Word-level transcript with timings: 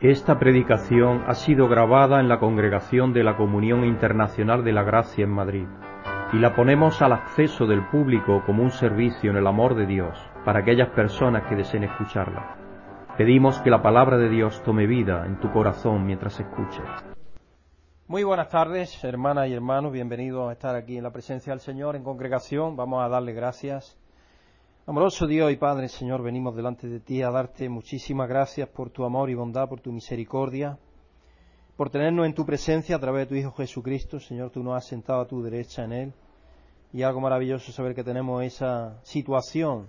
Esta 0.00 0.38
predicación 0.38 1.24
ha 1.26 1.34
sido 1.34 1.68
grabada 1.68 2.20
en 2.20 2.28
la 2.30 2.40
Congregación 2.40 3.12
de 3.12 3.22
la 3.22 3.36
Comunión 3.36 3.84
Internacional 3.84 4.64
de 4.64 4.72
la 4.72 4.82
Gracia 4.82 5.24
en 5.24 5.30
Madrid 5.30 5.66
y 6.32 6.38
la 6.38 6.56
ponemos 6.56 7.02
al 7.02 7.12
acceso 7.12 7.66
del 7.66 7.86
público 7.88 8.42
como 8.46 8.62
un 8.62 8.70
servicio 8.70 9.30
en 9.30 9.36
el 9.36 9.46
amor 9.46 9.74
de 9.74 9.84
Dios 9.84 10.18
para 10.42 10.60
aquellas 10.60 10.88
personas 10.88 11.46
que 11.46 11.54
deseen 11.54 11.84
escucharla. 11.84 12.56
Pedimos 13.18 13.60
que 13.60 13.68
la 13.68 13.82
palabra 13.82 14.16
de 14.16 14.30
Dios 14.30 14.62
tome 14.62 14.86
vida 14.86 15.26
en 15.26 15.38
tu 15.38 15.52
corazón 15.52 16.06
mientras 16.06 16.40
escuches. 16.40 16.88
Muy 18.06 18.24
buenas 18.24 18.48
tardes, 18.48 19.04
hermanas 19.04 19.48
y 19.48 19.52
hermanos, 19.52 19.92
bienvenidos 19.92 20.48
a 20.48 20.52
estar 20.52 20.76
aquí 20.76 20.96
en 20.96 21.02
la 21.02 21.12
presencia 21.12 21.52
del 21.52 21.60
Señor 21.60 21.94
en 21.94 22.04
congregación. 22.04 22.74
Vamos 22.74 23.04
a 23.04 23.08
darle 23.10 23.34
gracias 23.34 23.99
Amoroso 24.90 25.28
Dios 25.28 25.52
y 25.52 25.56
Padre, 25.56 25.86
Señor, 25.86 26.20
venimos 26.20 26.56
delante 26.56 26.88
de 26.88 26.98
ti 26.98 27.22
a 27.22 27.30
darte 27.30 27.68
muchísimas 27.68 28.28
gracias 28.28 28.68
por 28.68 28.90
tu 28.90 29.04
amor 29.04 29.30
y 29.30 29.34
bondad, 29.34 29.68
por 29.68 29.80
tu 29.80 29.92
misericordia, 29.92 30.80
por 31.76 31.90
tenernos 31.90 32.26
en 32.26 32.34
tu 32.34 32.44
presencia 32.44 32.96
a 32.96 32.98
través 32.98 33.22
de 33.22 33.26
tu 33.28 33.34
Hijo 33.36 33.52
Jesucristo. 33.52 34.18
Señor, 34.18 34.50
tú 34.50 34.64
nos 34.64 34.76
has 34.76 34.88
sentado 34.88 35.20
a 35.20 35.28
tu 35.28 35.44
derecha 35.44 35.84
en 35.84 35.92
Él. 35.92 36.12
Y 36.92 37.04
algo 37.04 37.20
maravilloso 37.20 37.70
saber 37.70 37.94
que 37.94 38.02
tenemos 38.02 38.42
esa 38.42 39.00
situación. 39.04 39.86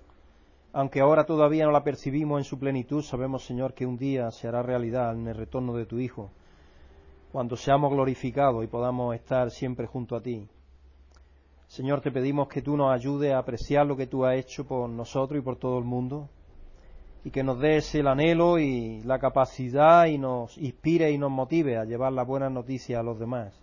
Aunque 0.71 0.99
ahora 0.99 1.25
todavía 1.25 1.65
no 1.65 1.71
la 1.71 1.83
percibimos 1.83 2.37
en 2.37 2.43
su 2.43 2.59
plenitud, 2.59 3.01
sabemos, 3.01 3.43
Señor, 3.43 3.73
que 3.73 3.87
un 3.87 3.97
día 3.97 4.29
se 4.29 4.47
hará 4.47 4.61
realidad 4.61 5.15
en 5.15 5.27
el 5.27 5.35
retorno 5.35 5.73
de 5.73 5.87
tu 5.87 5.97
Hijo, 5.97 6.29
cuando 7.31 7.55
seamos 7.55 7.91
glorificados 7.91 8.63
y 8.63 8.67
podamos 8.67 9.15
estar 9.15 9.49
siempre 9.49 9.87
junto 9.87 10.15
a 10.15 10.21
ti. 10.21 10.47
Señor, 11.71 12.01
te 12.01 12.11
pedimos 12.11 12.49
que 12.49 12.61
tú 12.61 12.75
nos 12.75 12.93
ayudes 12.93 13.31
a 13.31 13.37
apreciar 13.37 13.87
lo 13.87 13.95
que 13.95 14.05
tú 14.05 14.25
has 14.25 14.35
hecho 14.35 14.67
por 14.67 14.89
nosotros 14.89 15.39
y 15.39 15.41
por 15.41 15.55
todo 15.55 15.77
el 15.77 15.85
mundo 15.85 16.27
y 17.23 17.31
que 17.31 17.43
nos 17.43 17.61
des 17.61 17.95
el 17.95 18.07
anhelo 18.07 18.59
y 18.59 19.01
la 19.03 19.19
capacidad 19.19 20.05
y 20.07 20.17
nos 20.17 20.57
inspire 20.57 21.09
y 21.09 21.17
nos 21.17 21.31
motive 21.31 21.77
a 21.77 21.85
llevar 21.85 22.11
las 22.11 22.27
buenas 22.27 22.51
noticias 22.51 22.99
a 22.99 23.03
los 23.03 23.17
demás. 23.17 23.57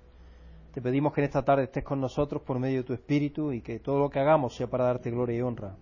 Te 0.73 0.81
pedimos 0.81 1.12
que 1.12 1.20
en 1.20 1.27
esta 1.27 1.45
tarde 1.45 1.65
estés 1.65 1.84
con 1.84 2.00
nosotros 2.00 2.41
por 2.41 2.59
medio 2.59 2.78
de 2.78 2.84
tu 2.84 2.95
Espíritu 2.95 3.53
y 3.53 3.61
que 3.61 3.78
todo 3.78 3.98
lo 3.98 4.09
que 4.09 4.20
hagamos 4.20 4.56
sea 4.56 4.69
para 4.69 4.84
darte 4.84 5.11
gloria 5.11 5.37
y 5.37 5.43
honra. 5.43 5.77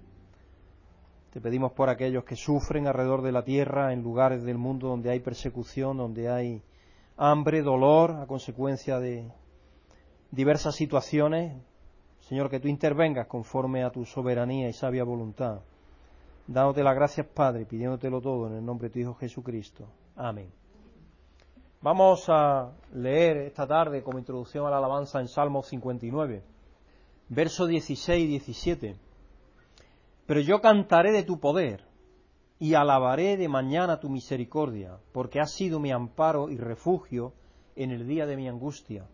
Te 1.32 1.40
pedimos 1.40 1.74
por 1.74 1.90
aquellos 1.90 2.24
que 2.24 2.34
sufren 2.34 2.88
alrededor 2.88 3.22
de 3.22 3.30
la 3.30 3.44
tierra, 3.44 3.92
en 3.92 4.02
lugares 4.02 4.42
del 4.42 4.58
mundo 4.58 4.88
donde 4.88 5.10
hay 5.10 5.20
persecución, 5.20 5.96
donde 5.96 6.28
hay 6.28 6.60
hambre, 7.16 7.62
dolor 7.62 8.16
a 8.20 8.26
consecuencia 8.26 8.98
de 8.98 9.30
diversas 10.32 10.74
situaciones, 10.74 11.54
Señor, 12.28 12.50
que 12.50 12.58
tú 12.58 12.66
intervengas 12.66 13.28
conforme 13.28 13.84
a 13.84 13.90
tu 13.90 14.04
soberanía 14.04 14.68
y 14.68 14.72
sabia 14.72 15.04
voluntad. 15.04 15.60
Dándote 16.48 16.82
las 16.82 16.96
gracias, 16.96 17.24
Padre, 17.28 17.66
pidiéndotelo 17.66 18.20
todo 18.20 18.48
en 18.48 18.54
el 18.54 18.64
nombre 18.64 18.88
de 18.88 18.94
tu 18.94 18.98
Hijo 18.98 19.14
Jesucristo. 19.14 19.86
Amén. 20.16 20.50
Vamos 21.80 22.24
a 22.28 22.72
leer 22.94 23.36
esta 23.36 23.64
tarde 23.64 24.02
como 24.02 24.18
introducción 24.18 24.66
a 24.66 24.70
la 24.70 24.78
alabanza 24.78 25.20
en 25.20 25.28
Salmo 25.28 25.62
59, 25.62 26.42
versos 27.28 27.68
16 27.68 28.24
y 28.24 28.26
17. 28.26 28.96
Pero 30.26 30.40
yo 30.40 30.60
cantaré 30.60 31.12
de 31.12 31.22
tu 31.22 31.38
poder 31.38 31.84
y 32.58 32.74
alabaré 32.74 33.36
de 33.36 33.46
mañana 33.46 34.00
tu 34.00 34.08
misericordia, 34.08 34.98
porque 35.12 35.38
has 35.38 35.52
sido 35.52 35.78
mi 35.78 35.92
amparo 35.92 36.50
y 36.50 36.56
refugio 36.56 37.34
en 37.76 37.92
el 37.92 38.08
día 38.08 38.26
de 38.26 38.36
mi 38.36 38.48
angustia. 38.48 39.06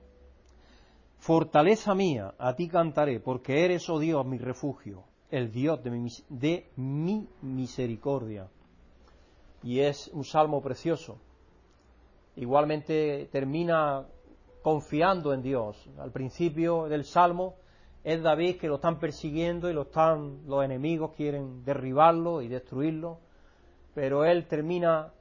Fortaleza 1.23 1.95
mía, 1.95 2.35
a 2.37 2.57
ti 2.57 2.67
cantaré, 2.67 3.21
porque 3.21 3.65
eres, 3.65 3.89
oh 3.89 4.01
Dios, 4.01 4.27
mi 4.27 4.39
refugio, 4.39 5.05
el 5.31 5.53
Dios 5.53 5.81
de 5.81 6.67
mi, 6.75 7.29
misericordia. 7.43 8.49
Y 9.63 9.79
es 9.79 10.09
un 10.09 10.25
salmo 10.25 10.61
precioso. 10.61 11.21
Igualmente 12.35 13.29
termina 13.31 14.05
confiando 14.63 15.33
en 15.33 15.43
Dios. 15.43 15.89
Al 15.97 16.11
principio 16.11 16.89
del 16.89 17.05
salmo 17.05 17.55
es 18.03 18.21
David 18.21 18.57
que 18.57 18.67
lo 18.67 18.75
están 18.75 18.99
persiguiendo 18.99 19.71
y 19.71 19.75
lo 19.75 19.83
están, 19.83 20.45
los 20.49 20.65
enemigos 20.65 21.13
quieren 21.15 21.65
derribarlo 21.65 22.43
y 22.43 22.49
destruirlo, 22.49 23.21
pero 23.95 24.25
él 24.25 24.49
termina 24.49 25.13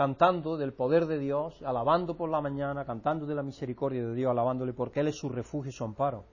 cantando 0.00 0.56
del 0.56 0.72
poder 0.72 1.04
de 1.04 1.18
Dios, 1.18 1.60
alabando 1.60 2.16
por 2.16 2.30
la 2.30 2.40
mañana, 2.40 2.86
cantando 2.86 3.26
de 3.26 3.34
la 3.34 3.42
misericordia 3.42 4.02
de 4.02 4.14
Dios, 4.14 4.30
alabándole 4.30 4.72
porque 4.72 5.00
Él 5.00 5.08
es 5.08 5.16
su 5.18 5.28
refugio 5.28 5.68
y 5.68 5.72
su 5.72 5.84
amparo. 5.84 6.24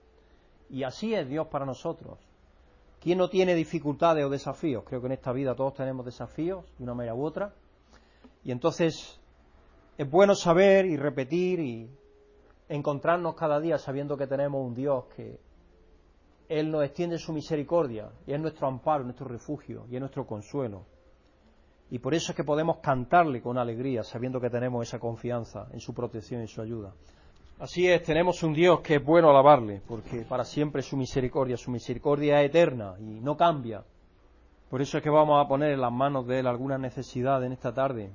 Y 0.70 0.84
así 0.84 1.12
es 1.12 1.28
Dios 1.28 1.48
para 1.48 1.66
nosotros. 1.66 2.18
¿Quién 2.98 3.18
no 3.18 3.28
tiene 3.28 3.54
dificultades 3.54 4.24
o 4.24 4.30
desafíos? 4.30 4.84
Creo 4.86 5.02
que 5.02 5.08
en 5.08 5.12
esta 5.12 5.32
vida 5.32 5.54
todos 5.54 5.74
tenemos 5.74 6.06
desafíos, 6.06 6.64
de 6.78 6.84
una 6.84 6.94
manera 6.94 7.14
u 7.14 7.22
otra. 7.22 7.52
Y 8.42 8.52
entonces 8.52 9.20
es 9.98 10.10
bueno 10.10 10.34
saber 10.34 10.86
y 10.86 10.96
repetir 10.96 11.60
y 11.60 11.90
encontrarnos 12.70 13.34
cada 13.34 13.60
día 13.60 13.76
sabiendo 13.76 14.16
que 14.16 14.26
tenemos 14.26 14.66
un 14.66 14.74
Dios 14.74 15.04
que 15.14 15.38
Él 16.48 16.70
nos 16.70 16.84
extiende 16.84 17.18
su 17.18 17.34
misericordia 17.34 18.12
y 18.26 18.32
es 18.32 18.40
nuestro 18.40 18.66
amparo, 18.66 19.04
nuestro 19.04 19.28
refugio 19.28 19.84
y 19.90 19.96
es 19.96 20.00
nuestro 20.00 20.26
consuelo. 20.26 20.86
Y 21.90 21.98
por 21.98 22.14
eso 22.14 22.32
es 22.32 22.36
que 22.36 22.44
podemos 22.44 22.78
cantarle 22.78 23.40
con 23.40 23.56
alegría, 23.56 24.02
sabiendo 24.02 24.40
que 24.40 24.50
tenemos 24.50 24.86
esa 24.86 24.98
confianza 24.98 25.68
en 25.72 25.80
su 25.80 25.94
protección 25.94 26.42
y 26.42 26.46
su 26.46 26.60
ayuda. 26.60 26.92
Así 27.58 27.88
es, 27.88 28.02
tenemos 28.02 28.42
un 28.42 28.52
Dios 28.52 28.80
que 28.80 28.96
es 28.96 29.04
bueno 29.04 29.30
alabarle, 29.30 29.80
porque 29.88 30.20
para 30.20 30.44
siempre 30.44 30.82
su 30.82 30.96
misericordia, 30.96 31.56
su 31.56 31.70
misericordia 31.70 32.42
es 32.42 32.50
eterna 32.50 32.94
y 33.00 33.20
no 33.20 33.36
cambia. 33.36 33.84
Por 34.68 34.82
eso 34.82 34.98
es 34.98 35.02
que 35.02 35.10
vamos 35.10 35.42
a 35.42 35.48
poner 35.48 35.72
en 35.72 35.80
las 35.80 35.90
manos 35.90 36.26
de 36.26 36.40
Él 36.40 36.46
alguna 36.46 36.76
necesidad 36.76 37.42
en 37.42 37.52
esta 37.52 37.72
tarde. 37.72 38.12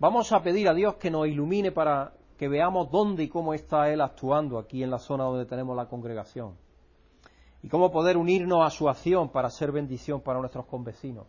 Vamos 0.00 0.32
a 0.32 0.42
pedir 0.42 0.68
a 0.68 0.74
Dios 0.74 0.94
que 0.94 1.10
nos 1.10 1.28
ilumine 1.28 1.72
para 1.72 2.14
que 2.38 2.48
veamos 2.48 2.90
dónde 2.90 3.22
y 3.22 3.28
cómo 3.28 3.52
está 3.52 3.92
Él 3.92 4.00
actuando 4.00 4.58
aquí 4.58 4.82
en 4.82 4.90
la 4.90 4.98
zona 4.98 5.24
donde 5.24 5.44
tenemos 5.44 5.76
la 5.76 5.86
congregación. 5.86 6.56
Y 7.62 7.68
cómo 7.68 7.92
poder 7.92 8.16
unirnos 8.16 8.66
a 8.66 8.70
su 8.70 8.88
acción 8.88 9.28
para 9.28 9.50
ser 9.50 9.72
bendición 9.72 10.22
para 10.22 10.40
nuestros 10.40 10.66
convecinos 10.66 11.26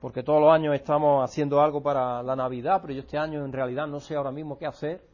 porque 0.00 0.22
todos 0.22 0.40
los 0.40 0.50
años 0.50 0.74
estamos 0.74 1.22
haciendo 1.22 1.60
algo 1.60 1.82
para 1.82 2.22
la 2.22 2.34
Navidad, 2.34 2.78
pero 2.80 2.94
yo 2.94 3.00
este 3.00 3.18
año 3.18 3.44
en 3.44 3.52
realidad 3.52 3.86
no 3.86 4.00
sé 4.00 4.16
ahora 4.16 4.32
mismo 4.32 4.56
qué 4.56 4.66
hacer. 4.66 5.04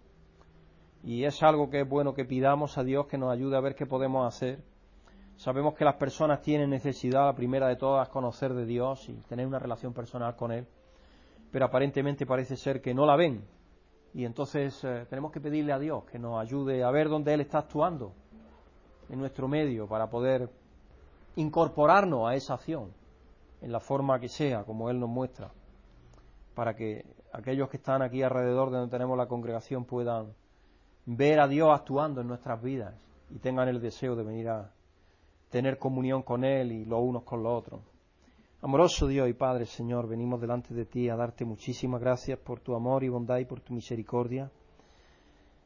Y 1.02 1.24
es 1.24 1.42
algo 1.42 1.68
que 1.70 1.80
es 1.80 1.88
bueno 1.88 2.14
que 2.14 2.24
pidamos 2.24 2.78
a 2.78 2.84
Dios 2.84 3.06
que 3.06 3.18
nos 3.18 3.32
ayude 3.32 3.56
a 3.56 3.60
ver 3.60 3.74
qué 3.74 3.84
podemos 3.84 4.26
hacer. 4.26 4.62
Sabemos 5.36 5.74
que 5.74 5.84
las 5.84 5.96
personas 5.96 6.40
tienen 6.40 6.70
necesidad, 6.70 7.26
la 7.26 7.34
primera 7.34 7.66
de 7.68 7.76
todas, 7.76 8.08
conocer 8.08 8.54
de 8.54 8.64
Dios 8.64 9.08
y 9.08 9.14
tener 9.28 9.46
una 9.46 9.58
relación 9.58 9.92
personal 9.92 10.36
con 10.36 10.52
Él, 10.52 10.66
pero 11.50 11.66
aparentemente 11.66 12.24
parece 12.24 12.56
ser 12.56 12.80
que 12.80 12.94
no 12.94 13.06
la 13.06 13.16
ven. 13.16 13.44
Y 14.14 14.24
entonces 14.24 14.82
eh, 14.84 15.04
tenemos 15.10 15.32
que 15.32 15.40
pedirle 15.40 15.72
a 15.72 15.78
Dios 15.78 16.04
que 16.04 16.18
nos 16.18 16.40
ayude 16.40 16.82
a 16.84 16.90
ver 16.92 17.08
dónde 17.08 17.34
Él 17.34 17.40
está 17.40 17.58
actuando 17.58 18.12
en 19.10 19.18
nuestro 19.18 19.48
medio 19.48 19.88
para 19.88 20.08
poder 20.08 20.48
incorporarnos 21.34 22.28
a 22.28 22.34
esa 22.34 22.54
acción 22.54 23.05
en 23.60 23.72
la 23.72 23.80
forma 23.80 24.20
que 24.20 24.28
sea, 24.28 24.64
como 24.64 24.90
Él 24.90 25.00
nos 25.00 25.08
muestra, 25.08 25.50
para 26.54 26.74
que 26.74 27.04
aquellos 27.32 27.68
que 27.68 27.76
están 27.76 28.02
aquí 28.02 28.22
alrededor 28.22 28.70
de 28.70 28.78
donde 28.78 28.90
tenemos 28.90 29.16
la 29.16 29.26
congregación 29.26 29.84
puedan 29.84 30.32
ver 31.04 31.40
a 31.40 31.48
Dios 31.48 31.70
actuando 31.72 32.20
en 32.20 32.28
nuestras 32.28 32.62
vidas 32.62 32.94
y 33.30 33.38
tengan 33.38 33.68
el 33.68 33.80
deseo 33.80 34.16
de 34.16 34.24
venir 34.24 34.48
a 34.48 34.72
tener 35.50 35.78
comunión 35.78 36.22
con 36.22 36.44
Él 36.44 36.72
y 36.72 36.84
los 36.84 37.00
unos 37.00 37.22
con 37.22 37.42
los 37.42 37.52
otros. 37.52 37.80
Amoroso 38.62 39.06
Dios 39.06 39.28
y 39.28 39.32
Padre, 39.32 39.66
Señor, 39.66 40.08
venimos 40.08 40.40
delante 40.40 40.74
de 40.74 40.86
ti 40.86 41.08
a 41.08 41.16
darte 41.16 41.44
muchísimas 41.44 42.00
gracias 42.00 42.38
por 42.38 42.60
tu 42.60 42.74
amor 42.74 43.04
y 43.04 43.08
bondad 43.08 43.38
y 43.38 43.44
por 43.44 43.60
tu 43.60 43.74
misericordia, 43.74 44.50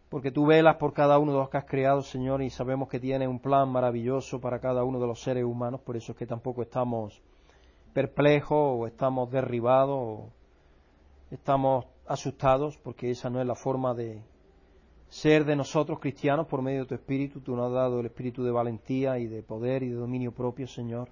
porque 0.08 0.32
tú 0.32 0.44
velas 0.44 0.76
por 0.76 0.92
cada 0.92 1.18
uno 1.18 1.32
de 1.32 1.38
los 1.38 1.48
que 1.48 1.56
has 1.56 1.64
creado, 1.64 2.02
Señor, 2.02 2.42
y 2.42 2.50
sabemos 2.50 2.88
que 2.88 2.98
tienes 2.98 3.28
un 3.28 3.38
plan 3.38 3.68
maravilloso 3.70 4.40
para 4.40 4.58
cada 4.58 4.82
uno 4.82 4.98
de 4.98 5.06
los 5.06 5.22
seres 5.22 5.44
humanos, 5.44 5.80
por 5.80 5.96
eso 5.96 6.12
es 6.12 6.18
que 6.18 6.26
tampoco 6.26 6.62
estamos 6.62 7.22
perplejos 7.92 8.58
o 8.58 8.86
estamos 8.86 9.30
derribados 9.30 9.98
o 9.98 10.28
estamos 11.30 11.86
asustados 12.06 12.76
porque 12.78 13.10
esa 13.10 13.30
no 13.30 13.40
es 13.40 13.46
la 13.46 13.54
forma 13.54 13.94
de 13.94 14.22
ser 15.08 15.44
de 15.44 15.56
nosotros 15.56 15.98
cristianos 15.98 16.46
por 16.46 16.62
medio 16.62 16.80
de 16.80 16.86
tu 16.86 16.94
espíritu. 16.94 17.40
Tú 17.40 17.56
nos 17.56 17.66
has 17.66 17.74
dado 17.74 18.00
el 18.00 18.06
espíritu 18.06 18.44
de 18.44 18.50
valentía 18.50 19.18
y 19.18 19.26
de 19.26 19.42
poder 19.42 19.82
y 19.82 19.88
de 19.88 19.96
dominio 19.96 20.32
propio, 20.32 20.66
Señor. 20.66 21.08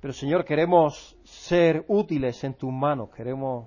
Pero, 0.00 0.12
Señor, 0.12 0.44
queremos 0.44 1.16
ser 1.24 1.84
útiles 1.88 2.42
en 2.44 2.54
tus 2.54 2.72
manos, 2.72 3.10
queremos 3.10 3.66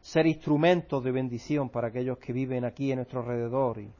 ser 0.00 0.26
instrumentos 0.26 1.04
de 1.04 1.12
bendición 1.12 1.68
para 1.68 1.88
aquellos 1.88 2.18
que 2.18 2.32
viven 2.32 2.64
aquí 2.64 2.90
en 2.90 2.96
nuestro 2.96 3.20
alrededor 3.20 3.80
y 3.80 3.90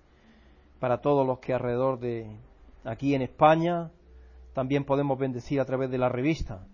para 0.81 1.01
todos 1.01 1.27
los 1.27 1.39
que 1.39 1.53
alrededor 1.53 1.99
de 1.99 2.31
aquí 2.85 3.15
en 3.15 3.23
España 3.23 3.91
también 4.55 4.85
podemos 4.85 5.19
bendecir 5.19 5.61
a 5.61 5.67
través 5.67 5.91
de 5.91 5.99
la 5.99 6.09
revista 6.09 6.67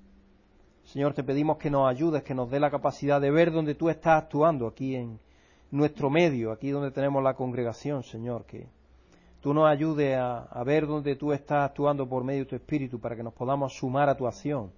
Señor, 0.84 1.14
te 1.14 1.24
pedimos 1.24 1.56
que 1.58 1.70
nos 1.70 1.88
ayudes, 1.88 2.22
que 2.22 2.34
nos 2.34 2.50
dé 2.50 2.60
la 2.60 2.70
capacidad 2.70 3.20
de 3.20 3.30
ver 3.30 3.52
dónde 3.52 3.74
tú 3.74 3.88
estás 3.88 4.22
actuando 4.22 4.66
aquí 4.66 4.94
en 4.94 5.18
nuestro 5.70 6.10
medio, 6.10 6.52
aquí 6.52 6.70
donde 6.70 6.90
tenemos 6.90 7.22
la 7.22 7.34
congregación, 7.34 8.02
Señor, 8.02 8.44
que 8.44 8.68
tú 9.40 9.54
nos 9.54 9.68
ayudes 9.68 10.18
a, 10.18 10.62
ver 10.64 10.86
dónde 10.86 11.16
tú 11.16 11.32
estás 11.32 11.70
actuando 11.70 12.08
por 12.08 12.24
medio 12.24 12.40
de 12.40 12.50
tu 12.50 12.56
Espíritu 12.56 13.00
para 13.00 13.16
que 13.16 13.22
nos 13.22 13.32
podamos 13.32 13.74
sumar 13.74 14.08
a 14.08 14.16
tu 14.16 14.26
acción 14.26 14.70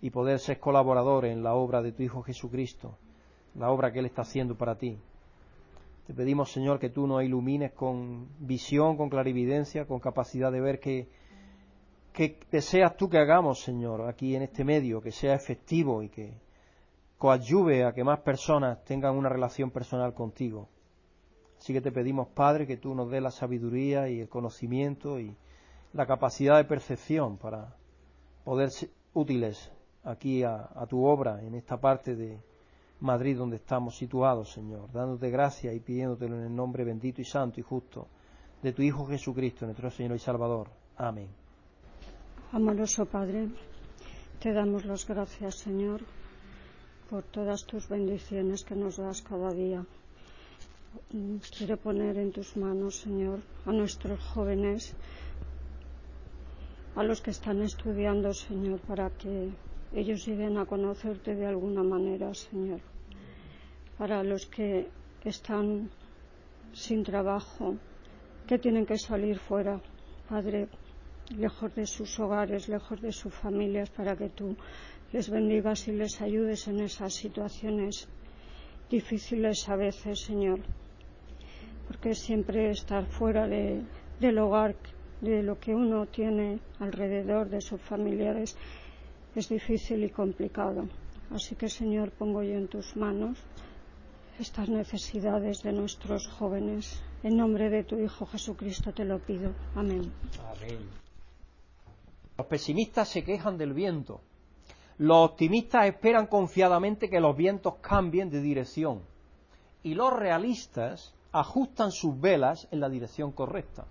y 0.00 0.10
poder 0.10 0.38
ser 0.38 0.60
colaboradores 0.60 1.32
en 1.32 1.42
la 1.42 1.54
obra 1.54 1.82
de 1.82 1.92
tu 1.92 2.02
Hijo 2.02 2.22
Jesucristo, 2.22 2.96
la 3.56 3.70
obra 3.70 3.92
que 3.92 3.98
Él 3.98 4.06
está 4.06 4.22
haciendo 4.22 4.54
para 4.54 4.76
ti. 4.76 4.98
Te 6.06 6.14
pedimos, 6.14 6.52
Señor, 6.52 6.78
que 6.78 6.90
tú 6.90 7.06
nos 7.06 7.24
ilumines 7.24 7.72
con 7.72 8.28
visión, 8.38 8.96
con 8.96 9.08
clarividencia, 9.08 9.86
con 9.86 10.00
capacidad 10.00 10.52
de 10.52 10.60
ver 10.60 10.78
que, 10.78 11.08
que 12.14 12.40
deseas 12.50 12.96
tú 12.96 13.10
que 13.10 13.18
hagamos, 13.18 13.60
Señor, 13.60 14.08
aquí 14.08 14.34
en 14.34 14.42
este 14.42 14.64
medio, 14.64 15.02
que 15.02 15.12
sea 15.12 15.34
efectivo 15.34 16.02
y 16.02 16.08
que 16.08 16.32
coadyuve 17.18 17.84
a 17.84 17.92
que 17.92 18.02
más 18.02 18.20
personas 18.20 18.82
tengan 18.84 19.14
una 19.14 19.28
relación 19.28 19.70
personal 19.70 20.14
contigo. 20.14 20.68
Así 21.58 21.74
que 21.74 21.82
te 21.82 21.92
pedimos, 21.92 22.28
Padre, 22.28 22.66
que 22.66 22.78
tú 22.78 22.94
nos 22.94 23.10
dé 23.10 23.20
la 23.20 23.30
sabiduría 23.30 24.08
y 24.08 24.20
el 24.20 24.28
conocimiento 24.30 25.20
y 25.20 25.36
la 25.92 26.06
capacidad 26.06 26.56
de 26.56 26.64
percepción 26.64 27.36
para 27.36 27.76
poder 28.44 28.70
ser 28.70 28.88
útiles 29.12 29.70
aquí 30.04 30.42
a, 30.42 30.70
a 30.74 30.86
tu 30.86 31.04
obra 31.04 31.42
en 31.42 31.54
esta 31.54 31.78
parte 31.78 32.16
de, 32.16 32.40
Madrid 33.00 33.36
donde 33.36 33.56
estamos 33.56 33.96
situados, 33.96 34.52
Señor, 34.52 34.90
dándote 34.90 35.28
gracias 35.30 35.74
y 35.74 35.80
pidiéndotelo 35.80 36.36
en 36.36 36.46
el 36.46 36.56
nombre 36.56 36.84
bendito 36.84 37.20
y 37.20 37.24
santo 37.24 37.60
y 37.60 37.62
justo 37.62 38.08
de 38.62 38.72
tu 38.72 38.80
Hijo 38.80 39.06
Jesucristo, 39.06 39.66
nuestro 39.66 39.90
Señor 39.90 40.16
y 40.16 40.20
Salvador. 40.20 40.70
Amén. 40.96 41.43
Amoroso 42.52 43.06
Padre, 43.06 43.48
te 44.40 44.52
damos 44.52 44.84
las 44.84 45.06
gracias, 45.06 45.56
Señor, 45.56 46.02
por 47.10 47.22
todas 47.24 47.64
tus 47.64 47.88
bendiciones 47.88 48.64
que 48.64 48.74
nos 48.74 48.96
das 48.96 49.22
cada 49.22 49.52
día. 49.52 49.84
Quiero 51.56 51.76
poner 51.76 52.18
en 52.18 52.32
tus 52.32 52.56
manos, 52.56 52.96
Señor, 52.96 53.40
a 53.66 53.72
nuestros 53.72 54.20
jóvenes, 54.20 54.94
a 56.96 57.02
los 57.02 57.20
que 57.20 57.30
están 57.30 57.62
estudiando, 57.62 58.32
Señor, 58.32 58.80
para 58.80 59.10
que 59.10 59.50
ellos 59.92 60.26
lleguen 60.26 60.58
a 60.58 60.66
conocerte 60.66 61.34
de 61.34 61.46
alguna 61.46 61.82
manera, 61.82 62.32
Señor 62.34 62.80
para 63.98 64.22
los 64.24 64.46
que 64.46 64.88
están 65.24 65.90
sin 66.72 67.04
trabajo, 67.04 67.76
que 68.46 68.58
tienen 68.58 68.86
que 68.86 68.98
salir 68.98 69.38
fuera, 69.38 69.80
Padre, 70.28 70.68
lejos 71.30 71.74
de 71.74 71.86
sus 71.86 72.18
hogares, 72.20 72.68
lejos 72.68 73.00
de 73.00 73.12
sus 73.12 73.34
familias, 73.34 73.90
para 73.90 74.16
que 74.16 74.28
tú 74.28 74.56
les 75.12 75.30
bendigas 75.30 75.88
y 75.88 75.92
les 75.92 76.20
ayudes 76.20 76.66
en 76.68 76.80
esas 76.80 77.14
situaciones 77.14 78.08
difíciles 78.90 79.68
a 79.68 79.76
veces, 79.76 80.20
Señor. 80.20 80.60
Porque 81.86 82.14
siempre 82.14 82.70
estar 82.70 83.04
fuera 83.06 83.46
del 83.46 84.38
hogar, 84.38 84.74
de 85.20 85.42
lo 85.42 85.58
que 85.58 85.74
uno 85.74 86.06
tiene 86.06 86.58
alrededor 86.80 87.48
de 87.48 87.60
sus 87.60 87.80
familiares, 87.80 88.56
es 89.34 89.48
difícil 89.48 90.04
y 90.04 90.10
complicado. 90.10 90.88
Así 91.30 91.56
que, 91.56 91.68
Señor, 91.68 92.10
pongo 92.12 92.42
yo 92.42 92.54
en 92.54 92.68
tus 92.68 92.96
manos 92.96 93.38
estas 94.38 94.68
necesidades 94.68 95.62
de 95.62 95.72
nuestros 95.72 96.26
jóvenes. 96.26 97.00
En 97.22 97.36
nombre 97.36 97.70
de 97.70 97.84
tu 97.84 97.98
Hijo 97.98 98.26
Jesucristo 98.26 98.92
te 98.92 99.04
lo 99.04 99.18
pido. 99.18 99.52
Amén. 99.74 100.12
Amén. 100.56 101.03
Los 102.36 102.46
pesimistas 102.46 103.08
se 103.08 103.22
quejan 103.22 103.56
del 103.56 103.72
viento. 103.72 104.20
Los 104.98 105.30
optimistas 105.30 105.86
esperan 105.86 106.26
confiadamente 106.26 107.08
que 107.08 107.20
los 107.20 107.36
vientos 107.36 107.76
cambien 107.80 108.30
de 108.30 108.40
dirección. 108.40 109.02
Y 109.82 109.94
los 109.94 110.12
realistas 110.12 111.14
ajustan 111.32 111.90
sus 111.90 112.18
velas 112.20 112.68
en 112.70 112.80
la 112.80 112.88
dirección 112.88 113.32
correcta. 113.32 113.86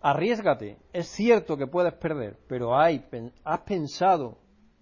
Arriesgate. 0.00 0.78
Es 0.92 1.08
cierto 1.08 1.56
que 1.56 1.66
puedes 1.66 1.92
perder, 1.94 2.38
pero 2.48 2.76
hay, 2.76 3.04
¿has 3.44 3.60
pensado 3.60 4.38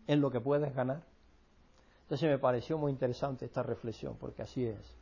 en 0.07 0.21
lo 0.21 0.31
que 0.31 0.41
puedes 0.41 0.75
ganar? 0.75 1.03
Entonces 2.03 2.31
me 2.31 2.39
pareció 2.39 2.79
muy 2.79 2.93
interesante 2.93 3.45
esta 3.45 3.63
reflexión, 3.63 4.17
porque 4.17 4.43
así 4.43 4.65
es. 4.65 4.97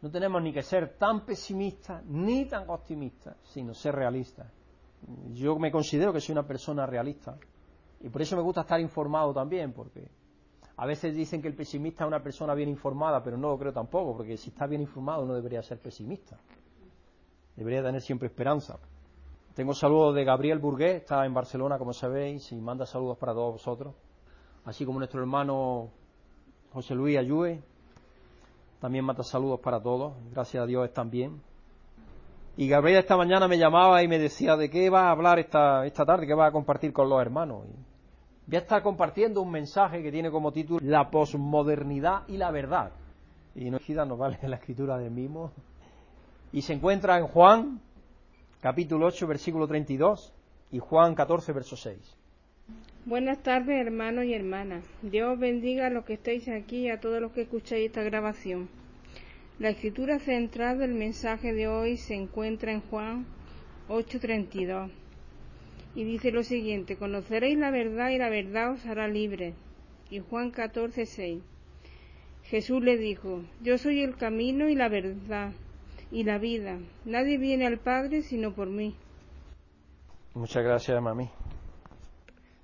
No 0.00 0.10
tenemos 0.10 0.42
ni 0.42 0.52
que 0.52 0.62
ser 0.62 0.96
tan 0.96 1.26
pesimistas 1.26 2.04
ni 2.06 2.46
tan 2.46 2.70
optimistas, 2.70 3.36
sino 3.52 3.74
ser 3.74 3.94
realistas. 3.94 4.46
Yo 5.32 5.58
me 5.58 5.70
considero 5.70 6.12
que 6.12 6.20
soy 6.20 6.32
una 6.32 6.46
persona 6.46 6.86
realista 6.86 7.36
y 8.00 8.08
por 8.08 8.22
eso 8.22 8.36
me 8.36 8.42
gusta 8.42 8.62
estar 8.62 8.80
informado 8.80 9.32
también, 9.32 9.72
porque 9.72 10.08
a 10.76 10.86
veces 10.86 11.14
dicen 11.14 11.40
que 11.40 11.48
el 11.48 11.54
pesimista 11.54 12.04
es 12.04 12.08
una 12.08 12.22
persona 12.22 12.54
bien 12.54 12.68
informada, 12.68 13.22
pero 13.22 13.36
no 13.36 13.50
lo 13.50 13.58
creo 13.58 13.72
tampoco, 13.72 14.16
porque 14.16 14.36
si 14.36 14.50
está 14.50 14.66
bien 14.66 14.80
informado 14.80 15.24
no 15.24 15.34
debería 15.34 15.62
ser 15.62 15.78
pesimista. 15.78 16.38
Debería 17.56 17.82
tener 17.82 18.00
siempre 18.00 18.28
esperanza. 18.28 18.78
Tengo 19.54 19.74
saludos 19.74 20.14
de 20.14 20.24
Gabriel 20.24 20.58
Burgués, 20.58 21.02
está 21.02 21.26
en 21.26 21.34
Barcelona, 21.34 21.78
como 21.78 21.92
sabéis, 21.92 22.50
y 22.52 22.56
manda 22.56 22.86
saludos 22.86 23.18
para 23.18 23.34
todos 23.34 23.52
vosotros. 23.52 23.94
Así 24.64 24.86
como 24.86 24.98
nuestro 24.98 25.20
hermano 25.20 25.90
José 26.72 26.94
Luis 26.94 27.18
Ayue, 27.18 27.62
también 28.80 29.04
mata 29.04 29.22
saludos 29.22 29.60
para 29.60 29.80
todos, 29.80 30.14
gracias 30.32 30.62
a 30.62 30.66
Dios 30.66 30.86
están 30.86 31.10
bien. 31.10 31.40
Y 32.56 32.68
Gabriel 32.68 32.98
esta 32.98 33.16
mañana 33.16 33.48
me 33.48 33.56
llamaba 33.56 34.02
y 34.02 34.08
me 34.08 34.18
decía 34.18 34.56
de 34.56 34.68
qué 34.68 34.90
va 34.90 35.08
a 35.08 35.10
hablar 35.10 35.38
esta, 35.38 35.86
esta 35.86 36.04
tarde, 36.04 36.26
qué 36.26 36.34
va 36.34 36.46
a 36.46 36.52
compartir 36.52 36.92
con 36.92 37.08
los 37.08 37.20
hermanos. 37.20 37.64
Y 37.66 38.50
voy 38.50 38.62
a 38.68 38.82
compartiendo 38.82 39.40
un 39.40 39.50
mensaje 39.50 40.02
que 40.02 40.12
tiene 40.12 40.30
como 40.30 40.52
título 40.52 40.80
La 40.82 41.10
posmodernidad 41.10 42.28
y 42.28 42.36
la 42.36 42.50
verdad. 42.50 42.92
Y 43.54 43.70
no 43.70 43.78
nos 44.06 44.18
vale 44.18 44.38
la 44.42 44.56
escritura 44.56 44.98
del 44.98 45.10
mismo. 45.10 45.52
Y 46.52 46.60
se 46.60 46.74
encuentra 46.74 47.18
en 47.18 47.26
Juan, 47.26 47.80
capítulo 48.60 49.06
8, 49.06 49.26
versículo 49.26 49.66
32, 49.66 50.34
y 50.72 50.78
Juan 50.78 51.14
14, 51.14 51.52
verso 51.52 51.76
6. 51.76 52.16
Buenas 53.06 53.42
tardes, 53.42 53.80
hermanos 53.80 54.24
y 54.26 54.34
hermanas. 54.34 54.84
Dios 55.00 55.38
bendiga 55.38 55.86
a 55.86 55.90
los 55.90 56.04
que 56.04 56.14
estáis 56.14 56.48
aquí 56.48 56.86
y 56.86 56.90
a 56.90 57.00
todos 57.00 57.20
los 57.20 57.32
que 57.32 57.42
escucháis 57.42 57.86
esta 57.86 58.02
grabación. 58.02 58.68
La 59.62 59.68
escritura 59.68 60.18
central 60.18 60.80
del 60.80 60.92
mensaje 60.92 61.52
de 61.52 61.68
hoy 61.68 61.96
se 61.96 62.16
encuentra 62.16 62.72
en 62.72 62.80
Juan 62.80 63.26
8:32 63.88 64.90
y 65.94 66.02
dice 66.02 66.32
lo 66.32 66.42
siguiente, 66.42 66.96
conoceréis 66.96 67.56
la 67.56 67.70
verdad 67.70 68.10
y 68.10 68.18
la 68.18 68.28
verdad 68.28 68.72
os 68.72 68.84
hará 68.86 69.06
libre. 69.06 69.54
Y 70.10 70.18
Juan 70.18 70.50
14:6. 70.50 71.42
Jesús 72.42 72.82
le 72.82 72.96
dijo, 72.96 73.42
yo 73.60 73.78
soy 73.78 74.02
el 74.02 74.16
camino 74.16 74.68
y 74.68 74.74
la 74.74 74.88
verdad 74.88 75.52
y 76.10 76.24
la 76.24 76.38
vida. 76.38 76.80
Nadie 77.04 77.38
viene 77.38 77.64
al 77.64 77.78
Padre 77.78 78.22
sino 78.22 78.54
por 78.54 78.66
mí. 78.66 78.96
Muchas 80.34 80.64
gracias, 80.64 81.00
mami. 81.00 81.30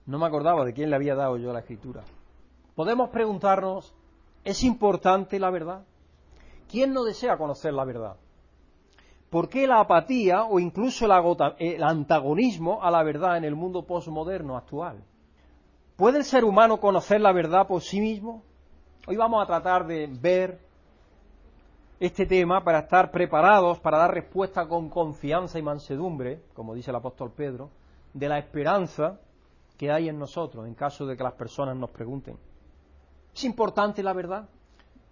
No 0.05 0.19
me 0.19 0.27
acordaba 0.27 0.65
de 0.65 0.73
quién 0.73 0.91
le 0.91 0.97
había 0.97 1.15
dado 1.15 1.37
yo 1.37 1.53
la 1.53 1.61
escritura. 1.61 2.03
Podemos 2.75 3.11
preguntarnos, 3.11 3.95
¿es 4.43 4.65
importante 4.65 5.39
la 5.39 5.50
verdad? 5.50 5.85
¿Quién 6.69 6.93
no 6.93 7.04
desea 7.04 7.38
conocer 7.38 7.73
la 7.73 7.85
verdad? 7.85 8.16
¿Por 9.31 9.49
qué 9.49 9.66
la 9.66 9.81
apatía 9.81 10.45
o 10.45 10.59
incluso 10.59 11.07
el, 11.59 11.83
antagonismo 11.83 12.83
a 12.83 12.90
la 12.90 13.02
verdad 13.02 13.37
en 13.37 13.45
el 13.45 13.54
mundo 13.54 13.85
postmoderno 13.85 14.57
actual? 14.57 15.02
¿Puede 15.97 16.19
el 16.19 16.25
ser 16.25 16.45
humano 16.45 16.78
conocer 16.78 17.21
la 17.21 17.33
verdad 17.33 17.66
por 17.66 17.83
sí 17.83 18.00
mismo? 18.00 18.43
Hoy 19.07 19.16
vamos 19.16 19.43
a 19.43 19.47
tratar 19.47 19.87
de 19.87 20.07
ver 20.07 20.61
este 22.00 22.26
tema 22.26 22.62
para 22.62 22.81
estar 22.81 23.11
preparados 23.11 23.81
para 23.81 23.99
dar 23.99 24.14
respuesta 24.14 24.69
con 24.69 24.88
confianza 24.88 25.59
y 25.59 25.62
mansedumbre, 25.62 26.43
como 26.54 26.75
dice 26.75 26.90
el 26.90 26.97
apóstol 26.97 27.33
Pedro, 27.33 27.71
de 28.14 28.28
la 28.28 28.38
esperanza 28.38 29.19
que 29.76 29.90
hay 29.90 30.09
en 30.09 30.19
nosotros 30.19 30.66
en 30.66 30.75
caso 30.75 31.07
de 31.07 31.16
que 31.16 31.23
las 31.23 31.35
personas 31.35 31.76
nos 31.76 31.90
pregunten. 31.90 32.38
¿Es 33.35 33.45
importante 33.45 34.02
la 34.02 34.12
verdad? 34.12 34.49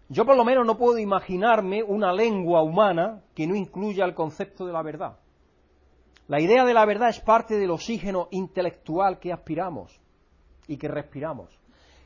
Yo 0.08 0.24
por 0.24 0.36
lo 0.36 0.44
menos 0.44 0.64
no 0.64 0.76
puedo 0.76 0.98
imaginarme 0.98 1.82
una 1.82 2.12
lengua 2.12 2.62
humana 2.62 3.22
que 3.34 3.46
no 3.46 3.56
incluya 3.56 4.04
el 4.04 4.14
concepto 4.14 4.64
de 4.64 4.72
la 4.72 4.82
verdad. 4.82 5.18
La 6.28 6.40
idea 6.40 6.64
de 6.64 6.74
la 6.74 6.84
verdad 6.84 7.08
es 7.08 7.20
parte 7.20 7.56
del 7.56 7.70
oxígeno 7.70 8.28
intelectual 8.30 9.18
que 9.18 9.32
aspiramos 9.32 10.00
y 10.68 10.76
que 10.76 10.88
respiramos. 10.88 11.56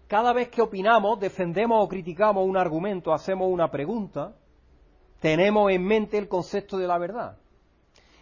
Cada 0.08 0.32
vez 0.32 0.48
que 0.48 0.62
opinamos, 0.62 1.20
defendemos 1.20 1.84
o 1.84 1.88
criticamos 1.88 2.46
un 2.46 2.56
argumento, 2.56 3.12
hacemos 3.12 3.48
una 3.50 3.70
pregunta, 3.70 4.34
tenemos 5.20 5.70
en 5.70 5.84
mente 5.84 6.18
el 6.18 6.28
concepto 6.28 6.78
de 6.78 6.86
la 6.86 6.98
verdad. 6.98 7.38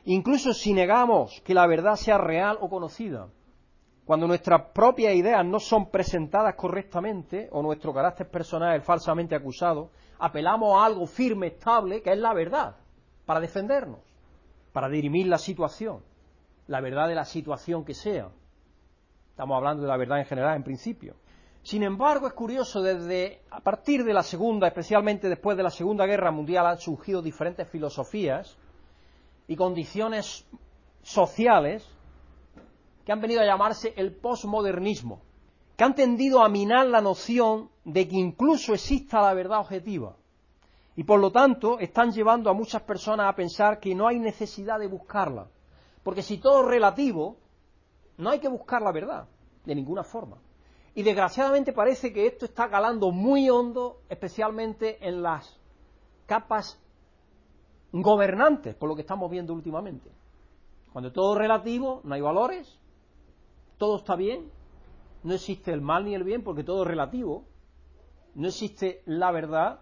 Incluso 0.05 0.53
si 0.53 0.73
negamos 0.73 1.41
que 1.45 1.55
la 1.55 1.67
verdad 1.67 1.97
sea 1.97 2.19
real 2.19 2.59
o 2.61 2.69
conocida, 2.69 3.29
cuando 4.09 4.27
nuestras 4.27 4.71
propias 4.73 5.15
ideas 5.15 5.45
no 5.45 5.61
son 5.61 5.91
presentadas 5.91 6.55
correctamente 6.55 7.47
o 7.53 7.61
nuestro 7.61 7.93
carácter 7.93 8.27
personal 8.31 8.75
es 8.75 8.83
falsamente 8.83 9.35
acusado, 9.35 9.91
apelamos 10.19 10.75
a 10.75 10.87
algo 10.87 11.07
firme, 11.07 11.49
estable, 11.49 12.01
que 12.01 12.13
es 12.13 12.19
la 12.19 12.33
verdad, 12.33 12.75
para 13.27 13.39
defendernos, 13.39 14.01
para 14.73 14.89
dirimir 14.89 15.27
la 15.27 15.37
situación, 15.37 16.01
la 16.69 16.81
verdad 16.81 17.07
de 17.07 17.17
la 17.17 17.27
situación 17.27 17.85
que 17.85 17.93
sea. 17.93 18.31
Estamos 19.29 19.55
hablando 19.59 19.83
de 19.83 19.89
la 19.89 19.99
verdad 19.99 20.21
en 20.21 20.25
general, 20.25 20.57
en 20.57 20.65
principio. 20.65 21.15
Sin 21.63 21.83
embargo, 21.83 22.29
es 22.29 22.33
curioso, 22.33 22.81
desde 22.81 23.43
a 23.51 23.61
partir 23.61 24.05
de 24.05 24.15
la 24.15 24.23
Segunda, 24.23 24.69
especialmente 24.69 25.29
después 25.29 25.55
de 25.55 25.65
la 25.65 25.71
Segunda 25.71 26.07
Guerra 26.07 26.31
Mundial, 26.31 26.67
han 26.67 26.79
surgido 26.79 27.21
diferentes 27.21 27.69
filosofías 27.69 28.57
y 29.47 29.55
condiciones 29.55 30.47
sociales 31.03 31.87
que 33.09 33.13
han 33.13 33.23
venido 33.23 33.41
a 33.41 33.47
llamarse 33.47 33.95
el 33.97 34.15
posmodernismo, 34.15 35.23
que 35.79 35.83
han 35.83 35.95
tendido 35.95 36.43
a 36.43 36.49
minar 36.51 36.89
la 36.89 37.01
noción 37.01 37.71
de 37.83 38.07
que 38.07 38.17
incluso 38.17 38.75
exista 38.75 39.23
la 39.23 39.33
verdad 39.33 39.61
objetiva. 39.61 40.15
Y 40.95 41.05
por 41.05 41.19
lo 41.19 41.33
tanto 41.33 41.79
están 41.79 42.13
llevando 42.13 42.51
a 42.51 42.53
muchas 42.53 42.83
personas 42.83 43.27
a 43.27 43.35
pensar 43.35 43.81
que 43.81 43.95
no 43.95 44.07
hay 44.07 44.19
necesidad 44.19 44.79
de 44.79 44.89
buscarla. 44.89 45.49
Porque 46.03 46.21
si 46.21 46.37
todo 46.37 46.65
es 46.65 46.69
relativo, 46.69 47.39
no 48.19 48.29
hay 48.29 48.41
que 48.41 48.49
buscar 48.49 48.83
la 48.83 48.93
verdad, 48.93 49.27
de 49.65 49.75
ninguna 49.75 50.05
forma. 50.05 50.37
Y 50.95 51.03
desgraciadamente 51.03 51.73
parece 51.73 52.13
que 52.13 52.27
esto 52.27 52.45
está 52.45 52.69
calando 52.69 53.11
muy 53.11 53.49
hondo, 53.49 54.03
especialmente 54.11 54.99
en 55.01 55.23
las 55.23 55.59
capas 56.27 56.79
gobernantes, 57.91 58.75
por 58.75 58.87
lo 58.87 58.95
que 58.95 59.01
estamos 59.01 59.31
viendo 59.31 59.55
últimamente. 59.55 60.11
Cuando 60.93 61.11
todo 61.11 61.33
es 61.33 61.39
relativo, 61.39 62.03
no 62.05 62.15
hay 62.15 62.21
valores, 62.21 62.79
todo 63.79 63.97
está 63.97 64.17
bien, 64.17 64.51
no 65.23 65.35
existe 65.35 65.73
el 65.73 65.81
mal 65.81 66.05
ni 66.05 66.15
el 66.15 66.25
bien 66.25 66.43
porque 66.43 66.65
todo 66.65 66.83
es 66.83 66.89
relativo, 66.89 67.45
no 68.35 68.49
existe 68.49 69.03
la 69.07 69.31
verdad 69.31 69.81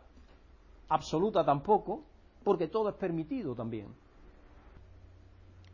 absoluta 0.88 1.44
tampoco, 1.44 2.04
porque 2.44 2.68
todo 2.68 2.90
es 2.90 2.94
permitido 2.94 3.54
también. 3.54 3.88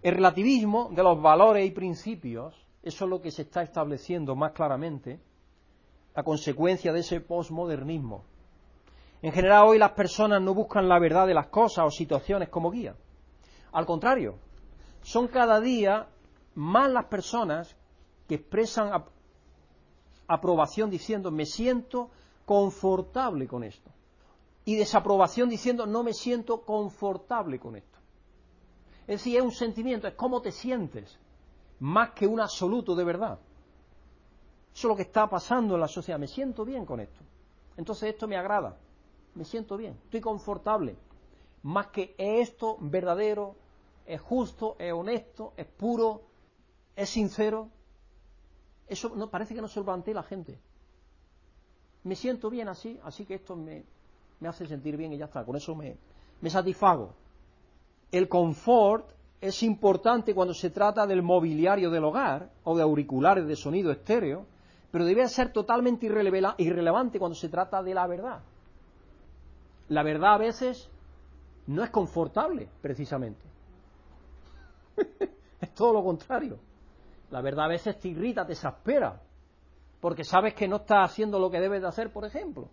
El 0.02 0.14
relativismo 0.14 0.90
de 0.92 1.02
los 1.02 1.20
valores 1.20 1.66
y 1.66 1.70
principios, 1.70 2.54
eso 2.82 3.04
es 3.04 3.10
lo 3.10 3.20
que 3.20 3.30
se 3.30 3.42
está 3.42 3.62
estableciendo 3.62 4.34
más 4.34 4.52
claramente 4.52 5.20
a 6.14 6.22
consecuencia 6.22 6.92
de 6.92 7.00
ese 7.00 7.20
posmodernismo. 7.20 8.24
En 9.20 9.32
general 9.32 9.68
hoy 9.68 9.78
las 9.78 9.92
personas 9.92 10.42
no 10.42 10.54
buscan 10.54 10.88
la 10.88 10.98
verdad 10.98 11.26
de 11.26 11.34
las 11.34 11.46
cosas 11.46 11.84
o 11.86 11.90
situaciones 11.90 12.48
como 12.48 12.70
guía. 12.70 12.96
Al 13.72 13.86
contrario, 13.86 14.34
son 15.02 15.28
cada 15.28 15.60
día 15.60 16.08
más 16.54 16.90
las 16.90 17.04
personas 17.04 17.76
que 18.28 18.36
expresan 18.36 19.04
aprobación 20.26 20.90
diciendo 20.90 21.30
me 21.30 21.46
siento 21.46 22.10
confortable 22.44 23.46
con 23.46 23.64
esto 23.64 23.90
y 24.64 24.76
desaprobación 24.76 25.48
diciendo 25.48 25.86
no 25.86 26.02
me 26.02 26.12
siento 26.12 26.62
confortable 26.62 27.58
con 27.58 27.76
esto. 27.76 27.98
Es 29.02 29.20
decir, 29.20 29.38
es 29.38 29.42
un 29.42 29.52
sentimiento, 29.52 30.06
es 30.06 30.14
cómo 30.14 30.40
te 30.40 30.52
sientes, 30.52 31.18
más 31.80 32.10
que 32.10 32.26
un 32.26 32.40
absoluto 32.40 32.94
de 32.94 33.04
verdad. 33.04 33.38
Eso 34.72 34.86
es 34.86 34.90
lo 34.90 34.96
que 34.96 35.02
está 35.02 35.28
pasando 35.28 35.74
en 35.74 35.80
la 35.80 35.88
sociedad. 35.88 36.18
Me 36.18 36.28
siento 36.28 36.64
bien 36.64 36.86
con 36.86 37.00
esto. 37.00 37.20
Entonces 37.76 38.10
esto 38.10 38.26
me 38.28 38.36
agrada. 38.36 38.78
Me 39.34 39.44
siento 39.44 39.76
bien. 39.76 39.98
Estoy 40.04 40.20
confortable. 40.20 40.96
Más 41.62 41.88
que 41.88 42.14
es 42.16 42.48
esto 42.48 42.76
verdadero, 42.80 43.56
es 44.06 44.20
justo, 44.20 44.76
es 44.78 44.92
honesto, 44.92 45.52
es 45.56 45.66
puro, 45.66 46.22
es 46.96 47.10
sincero. 47.10 47.68
Eso 48.92 49.10
no, 49.16 49.30
parece 49.30 49.54
que 49.54 49.62
no 49.62 49.68
se 49.68 49.80
lo 49.80 49.86
plantea 49.86 50.12
la 50.12 50.22
gente. 50.22 50.58
Me 52.04 52.14
siento 52.14 52.50
bien 52.50 52.68
así, 52.68 53.00
así 53.04 53.24
que 53.24 53.36
esto 53.36 53.56
me, 53.56 53.84
me 54.38 54.48
hace 54.48 54.66
sentir 54.66 54.98
bien 54.98 55.14
y 55.14 55.16
ya 55.16 55.24
está, 55.24 55.46
con 55.46 55.56
eso 55.56 55.74
me, 55.74 55.96
me 56.42 56.50
satisfago. 56.50 57.14
El 58.10 58.28
confort 58.28 59.08
es 59.40 59.62
importante 59.62 60.34
cuando 60.34 60.52
se 60.52 60.68
trata 60.68 61.06
del 61.06 61.22
mobiliario 61.22 61.90
del 61.90 62.04
hogar 62.04 62.50
o 62.64 62.76
de 62.76 62.82
auriculares 62.82 63.46
de 63.46 63.56
sonido 63.56 63.90
estéreo, 63.90 64.44
pero 64.90 65.06
debe 65.06 65.26
ser 65.26 65.54
totalmente 65.54 66.04
irrelevante 66.04 67.18
cuando 67.18 67.34
se 67.34 67.48
trata 67.48 67.82
de 67.82 67.94
la 67.94 68.06
verdad. 68.06 68.42
La 69.88 70.02
verdad 70.02 70.34
a 70.34 70.38
veces 70.38 70.90
no 71.66 71.82
es 71.82 71.88
confortable, 71.88 72.68
precisamente. 72.82 73.42
es 75.62 75.72
todo 75.72 75.94
lo 75.94 76.04
contrario. 76.04 76.58
La 77.32 77.40
verdad 77.40 77.64
a 77.64 77.68
veces 77.68 77.98
te 77.98 78.08
irrita, 78.08 78.46
te 78.46 78.52
exaspera, 78.52 79.20
porque 80.00 80.22
sabes 80.22 80.54
que 80.54 80.68
no 80.68 80.76
estás 80.76 81.10
haciendo 81.10 81.40
lo 81.40 81.50
que 81.50 81.58
debes 81.58 81.82
de 81.82 81.88
hacer, 81.88 82.12
por 82.12 82.24
ejemplo 82.24 82.70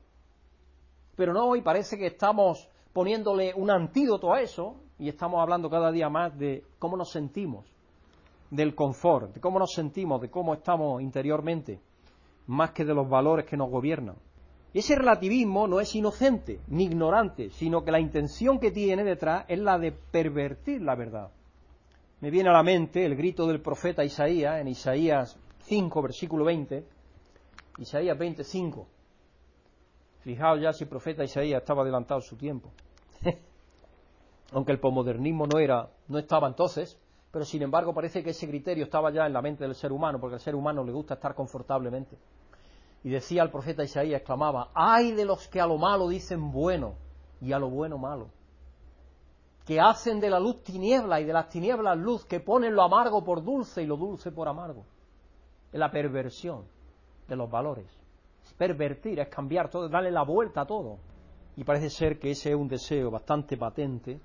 pero 1.20 1.34
no, 1.34 1.48
hoy 1.50 1.62
parece 1.62 1.98
que 1.98 2.06
estamos 2.06 2.70
poniéndole 2.94 3.54
un 3.54 3.70
antídoto 3.70 4.34
a 4.34 4.40
eso 4.40 4.78
y 4.98 5.10
estamos 5.10 5.42
hablando 5.42 5.70
cada 5.70 5.92
día 5.92 6.08
más 6.08 6.40
de 6.40 6.64
cómo 6.80 6.96
nos 6.96 7.12
sentimos, 7.12 7.66
del 8.50 8.74
confort, 8.74 9.34
de 9.34 9.42
cómo 9.42 9.60
nos 9.60 9.74
sentimos, 9.74 10.22
de 10.22 10.30
cómo 10.30 10.54
estamos 10.54 11.02
interiormente, 11.02 11.82
más 12.48 12.72
que 12.72 12.86
de 12.86 12.94
los 12.94 13.10
valores 13.10 13.46
que 13.46 13.58
nos 13.58 13.70
gobiernan. 13.70 14.16
Y 14.72 14.80
ese 14.80 14.96
relativismo 14.96 15.68
no 15.68 15.82
es 15.82 15.94
inocente 15.94 16.62
ni 16.70 16.86
ignorante, 16.86 17.50
sino 17.50 17.84
que 17.84 17.92
la 17.92 18.00
intención 18.00 18.58
que 18.58 18.72
tiene 18.72 19.04
detrás 19.04 19.44
es 19.50 19.60
la 19.60 19.78
de 19.78 19.92
pervertir 19.92 20.82
la 20.82 20.96
verdad. 20.96 21.32
Me 22.22 22.30
viene 22.30 22.50
a 22.50 22.54
la 22.54 22.64
mente 22.64 23.06
el 23.06 23.16
grito 23.16 23.48
del 23.48 23.62
profeta 23.62 24.04
Isaías 24.04 24.60
en 24.60 24.68
Isaías 24.68 25.40
5, 25.64 26.02
versículo 26.02 26.44
20, 26.44 26.86
Isaías 27.78 28.18
25. 28.18 28.88
Fijaos 30.20 30.60
ya 30.60 30.74
si 30.74 30.84
el 30.84 30.90
profeta 30.90 31.24
Isaías 31.24 31.62
estaba 31.62 31.84
adelantado 31.84 32.20
su 32.20 32.36
tiempo. 32.36 32.72
Aunque 34.52 34.74
el 34.74 34.82
posmodernismo 34.82 35.48
no 35.48 35.60
era, 35.60 35.90
no 36.10 36.18
estaba 36.18 36.50
entonces, 36.50 37.00
pero 37.32 37.46
sin 37.46 37.62
embargo 37.62 37.94
parece 37.94 38.22
que 38.22 38.32
ese 38.32 38.50
criterio 38.50 38.84
estaba 38.84 39.12
ya 39.12 39.26
en 39.26 39.32
la 39.32 39.42
mente 39.42 39.64
del 39.64 39.76
ser 39.76 39.94
humano, 39.94 40.20
porque 40.20 40.36
al 40.36 40.42
ser 40.42 40.56
humano 40.56 40.84
le 40.84 40.92
gusta 40.92 41.14
estar 41.14 41.34
confortablemente. 41.34 42.18
Y 43.02 43.10
decía 43.10 43.44
el 43.44 43.50
profeta 43.50 43.82
Isaías, 43.82 44.20
exclamaba, 44.20 44.72
ay 44.74 45.14
de 45.14 45.24
los 45.24 45.48
que 45.48 45.62
a 45.62 45.68
lo 45.68 45.78
malo 45.78 46.10
dicen 46.10 46.52
bueno 46.52 46.96
y 47.40 47.54
a 47.54 47.60
lo 47.60 47.70
bueno 47.70 47.98
malo, 47.98 48.28
que 49.70 49.80
hacen 49.80 50.20
de 50.20 50.32
la 50.32 50.40
luz 50.40 50.64
tiniebla 50.64 51.22
y 51.22 51.26
de 51.26 51.34
las 51.34 51.48
tinieblas 51.48 51.96
luz, 51.96 52.26
que 52.26 52.40
ponen 52.40 52.74
lo 52.74 52.82
amargo 52.82 53.24
por 53.24 53.44
dulce 53.44 53.84
y 53.84 53.86
lo 53.86 53.98
dulce 53.98 54.32
por 54.32 54.48
amargo. 54.48 54.84
Es 55.72 55.80
la 55.80 55.92
perversión 55.92 56.66
de 57.28 57.36
los 57.36 57.52
valores 57.52 57.86
pervertir, 58.58 59.20
es 59.20 59.28
cambiar 59.28 59.70
todo, 59.70 59.88
darle 59.88 60.10
la 60.10 60.24
vuelta 60.24 60.62
a 60.62 60.66
todo. 60.66 60.98
Y 61.56 61.64
parece 61.64 61.92
ser 61.92 62.18
que 62.18 62.32
ese 62.32 62.50
es 62.50 62.56
un 62.56 62.68
deseo 62.68 63.12
bastante 63.12 63.58
patente 63.58 64.20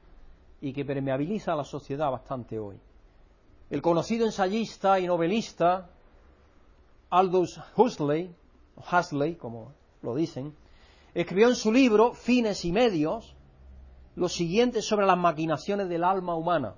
y 0.62 0.72
que 0.72 0.82
permeabiliza 0.82 1.52
a 1.52 1.56
la 1.56 1.64
sociedad 1.64 2.10
bastante 2.10 2.58
hoy. 2.58 2.80
El 3.68 3.82
conocido 3.82 4.24
ensayista 4.24 4.98
y 4.98 5.06
novelista 5.06 5.90
Aldous 7.10 7.60
Huxley, 7.76 8.34
Huxley, 8.76 9.34
como 9.34 9.72
lo 10.00 10.14
dicen, 10.14 10.54
escribió 11.12 11.48
en 11.48 11.54
su 11.54 11.70
libro 11.70 12.14
Fines 12.14 12.64
y 12.64 12.72
Medios 12.72 13.36
lo 14.16 14.28
siguiente 14.28 14.82
sobre 14.82 15.06
las 15.06 15.18
maquinaciones 15.18 15.88
del 15.88 16.04
alma 16.04 16.34
humana. 16.34 16.74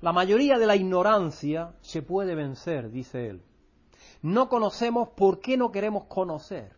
La 0.00 0.12
mayoría 0.12 0.58
de 0.58 0.66
la 0.66 0.76
ignorancia 0.76 1.74
se 1.80 2.02
puede 2.02 2.34
vencer, 2.34 2.90
dice 2.90 3.28
él. 3.28 3.42
No 4.20 4.48
conocemos 4.48 5.08
por 5.10 5.40
qué 5.40 5.56
no 5.56 5.70
queremos 5.70 6.04
conocer. 6.04 6.76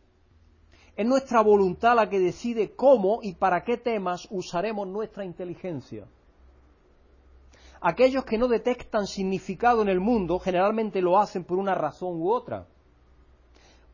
Es 0.97 1.07
nuestra 1.07 1.43
voluntad 1.43 1.97
la 1.97 2.09
que 2.09 2.21
decide 2.21 2.75
cómo 2.77 3.21
y 3.23 3.35
para 3.35 3.65
qué 3.65 3.77
temas 3.77 4.29
usaremos 4.31 4.87
nuestra 4.87 5.25
inteligencia. 5.25 6.07
Aquellos 7.81 8.25
que 8.25 8.39
no 8.39 8.49
detectan 8.49 9.07
significado 9.07 9.83
en 9.83 9.89
el 9.89 10.01
mundo 10.01 10.39
generalmente 10.39 11.03
lo 11.03 11.19
hacen 11.19 11.45
por 11.45 11.59
una 11.59 11.75
razón 11.75 12.21
u 12.21 12.31
otra. 12.31 12.67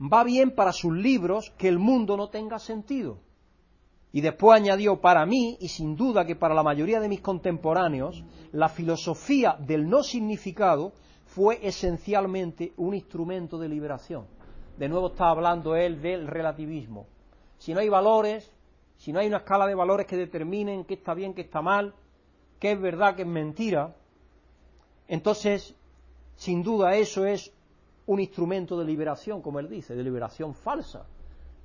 Va 0.01 0.25
bien 0.25 0.55
para 0.55 0.73
sus 0.73 0.93
libros 0.93 1.51
que 1.59 1.69
el 1.69 1.79
mundo 1.79 2.17
no 2.17 2.29
tenga 2.29 2.59
sentido. 2.59 3.19
Y 4.12 4.21
después 4.21 4.61
añadió, 4.61 5.00
para 5.00 5.25
mí, 5.25 5.57
y 5.61 5.69
sin 5.69 5.95
duda 5.97 6.25
que 6.25 6.37
para 6.37 6.55
la 6.55 6.62
mayoría 6.62 7.00
de 7.00 7.09
mis 7.09 7.21
contemporáneos, 7.21 8.25
la 8.52 8.69
filosofía 8.69 9.57
del 9.59 9.88
no 9.88 10.02
significado 10.02 10.93
fue 11.26 11.61
esencialmente 11.62 12.73
un 12.76 12.95
instrumento 12.95 13.59
de 13.59 13.69
liberación. 13.69 14.26
De 14.76 14.88
nuevo 14.88 15.09
está 15.09 15.29
hablando 15.31 15.76
él 15.76 16.02
del 16.02 16.26
relativismo. 16.26 17.07
Si 17.59 17.73
no 17.73 17.81
hay 17.81 17.88
valores, 17.88 18.50
si 18.97 19.12
no 19.12 19.21
hay 19.21 19.29
una 19.29 19.38
escala 19.38 19.67
de 19.67 19.75
valores 19.75 20.07
que 20.07 20.17
determinen 20.17 20.85
qué 20.85 20.95
está 20.95 21.14
bien, 21.14 21.35
qué 21.35 21.43
está 21.43 21.62
mal, 21.62 21.95
qué 22.59 22.73
es 22.73 22.81
verdad, 22.81 23.14
qué 23.14 23.23
es 23.23 23.29
mentira, 23.29 23.95
entonces, 25.11 25.75
sin 26.37 26.62
duda, 26.62 26.95
eso 26.95 27.26
es 27.26 27.52
un 28.07 28.21
instrumento 28.21 28.79
de 28.79 28.85
liberación, 28.85 29.43
como 29.43 29.59
él 29.59 29.69
dice, 29.69 29.97
de 29.97 30.05
liberación 30.05 30.55
falsa, 30.55 31.05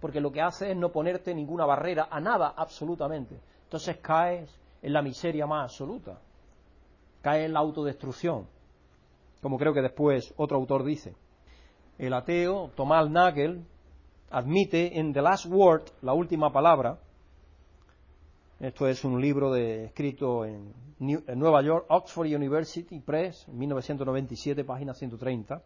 porque 0.06 0.22
lo 0.22 0.32
que 0.32 0.42
hace 0.42 0.70
es 0.70 0.78
no 0.78 0.92
ponerte 0.92 1.34
ninguna 1.34 1.66
barrera 1.66 2.10
a 2.12 2.20
nada 2.20 2.54
absolutamente. 2.56 3.42
Entonces 3.64 3.98
caes 3.98 4.56
en 4.84 4.94
la 4.94 5.02
miseria 5.02 5.48
más 5.48 5.72
absoluta, 5.72 6.20
caes 7.24 7.48
en 7.48 7.54
la 7.54 7.60
autodestrucción 7.60 8.48
como 9.46 9.60
creo 9.60 9.76
que 9.76 9.84
después 9.84 10.34
otro 10.38 10.58
autor 10.58 10.84
dice. 10.84 11.14
El 12.00 12.16
ateo 12.16 12.72
Tomás 12.76 13.12
Nagel 13.12 13.64
admite 14.32 15.00
en 15.00 15.14
The 15.14 15.22
Last 15.22 15.46
Word, 15.46 15.84
la 16.02 16.14
última 16.14 16.52
palabra, 16.52 16.98
esto 18.60 18.88
es 18.88 19.06
un 19.06 19.22
libro 19.22 19.54
de, 19.54 19.86
escrito 19.86 20.46
en, 20.46 20.74
en, 21.00 21.38
Nueva 21.38 21.62
York, 21.62 21.86
Oxford 21.90 22.26
University 22.26 23.00
Press, 23.00 23.48
en 23.48 23.60
1997, 23.60 24.64
página 24.64 24.96
130. 24.96 25.62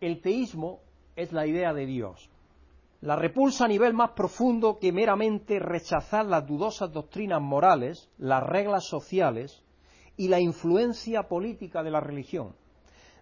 El 0.00 0.20
teísmo 0.20 0.78
es 1.16 1.32
la 1.32 1.48
idea 1.48 1.74
de 1.74 1.86
Dios. 1.86 2.29
La 3.00 3.16
repulsa 3.16 3.64
a 3.64 3.68
nivel 3.68 3.94
más 3.94 4.10
profundo 4.10 4.78
que 4.78 4.92
meramente 4.92 5.58
rechazar 5.58 6.26
las 6.26 6.46
dudosas 6.46 6.92
doctrinas 6.92 7.40
morales, 7.40 8.10
las 8.18 8.42
reglas 8.42 8.84
sociales 8.84 9.64
y 10.16 10.28
la 10.28 10.38
influencia 10.38 11.26
política 11.26 11.82
de 11.82 11.90
la 11.90 12.00
religión. 12.00 12.54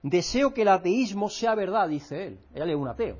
Deseo 0.02 0.52
que 0.52 0.62
el 0.62 0.68
ateísmo 0.68 1.28
sea 1.28 1.54
verdad, 1.54 1.88
dice 1.88 2.26
él. 2.26 2.40
Él 2.54 2.70
es 2.70 2.76
un 2.76 2.88
ateo. 2.88 3.18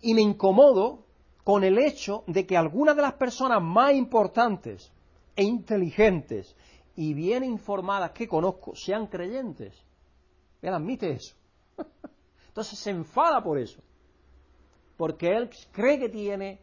Y 0.00 0.14
me 0.14 0.22
incomodo 0.22 1.06
con 1.44 1.64
el 1.64 1.78
hecho 1.78 2.24
de 2.26 2.46
que 2.46 2.56
algunas 2.56 2.96
de 2.96 3.02
las 3.02 3.14
personas 3.14 3.62
más 3.62 3.92
importantes 3.92 4.90
e 5.36 5.44
inteligentes 5.44 6.56
y 6.96 7.12
bien 7.12 7.44
informadas 7.44 8.12
que 8.12 8.26
conozco 8.26 8.74
sean 8.74 9.06
creyentes. 9.06 9.84
Él 10.62 10.72
admite 10.72 11.12
eso. 11.12 11.36
Entonces 12.48 12.78
se 12.78 12.90
enfada 12.90 13.42
por 13.42 13.58
eso. 13.58 13.82
Porque 15.00 15.34
él 15.34 15.48
cree 15.72 15.98
que 15.98 16.10
tiene, 16.10 16.60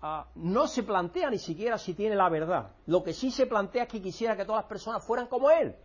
ah, 0.00 0.26
no 0.36 0.66
se 0.66 0.84
plantea 0.84 1.28
ni 1.28 1.36
siquiera 1.36 1.76
si 1.76 1.92
tiene 1.92 2.16
la 2.16 2.30
verdad. 2.30 2.72
Lo 2.86 3.04
que 3.04 3.12
sí 3.12 3.30
se 3.30 3.44
plantea 3.44 3.82
es 3.82 3.90
que 3.90 4.00
quisiera 4.00 4.34
que 4.34 4.46
todas 4.46 4.62
las 4.62 4.70
personas 4.70 5.04
fueran 5.04 5.26
como 5.26 5.50
él. 5.50 5.76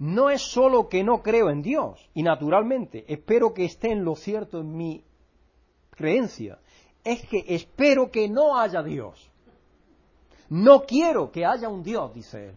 No 0.00 0.30
es 0.30 0.42
solo 0.42 0.88
que 0.88 1.04
no 1.04 1.22
creo 1.22 1.48
en 1.50 1.62
Dios, 1.62 2.10
y 2.12 2.24
naturalmente 2.24 3.04
espero 3.06 3.54
que 3.54 3.66
esté 3.66 3.92
en 3.92 4.04
lo 4.04 4.16
cierto 4.16 4.58
en 4.58 4.76
mi 4.76 5.04
creencia, 5.90 6.58
es 7.04 7.24
que 7.28 7.44
espero 7.46 8.10
que 8.10 8.28
no 8.28 8.58
haya 8.58 8.82
Dios. 8.82 9.30
No 10.48 10.82
quiero 10.82 11.30
que 11.30 11.46
haya 11.46 11.68
un 11.68 11.84
Dios, 11.84 12.12
dice 12.12 12.48
él. 12.48 12.56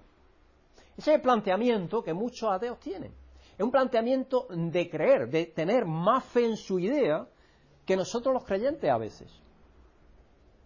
Ese 0.98 1.12
es 1.12 1.15
el 1.17 1.22
planteamiento 1.22 2.01
que 2.01 2.15
muchos 2.15 2.51
ateos 2.51 2.79
tienen. 2.79 3.13
Es 3.55 3.63
un 3.63 3.70
planteamiento 3.70 4.48
de 4.50 4.89
creer, 4.89 5.29
de 5.29 5.46
tener 5.46 5.86
más 5.86 6.24
fe 6.24 6.46
en 6.46 6.58
su 6.58 6.79
idea 6.79 7.27
que 7.85 7.95
nosotros 7.95 8.33
los 8.33 8.43
creyentes 8.43 8.89
a 8.89 8.97
veces. 8.97 9.31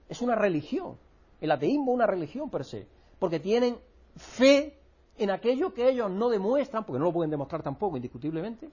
Es 0.10 0.22
una 0.22 0.36
religión. 0.36 0.98
El 1.42 1.52
ateísmo 1.52 1.92
es 1.92 1.96
una 1.96 2.08
religión 2.08 2.50
per 2.50 2.66
se. 2.66 2.88
Porque 3.20 3.40
tienen 3.40 3.78
fe 4.16 4.78
en 5.18 5.32
aquello 5.32 5.74
que 5.74 5.90
ellos 5.90 6.12
no 6.12 6.30
demuestran, 6.30 6.86
porque 6.86 7.00
no 7.00 7.06
lo 7.06 7.14
pueden 7.14 7.32
demostrar 7.32 7.64
tampoco, 7.64 7.96
indiscutiblemente, 7.96 8.70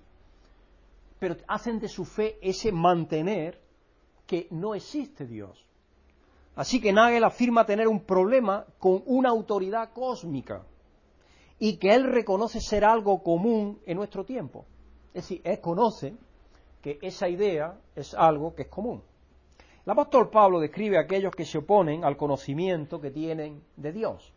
pero 1.18 1.36
hacen 1.46 1.78
de 1.78 1.88
su 1.88 2.04
fe 2.04 2.38
ese 2.42 2.72
mantener 2.72 3.60
que 4.26 4.48
no 4.50 4.74
existe 4.74 5.26
Dios. 5.26 5.64
Así 6.56 6.80
que 6.80 6.92
Nagel 6.92 7.24
afirma 7.24 7.64
tener 7.64 7.88
un 7.88 8.00
problema 8.00 8.66
con 8.78 9.02
una 9.06 9.30
autoridad 9.30 9.92
cósmica 9.92 10.62
y 11.58 11.76
que 11.76 11.94
él 11.94 12.04
reconoce 12.04 12.60
ser 12.60 12.84
algo 12.84 13.22
común 13.22 13.80
en 13.86 13.96
nuestro 13.96 14.24
tiempo. 14.24 14.66
Es 15.14 15.24
decir, 15.24 15.40
él 15.44 15.60
conoce 15.60 16.16
que 16.82 16.98
esa 17.00 17.28
idea 17.28 17.78
es 17.96 18.14
algo 18.14 18.54
que 18.54 18.62
es 18.62 18.68
común. 18.68 19.02
El 19.84 19.92
apóstol 19.92 20.30
Pablo 20.30 20.60
describe 20.60 20.98
a 20.98 21.02
aquellos 21.02 21.34
que 21.34 21.44
se 21.44 21.58
oponen 21.58 22.04
al 22.04 22.16
conocimiento 22.16 23.00
que 23.00 23.10
tienen 23.10 23.62
de 23.76 23.92
Dios 23.92 24.32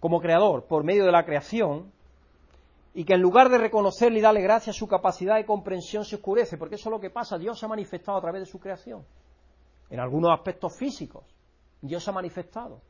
como 0.00 0.20
creador 0.20 0.64
por 0.64 0.84
medio 0.84 1.04
de 1.04 1.12
la 1.12 1.24
creación 1.24 1.92
y 2.94 3.04
que 3.04 3.14
en 3.14 3.20
lugar 3.20 3.48
de 3.48 3.58
reconocerle 3.58 4.18
y 4.18 4.22
darle 4.22 4.40
gracias, 4.40 4.76
su 4.76 4.88
capacidad 4.88 5.36
de 5.36 5.46
comprensión 5.46 6.04
se 6.04 6.16
oscurece, 6.16 6.56
porque 6.56 6.76
eso 6.76 6.88
es 6.88 6.92
lo 6.92 7.00
que 7.00 7.10
pasa, 7.10 7.38
Dios 7.38 7.58
se 7.58 7.66
ha 7.66 7.68
manifestado 7.68 8.18
a 8.18 8.20
través 8.20 8.42
de 8.42 8.46
su 8.46 8.58
creación 8.58 9.04
en 9.90 10.00
algunos 10.00 10.32
aspectos 10.32 10.76
físicos. 10.76 11.24
Dios 11.80 12.02
se 12.02 12.10
ha 12.10 12.12
manifestado. 12.12 12.80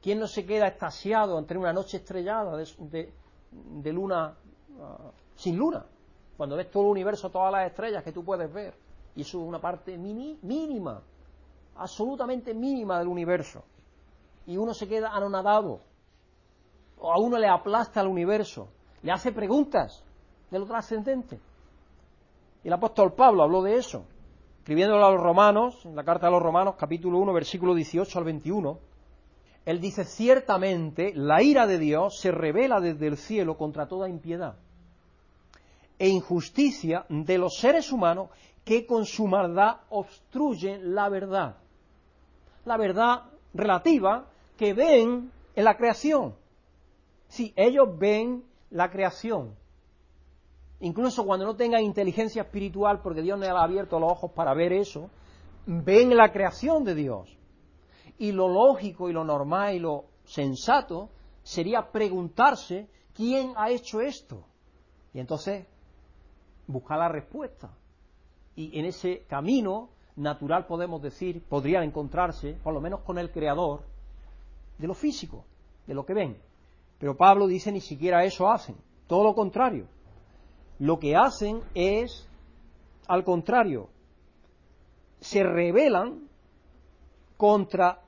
¿Quién 0.00 0.20
no 0.20 0.28
se 0.28 0.46
queda 0.46 0.68
extasiado 0.68 1.38
entre 1.38 1.58
una 1.58 1.72
noche 1.72 1.96
estrellada 1.96 2.56
de, 2.56 3.92
luna 3.92 4.36
ah, 4.80 5.10
sin 5.34 5.56
luna? 5.56 5.84
Cuando 6.36 6.56
ves 6.56 6.70
todo 6.70 6.84
el 6.84 6.90
universo, 6.90 7.30
todas 7.30 7.52
las 7.52 7.66
estrellas 7.66 8.04
que 8.04 8.12
tú 8.12 8.24
puedes 8.24 8.52
ver. 8.52 8.74
Y 9.14 9.22
eso 9.22 9.40
es 9.40 9.48
una 9.48 9.60
parte 9.60 9.96
mínima, 9.96 11.00
absolutamente 11.76 12.52
mínima 12.52 12.98
del 12.98 13.08
universo. 13.08 13.62
Y 14.46 14.56
uno 14.56 14.74
se 14.74 14.86
queda 14.86 15.10
anonadado. 15.10 15.80
O 16.98 17.12
a 17.12 17.18
uno 17.18 17.38
le 17.38 17.48
aplasta 17.48 18.00
el 18.00 18.08
universo. 18.08 18.68
Le 19.02 19.12
hace 19.12 19.32
preguntas 19.32 20.04
de 20.50 20.58
lo 20.58 20.66
trascendente. 20.66 21.40
Y 22.62 22.68
el 22.68 22.74
apóstol 22.74 23.12
Pablo 23.14 23.42
habló 23.42 23.62
de 23.62 23.76
eso 23.76 24.04
escribiéndolo 24.66 25.06
a 25.06 25.12
los 25.12 25.20
romanos, 25.20 25.86
en 25.86 25.94
la 25.94 26.02
carta 26.02 26.26
a 26.26 26.30
los 26.30 26.42
romanos, 26.42 26.74
capítulo 26.76 27.18
1, 27.20 27.32
versículo 27.32 27.72
18 27.72 28.18
al 28.18 28.24
21, 28.24 28.80
él 29.64 29.80
dice, 29.80 30.04
ciertamente 30.04 31.12
la 31.14 31.40
ira 31.40 31.68
de 31.68 31.78
Dios 31.78 32.18
se 32.18 32.32
revela 32.32 32.80
desde 32.80 33.06
el 33.06 33.16
cielo 33.16 33.56
contra 33.56 33.86
toda 33.86 34.08
impiedad 34.08 34.56
e 35.98 36.08
injusticia 36.08 37.06
de 37.08 37.38
los 37.38 37.56
seres 37.58 37.90
humanos 37.92 38.30
que 38.64 38.84
con 38.84 39.06
su 39.06 39.26
maldad 39.26 39.76
obstruyen 39.90 40.94
la 40.94 41.08
verdad. 41.08 41.56
La 42.64 42.76
verdad 42.76 43.22
relativa 43.54 44.26
que 44.56 44.74
ven 44.74 45.30
en 45.54 45.64
la 45.64 45.76
creación. 45.76 46.34
Si 47.28 47.52
ellos 47.56 47.88
ven 47.98 48.44
la 48.70 48.90
creación, 48.90 49.54
incluso 50.80 51.24
cuando 51.24 51.46
no 51.46 51.56
tengan 51.56 51.82
inteligencia 51.82 52.42
espiritual, 52.42 53.00
porque 53.02 53.22
Dios 53.22 53.38
les 53.38 53.48
ha 53.48 53.62
abierto 53.62 53.98
los 53.98 54.12
ojos 54.12 54.32
para 54.32 54.54
ver 54.54 54.72
eso, 54.72 55.10
ven 55.66 56.16
la 56.16 56.32
creación 56.32 56.84
de 56.84 56.94
Dios. 56.94 57.36
Y 58.18 58.32
lo 58.32 58.48
lógico 58.48 59.08
y 59.08 59.12
lo 59.12 59.24
normal 59.24 59.74
y 59.74 59.78
lo 59.78 60.06
sensato 60.24 61.10
sería 61.42 61.92
preguntarse 61.92 62.88
quién 63.14 63.52
ha 63.56 63.70
hecho 63.70 64.00
esto. 64.00 64.44
Y 65.12 65.20
entonces 65.20 65.66
buscar 66.66 66.98
la 66.98 67.08
respuesta. 67.08 67.70
Y 68.54 68.78
en 68.78 68.86
ese 68.86 69.24
camino 69.28 69.90
natural 70.16 70.66
podemos 70.66 71.02
decir, 71.02 71.42
podrían 71.42 71.84
encontrarse, 71.84 72.54
por 72.62 72.72
lo 72.72 72.80
menos 72.80 73.00
con 73.00 73.18
el 73.18 73.30
creador, 73.30 73.82
de 74.78 74.86
lo 74.86 74.94
físico, 74.94 75.44
de 75.86 75.94
lo 75.94 76.06
que 76.06 76.14
ven. 76.14 76.38
Pero 76.98 77.16
Pablo 77.16 77.46
dice 77.46 77.70
ni 77.70 77.80
siquiera 77.80 78.24
eso 78.24 78.48
hacen, 78.48 78.76
todo 79.06 79.24
lo 79.24 79.34
contrario 79.34 79.86
lo 80.78 80.98
que 80.98 81.16
hacen 81.16 81.62
es, 81.74 82.28
al 83.08 83.24
contrario, 83.24 83.88
se 85.20 85.42
rebelan 85.42 86.28
contra 87.36 88.02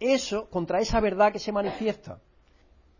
eso, 0.00 0.48
contra 0.48 0.80
esa 0.80 1.00
verdad 1.00 1.32
que 1.32 1.38
se 1.38 1.52
manifiesta. 1.52 2.18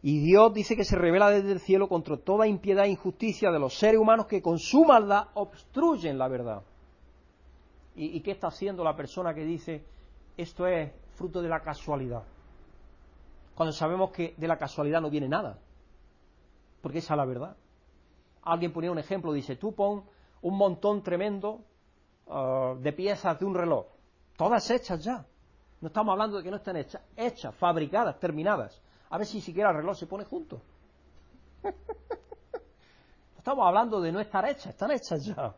Y 0.06 0.20
Dios 0.20 0.52
dice 0.52 0.76
que 0.76 0.84
se 0.84 0.96
revela 0.96 1.30
desde 1.30 1.50
el 1.50 1.60
cielo 1.60 1.88
contra 1.88 2.18
toda 2.18 2.46
impiedad 2.46 2.84
e 2.84 2.90
injusticia 2.90 3.50
de 3.50 3.58
los 3.58 3.78
seres 3.78 3.98
humanos 3.98 4.26
que 4.26 4.42
con 4.42 4.58
su 4.58 4.84
maldad 4.84 5.28
obstruyen 5.32 6.18
la 6.18 6.28
verdad. 6.28 6.62
¿Y, 7.96 8.18
¿Y, 8.18 8.20
qué 8.20 8.32
está 8.32 8.48
haciendo 8.48 8.84
la 8.84 8.94
persona 8.94 9.32
que 9.32 9.46
dice 9.46 9.82
esto 10.36 10.66
es 10.66 10.92
fruto 11.14 11.40
de 11.40 11.48
la 11.48 11.60
casualidad? 11.60 12.22
Cuando 13.54 13.72
sabemos 13.72 14.10
que 14.10 14.34
de 14.36 14.46
la 14.46 14.58
casualidad 14.58 15.00
no 15.00 15.08
viene 15.08 15.26
nada. 15.26 15.56
Porque 16.82 16.98
esa 16.98 17.14
es 17.14 17.18
la 17.18 17.24
verdad. 17.24 17.56
Alguien 18.42 18.74
ponía 18.74 18.92
un 18.92 18.98
ejemplo, 18.98 19.32
dice, 19.32 19.56
tú 19.56 19.74
pon 19.74 20.04
un 20.42 20.58
montón 20.58 21.02
tremendo 21.02 21.62
uh, 22.26 22.76
de 22.78 22.92
piezas 22.92 23.38
de 23.40 23.46
un 23.46 23.54
reloj, 23.54 23.86
todas 24.36 24.70
hechas 24.70 25.02
ya. 25.02 25.24
No 25.80 25.88
estamos 25.88 26.12
hablando 26.12 26.36
de 26.36 26.42
que 26.42 26.50
no 26.50 26.58
estén 26.58 26.76
hechas, 26.76 27.00
hechas, 27.16 27.54
fabricadas, 27.54 28.20
terminadas. 28.20 28.83
A 29.14 29.16
ver 29.16 29.28
si 29.28 29.40
siquiera 29.40 29.70
el 29.70 29.76
reloj 29.76 29.96
se 29.96 30.08
pone 30.08 30.24
junto. 30.24 30.60
estamos 33.38 33.64
hablando 33.64 34.00
de 34.00 34.10
no 34.10 34.18
estar 34.18 34.44
hechas, 34.44 34.66
están 34.66 34.90
hechas 34.90 35.24
ya. 35.24 35.54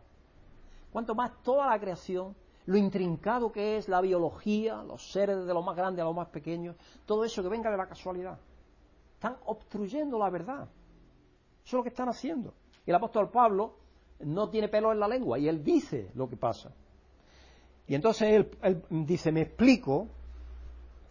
Cuanto 0.93 1.15
más 1.15 1.43
toda 1.43 1.71
la 1.71 1.81
creación, 1.81 2.37
lo 2.67 2.77
intrincado 2.77 3.51
que 3.51 3.79
es 3.79 3.89
la 3.89 4.03
biología, 4.03 4.83
los 4.83 5.11
seres 5.11 5.47
de 5.47 5.55
lo 5.55 5.63
más 5.63 5.75
grande 5.75 6.03
a 6.03 6.05
lo 6.05 6.13
más 6.13 6.29
pequeño, 6.29 6.75
todo 7.07 7.25
eso 7.25 7.43
que 7.43 7.49
venga 7.49 7.71
de 7.71 7.79
la 7.79 7.89
casualidad. 7.89 8.39
Están 9.15 9.39
obstruyendo 9.47 10.19
la 10.19 10.29
verdad. 10.29 10.69
Eso 11.65 11.65
es 11.65 11.73
lo 11.73 11.83
que 11.83 11.89
están 11.89 12.11
haciendo. 12.11 12.53
Y 12.85 12.91
el 12.91 12.97
apóstol 12.97 13.31
Pablo 13.31 13.73
no 14.21 14.51
tiene 14.51 14.69
pelo 14.69 14.93
en 14.93 15.01
la 15.01 15.09
lengua 15.09 15.39
y 15.39 15.49
él 15.49 15.65
dice 15.65 16.11
lo 16.15 16.29
que 16.29 16.37
pasa. 16.37 16.75
Y 17.87 17.95
entonces 17.95 18.47
él, 18.61 18.83
dice, 18.91 19.33
me 19.33 19.41
explico 19.41 20.09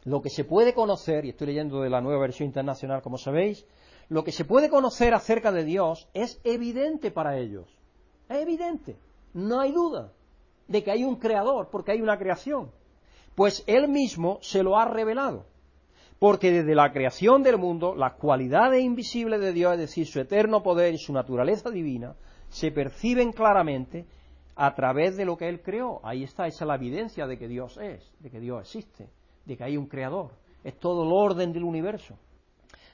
lo 0.06 0.22
que 0.22 0.30
se 0.30 0.46
puede 0.46 0.74
conocer, 0.74 1.26
y 1.26 1.30
estoy 1.30 1.48
leyendo 1.48 1.82
de 1.82 1.90
la 1.90 2.00
nueva 2.00 2.22
versión 2.22 2.48
internacional, 2.48 3.02
como 3.02 3.18
sabéis, 3.18 3.66
lo 4.08 4.24
que 4.24 4.32
se 4.32 4.46
puede 4.46 4.70
conocer 4.70 5.14
acerca 5.14 5.52
de 5.52 5.64
Dios 5.64 6.08
es 6.14 6.40
evidente 6.44 7.12
para 7.12 7.38
ellos. 7.38 7.68
Es 8.30 8.38
evidente, 8.38 8.98
no 9.34 9.60
hay 9.60 9.72
duda 9.72 10.14
de 10.68 10.84
que 10.84 10.92
hay 10.92 11.04
un 11.04 11.18
creador, 11.18 11.70
porque 11.70 11.92
hay 11.92 12.02
una 12.02 12.18
creación. 12.18 12.72
Pues 13.36 13.64
él 13.68 13.88
mismo 13.90 14.40
se 14.42 14.64
lo 14.64 14.78
ha 14.78 14.86
revelado 14.86 15.46
porque 16.20 16.52
desde 16.52 16.76
la 16.76 16.92
creación 16.92 17.44
del 17.44 17.58
mundo 17.58 17.94
las 17.96 18.14
cualidades 18.14 18.82
invisibles 18.82 19.42
de 19.42 19.52
Dios, 19.52 19.74
es 19.74 19.80
decir, 19.80 20.08
su 20.08 20.20
eterno 20.20 20.64
poder 20.64 20.94
y 20.94 20.98
su 20.98 21.12
naturaleza 21.14 21.70
divina, 21.70 22.16
se 22.50 22.72
perciben 22.72 23.32
claramente 23.32 24.06
a 24.56 24.74
través 24.74 25.18
de 25.18 25.26
lo 25.26 25.36
que 25.36 25.50
Él 25.50 25.62
creó. 25.62 26.00
Ahí 26.04 26.24
está, 26.24 26.48
esa 26.48 26.64
es 26.64 26.68
la 26.68 26.76
evidencia 26.76 27.28
de 27.28 27.38
que 27.38 27.48
Dios 27.48 27.78
es, 27.78 28.14
de 28.20 28.30
que 28.30 28.40
Dios 28.40 28.62
existe, 28.62 29.10
de 29.46 29.58
que 29.58 29.64
hay 29.64 29.78
un 29.78 29.88
creador. 29.88 30.32
Es 30.64 30.80
todo 30.80 31.04
el 31.04 31.12
orden 31.12 31.54
del 31.54 31.64
universo. 31.64 32.18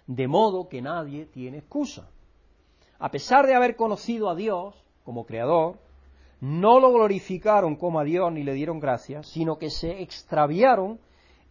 De 0.08 0.28
modo 0.28 0.68
que 0.68 0.82
nadie 0.82 1.26
tiene 1.26 1.60
excusa. 1.60 2.10
A 3.00 3.10
pesar 3.10 3.48
de 3.48 3.56
haber 3.56 3.76
conocido 3.76 4.30
a 4.30 4.36
Dios 4.36 4.76
como 5.04 5.26
creador, 5.26 5.80
no 6.42 6.80
lo 6.80 6.92
glorificaron 6.92 7.76
como 7.76 8.00
a 8.00 8.04
Dios 8.04 8.32
ni 8.32 8.44
le 8.44 8.54
dieron 8.54 8.80
gracias, 8.80 9.28
sino 9.28 9.58
que 9.58 9.70
se 9.70 10.02
extraviaron 10.02 11.00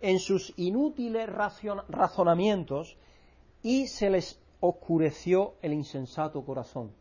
en 0.00 0.18
sus 0.18 0.52
inútiles 0.56 1.28
razonamientos 1.28 2.96
y 3.62 3.86
se 3.86 4.10
les 4.10 4.40
oscureció 4.60 5.54
el 5.62 5.72
insensato 5.72 6.44
corazón. 6.44 6.92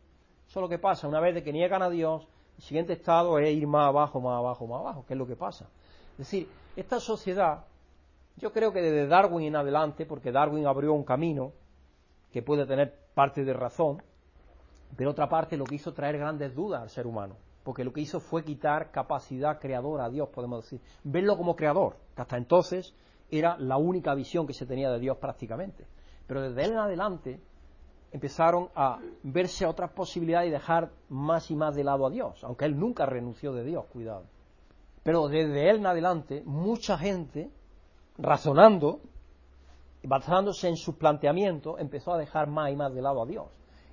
Eso 0.48 0.60
es 0.60 0.62
lo 0.62 0.68
que 0.68 0.78
pasa, 0.78 1.08
una 1.08 1.20
vez 1.20 1.34
de 1.34 1.42
que 1.42 1.52
niegan 1.52 1.82
a 1.82 1.90
Dios, 1.90 2.26
el 2.56 2.62
siguiente 2.62 2.92
estado 2.92 3.38
es 3.38 3.56
ir 3.56 3.66
más 3.66 3.88
abajo, 3.88 4.20
más 4.20 4.38
abajo, 4.38 4.66
más 4.66 4.80
abajo, 4.80 5.04
¿Qué 5.06 5.14
es 5.14 5.18
lo 5.18 5.26
que 5.26 5.36
pasa. 5.36 5.68
Es 6.12 6.18
decir, 6.18 6.48
esta 6.76 7.00
sociedad, 7.00 7.64
yo 8.40 8.52
creo 8.52 8.72
que 8.72 8.80
desde 8.80 9.06
Darwin 9.06 9.46
en 9.46 9.56
adelante, 9.56 10.06
porque 10.06 10.32
Darwin 10.32 10.66
abrió 10.66 10.94
un 10.94 11.04
camino 11.04 11.52
que 12.32 12.42
puede 12.42 12.66
tener 12.66 12.94
parte 13.14 13.44
de 13.44 13.52
razón, 13.52 14.02
pero 14.96 15.10
otra 15.10 15.28
parte 15.28 15.56
lo 15.56 15.64
que 15.64 15.74
hizo 15.76 15.92
traer 15.92 16.18
grandes 16.18 16.54
dudas 16.54 16.82
al 16.82 16.90
ser 16.90 17.06
humano, 17.06 17.36
porque 17.62 17.84
lo 17.84 17.92
que 17.92 18.00
hizo 18.00 18.18
fue 18.18 18.42
quitar 18.42 18.90
capacidad 18.90 19.58
creadora 19.60 20.06
a 20.06 20.10
Dios, 20.10 20.28
podemos 20.30 20.64
decir, 20.64 20.80
verlo 21.04 21.36
como 21.36 21.54
creador, 21.54 21.96
que 22.16 22.22
hasta 22.22 22.36
entonces 22.36 22.94
era 23.30 23.56
la 23.58 23.76
única 23.76 24.14
visión 24.14 24.46
que 24.46 24.54
se 24.54 24.66
tenía 24.66 24.90
de 24.90 24.98
Dios 24.98 25.18
prácticamente. 25.18 25.86
Pero 26.26 26.42
desde 26.42 26.64
él 26.64 26.72
en 26.72 26.78
adelante 26.78 27.40
empezaron 28.12 28.68
a 28.74 28.98
verse 29.22 29.66
otras 29.66 29.90
posibilidades 29.92 30.48
y 30.48 30.52
dejar 30.52 30.90
más 31.08 31.50
y 31.50 31.56
más 31.56 31.74
de 31.76 31.84
lado 31.84 32.06
a 32.06 32.10
Dios, 32.10 32.42
aunque 32.42 32.64
él 32.64 32.78
nunca 32.78 33.06
renunció 33.06 33.52
de 33.52 33.64
Dios, 33.64 33.84
cuidado. 33.86 34.24
Pero 35.02 35.28
desde 35.28 35.70
él 35.70 35.76
en 35.76 35.86
adelante, 35.86 36.42
mucha 36.44 36.98
gente, 36.98 37.50
razonando, 38.18 39.00
basándose 40.02 40.68
en 40.68 40.76
sus 40.76 40.96
planteamientos, 40.96 41.80
empezó 41.80 42.12
a 42.12 42.18
dejar 42.18 42.48
más 42.48 42.70
y 42.70 42.76
más 42.76 42.94
de 42.94 43.02
lado 43.02 43.22
a 43.22 43.26
Dios. 43.26 43.46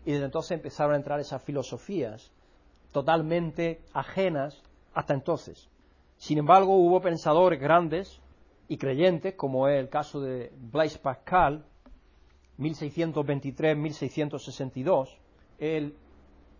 Y 0.06 0.12
desde 0.12 0.26
entonces 0.26 0.52
empezaron 0.52 0.94
a 0.94 0.98
entrar 0.98 1.20
esas 1.20 1.42
filosofías 1.44 2.32
totalmente 2.92 3.82
ajenas 3.94 4.62
hasta 4.94 5.14
entonces. 5.14 5.70
Sin 6.18 6.38
embargo, 6.38 6.76
hubo 6.76 7.02
pensadores 7.02 7.60
grandes 7.60 8.22
y 8.68 8.78
creyentes, 8.78 9.36
como 9.36 9.68
es 9.68 9.80
el 9.80 9.90
caso 9.90 10.20
de 10.20 10.52
Blaise 10.56 10.98
Pascal, 10.98 11.66
1623-1662, 12.58 15.18
él 15.60 15.96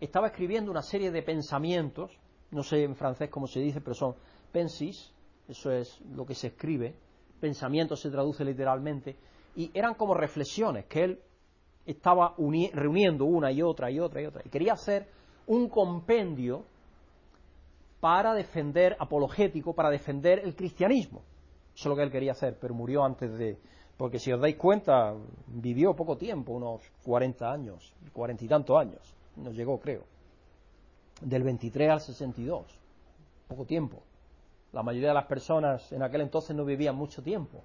estaba 0.00 0.28
escribiendo 0.28 0.70
una 0.70 0.82
serie 0.82 1.10
de 1.10 1.22
pensamientos, 1.22 2.16
no 2.50 2.62
sé 2.62 2.84
en 2.84 2.94
francés 2.94 3.30
cómo 3.30 3.46
se 3.46 3.60
dice, 3.60 3.80
pero 3.80 3.94
son 3.94 4.14
pensis, 4.52 5.12
eso 5.48 5.72
es 5.72 6.00
lo 6.02 6.24
que 6.24 6.34
se 6.34 6.48
escribe, 6.48 6.94
pensamiento 7.38 7.96
se 7.96 8.10
traduce 8.10 8.44
literalmente, 8.44 9.16
y 9.56 9.70
eran 9.74 9.94
como 9.94 10.14
reflexiones 10.14 10.86
que 10.86 11.04
él 11.04 11.20
estaba 11.86 12.34
reuniendo 12.72 13.24
una 13.24 13.50
y 13.50 13.62
otra 13.62 13.90
y 13.90 13.98
otra 13.98 14.20
y 14.22 14.26
otra, 14.26 14.42
y 14.44 14.50
quería 14.50 14.74
hacer 14.74 15.08
un 15.46 15.68
compendio 15.68 16.64
para 18.00 18.34
defender, 18.34 18.96
apologético, 18.98 19.74
para 19.74 19.90
defender 19.90 20.40
el 20.44 20.54
cristianismo. 20.54 21.22
Eso 21.74 21.82
es 21.82 21.86
lo 21.86 21.96
que 21.96 22.02
él 22.02 22.10
quería 22.10 22.32
hacer, 22.32 22.58
pero 22.60 22.74
murió 22.74 23.04
antes 23.04 23.36
de, 23.38 23.58
porque 23.96 24.18
si 24.18 24.32
os 24.32 24.40
dais 24.40 24.56
cuenta, 24.56 25.14
vivió 25.46 25.94
poco 25.94 26.16
tiempo, 26.16 26.52
unos 26.52 26.82
40 27.04 27.50
años, 27.50 27.94
cuarenta 28.12 28.44
y 28.44 28.48
tantos 28.48 28.76
años, 28.76 29.14
nos 29.36 29.54
llegó 29.54 29.80
creo, 29.80 30.04
del 31.20 31.42
23 31.42 31.90
al 31.90 32.00
62, 32.00 32.66
poco 33.48 33.64
tiempo. 33.64 34.02
La 34.72 34.82
mayoría 34.82 35.08
de 35.08 35.14
las 35.14 35.26
personas 35.26 35.90
en 35.92 36.02
aquel 36.02 36.20
entonces 36.22 36.54
no 36.54 36.64
vivían 36.64 36.94
mucho 36.94 37.22
tiempo. 37.22 37.64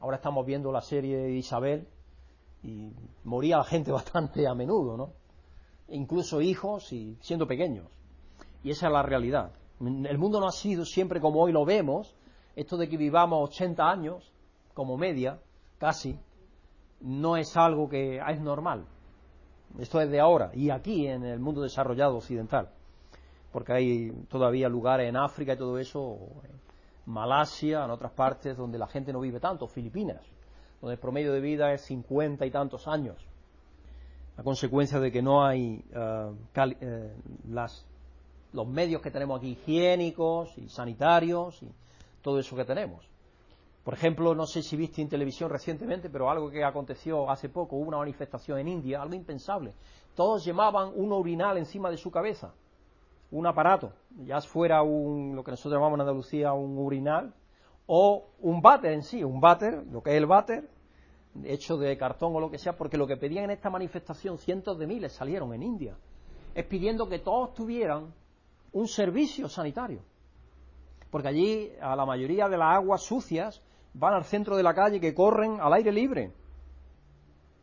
Ahora 0.00 0.16
estamos 0.16 0.46
viendo 0.46 0.70
la 0.70 0.80
serie 0.80 1.16
de 1.16 1.32
Isabel 1.32 1.88
y 2.62 2.92
moría 3.24 3.58
la 3.58 3.64
gente 3.64 3.90
bastante 3.92 4.46
a 4.46 4.54
menudo, 4.54 4.96
¿no? 4.96 5.12
Incluso 5.88 6.40
hijos 6.40 6.92
y 6.92 7.16
siendo 7.20 7.46
pequeños. 7.46 7.86
Y 8.62 8.70
esa 8.70 8.86
es 8.86 8.92
la 8.92 9.02
realidad. 9.02 9.52
El 9.80 10.18
mundo 10.18 10.40
no 10.40 10.46
ha 10.46 10.52
sido 10.52 10.84
siempre 10.84 11.20
como 11.20 11.42
hoy 11.42 11.52
lo 11.52 11.64
vemos, 11.64 12.16
esto 12.54 12.76
de 12.76 12.88
que 12.88 12.96
vivamos 12.96 13.50
80 13.50 13.88
años 13.88 14.32
como 14.72 14.96
media, 14.96 15.40
casi, 15.78 16.18
no 17.00 17.36
es 17.36 17.56
algo 17.56 17.88
que 17.88 18.18
es 18.18 18.40
normal. 18.40 18.86
Esto 19.78 20.00
es 20.00 20.10
de 20.10 20.20
ahora 20.20 20.50
y 20.54 20.70
aquí 20.70 21.06
en 21.06 21.24
el 21.24 21.38
mundo 21.38 21.60
desarrollado 21.60 22.16
occidental, 22.16 22.70
porque 23.52 23.72
hay 23.72 24.10
todavía 24.28 24.68
lugares 24.68 25.08
en 25.08 25.16
África 25.16 25.54
y 25.54 25.56
todo 25.56 25.78
eso, 25.78 26.18
en 26.44 26.60
Malasia, 27.06 27.84
en 27.84 27.90
otras 27.90 28.12
partes 28.12 28.56
donde 28.56 28.78
la 28.78 28.86
gente 28.86 29.12
no 29.12 29.20
vive 29.20 29.40
tanto, 29.40 29.66
Filipinas, 29.66 30.20
donde 30.80 30.94
el 30.94 31.00
promedio 31.00 31.32
de 31.32 31.40
vida 31.40 31.72
es 31.72 31.82
50 31.82 32.44
y 32.44 32.50
tantos 32.50 32.86
años, 32.88 33.16
a 34.36 34.42
consecuencia 34.42 35.00
de 35.00 35.10
que 35.10 35.22
no 35.22 35.44
hay 35.44 35.84
eh, 35.94 36.32
eh, 36.80 37.14
los 38.52 38.66
medios 38.66 39.00
que 39.00 39.10
tenemos 39.10 39.38
aquí 39.38 39.52
higiénicos 39.52 40.56
y 40.58 40.68
sanitarios 40.68 41.62
y 41.62 41.70
todo 42.22 42.38
eso 42.38 42.56
que 42.56 42.64
tenemos. 42.64 43.08
Por 43.86 43.94
ejemplo, 43.94 44.34
no 44.34 44.46
sé 44.46 44.62
si 44.64 44.76
viste 44.76 45.00
en 45.00 45.08
televisión 45.08 45.48
recientemente, 45.48 46.10
pero 46.10 46.28
algo 46.28 46.50
que 46.50 46.64
aconteció 46.64 47.30
hace 47.30 47.48
poco, 47.48 47.76
hubo 47.76 47.86
una 47.86 47.98
manifestación 47.98 48.58
en 48.58 48.66
India, 48.66 49.00
algo 49.00 49.14
impensable. 49.14 49.74
Todos 50.16 50.44
llevaban 50.44 50.90
un 50.96 51.12
urinal 51.12 51.56
encima 51.56 51.88
de 51.88 51.96
su 51.96 52.10
cabeza, 52.10 52.52
un 53.30 53.46
aparato, 53.46 53.92
ya 54.24 54.40
fuera 54.40 54.82
un, 54.82 55.34
lo 55.34 55.42
que 55.42 55.50
nosotros 55.50 55.74
llamamos 55.74 55.96
en 55.96 56.02
Andalucía 56.02 56.52
un 56.52 56.78
urinal, 56.78 57.34
o 57.86 58.26
un 58.40 58.60
váter 58.60 58.92
en 58.92 59.02
sí, 59.02 59.22
un 59.22 59.40
váter, 59.40 59.84
lo 59.90 60.02
que 60.02 60.10
es 60.10 60.16
el 60.16 60.26
váter, 60.26 60.68
hecho 61.44 61.76
de 61.76 61.96
cartón 61.96 62.34
o 62.34 62.40
lo 62.40 62.50
que 62.50 62.58
sea, 62.58 62.76
porque 62.76 62.96
lo 62.96 63.06
que 63.06 63.16
pedían 63.16 63.44
en 63.44 63.50
esta 63.50 63.70
manifestación, 63.70 64.38
cientos 64.38 64.78
de 64.78 64.86
miles 64.86 65.12
salieron 65.12 65.52
en 65.54 65.62
India, 65.62 65.96
es 66.54 66.64
pidiendo 66.64 67.08
que 67.08 67.18
todos 67.18 67.54
tuvieran 67.54 68.12
un 68.72 68.88
servicio 68.88 69.48
sanitario. 69.48 70.00
Porque 71.10 71.28
allí 71.28 71.72
a 71.80 71.94
la 71.94 72.06
mayoría 72.06 72.48
de 72.48 72.58
las 72.58 72.76
aguas 72.76 73.02
sucias 73.02 73.62
van 73.94 74.14
al 74.14 74.24
centro 74.24 74.56
de 74.56 74.62
la 74.62 74.74
calle, 74.74 75.00
que 75.00 75.14
corren 75.14 75.60
al 75.60 75.72
aire 75.74 75.92
libre. 75.92 76.32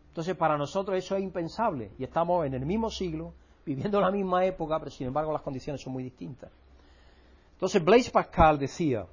Entonces, 0.07 0.35
para 0.35 0.57
nosotros 0.57 0.97
eso 0.97 1.15
es 1.15 1.23
impensable 1.23 1.91
y 1.97 2.03
estamos 2.03 2.45
en 2.45 2.53
el 2.53 2.65
mismo 2.65 2.89
siglo, 2.89 3.33
viviendo 3.65 3.99
la 4.01 4.11
misma 4.11 4.45
época, 4.45 4.79
pero 4.79 4.91
sin 4.91 5.07
embargo 5.07 5.31
las 5.31 5.41
condiciones 5.41 5.81
son 5.81 5.93
muy 5.93 6.03
distintas. 6.03 6.51
Entonces, 7.53 7.83
Blaise 7.83 8.09
Pascal 8.09 8.59
decía, 8.59 9.05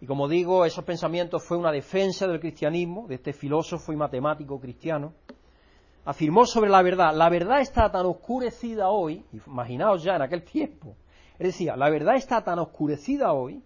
y 0.00 0.06
como 0.06 0.28
digo, 0.28 0.64
esos 0.64 0.84
pensamientos 0.84 1.42
fue 1.42 1.56
una 1.56 1.72
defensa 1.72 2.26
del 2.26 2.40
cristianismo, 2.40 3.06
de 3.08 3.16
este 3.16 3.32
filósofo 3.32 3.92
y 3.92 3.96
matemático 3.96 4.60
cristiano, 4.60 5.12
afirmó 6.04 6.46
sobre 6.46 6.70
la 6.70 6.82
verdad, 6.82 7.14
la 7.14 7.28
verdad 7.30 7.60
está 7.60 7.90
tan 7.90 8.06
oscurecida 8.06 8.90
hoy, 8.90 9.24
imaginaos 9.46 10.02
ya 10.02 10.16
en 10.16 10.22
aquel 10.22 10.42
tiempo, 10.42 10.94
él 11.38 11.46
decía, 11.46 11.76
la 11.76 11.90
verdad 11.90 12.16
está 12.16 12.44
tan 12.44 12.58
oscurecida 12.58 13.32
hoy 13.32 13.62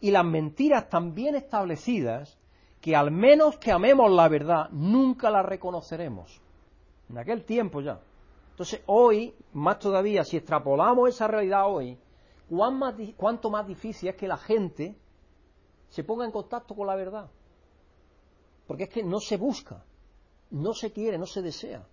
y 0.00 0.10
las 0.10 0.24
mentiras 0.24 0.88
tan 0.88 1.14
bien 1.14 1.34
establecidas 1.34 2.38
que 2.80 2.96
al 2.96 3.10
menos 3.10 3.58
que 3.58 3.72
amemos 3.72 4.10
la 4.10 4.28
verdad, 4.28 4.70
nunca 4.70 5.30
la 5.30 5.42
reconoceremos. 5.42 6.40
En 7.08 7.18
aquel 7.18 7.44
tiempo 7.44 7.80
ya. 7.80 8.00
Entonces 8.60 8.82
hoy, 8.88 9.34
más 9.54 9.78
todavía, 9.78 10.22
si 10.22 10.36
extrapolamos 10.36 11.08
esa 11.08 11.26
realidad 11.26 11.64
hoy, 11.66 11.98
cuánto 13.16 13.48
más 13.48 13.66
difícil 13.66 14.10
es 14.10 14.16
que 14.16 14.28
la 14.28 14.36
gente 14.36 14.98
se 15.88 16.04
ponga 16.04 16.26
en 16.26 16.30
contacto 16.30 16.74
con 16.74 16.86
la 16.86 16.94
verdad. 16.94 17.30
Porque 18.66 18.82
es 18.82 18.90
que 18.90 19.02
no 19.02 19.18
se 19.18 19.38
busca, 19.38 19.82
no 20.50 20.74
se 20.74 20.92
quiere, 20.92 21.16
no 21.16 21.24
se 21.24 21.40
desea. 21.40 21.86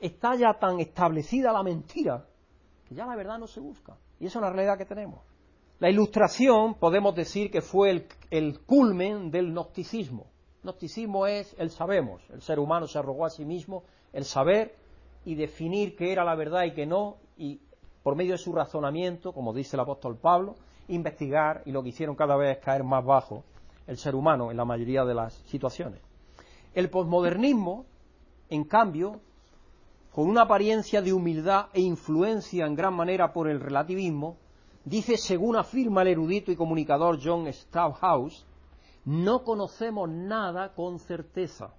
Está 0.00 0.34
ya 0.34 0.54
tan 0.58 0.80
establecida 0.80 1.52
la 1.52 1.62
mentira 1.62 2.26
que 2.88 2.94
ya 2.94 3.04
la 3.04 3.14
verdad 3.14 3.38
no 3.38 3.46
se 3.46 3.60
busca. 3.60 3.98
Y 4.18 4.28
esa 4.28 4.38
es 4.38 4.42
la 4.44 4.50
realidad 4.50 4.78
que 4.78 4.86
tenemos. 4.86 5.20
La 5.78 5.90
ilustración 5.90 6.76
podemos 6.76 7.14
decir 7.14 7.50
que 7.50 7.60
fue 7.60 8.08
el, 8.30 8.60
culmen 8.60 9.30
del 9.30 9.52
gnosticismo. 9.52 10.24
Gnosticismo 10.62 11.26
es 11.26 11.54
el 11.58 11.68
sabemos. 11.68 12.22
El 12.30 12.40
ser 12.40 12.58
humano 12.58 12.86
se 12.86 12.98
arrogó 12.98 13.26
a 13.26 13.30
sí 13.30 13.44
mismo 13.44 13.84
el 14.14 14.24
saber 14.24 14.87
y 15.24 15.34
definir 15.34 15.96
qué 15.96 16.12
era 16.12 16.24
la 16.24 16.34
verdad 16.34 16.64
y 16.64 16.72
qué 16.72 16.86
no, 16.86 17.16
y 17.36 17.60
por 18.02 18.16
medio 18.16 18.32
de 18.32 18.38
su 18.38 18.52
razonamiento, 18.52 19.32
como 19.32 19.52
dice 19.52 19.76
el 19.76 19.80
apóstol 19.80 20.16
Pablo, 20.16 20.54
investigar, 20.88 21.62
y 21.66 21.72
lo 21.72 21.82
que 21.82 21.90
hicieron 21.90 22.16
cada 22.16 22.36
vez 22.36 22.56
es 22.56 22.64
caer 22.64 22.84
más 22.84 23.04
bajo 23.04 23.44
el 23.86 23.98
ser 23.98 24.14
humano 24.14 24.50
en 24.50 24.56
la 24.56 24.64
mayoría 24.64 25.04
de 25.04 25.14
las 25.14 25.34
situaciones. 25.46 26.00
El 26.74 26.90
posmodernismo, 26.90 27.84
en 28.48 28.64
cambio, 28.64 29.20
con 30.12 30.28
una 30.28 30.42
apariencia 30.42 31.02
de 31.02 31.12
humildad 31.12 31.66
e 31.72 31.80
influencia 31.80 32.66
en 32.66 32.74
gran 32.74 32.94
manera 32.94 33.32
por 33.32 33.48
el 33.48 33.60
relativismo, 33.60 34.36
Dice, 34.88 35.18
según 35.18 35.54
afirma 35.56 36.00
el 36.00 36.08
erudito 36.08 36.50
y 36.50 36.56
comunicador 36.56 37.18
John 37.22 37.46
Stauhouse, 37.52 38.46
no 39.04 39.44
conocemos 39.44 40.08
nada 40.08 40.72
con 40.74 40.98
certeza. 40.98 41.74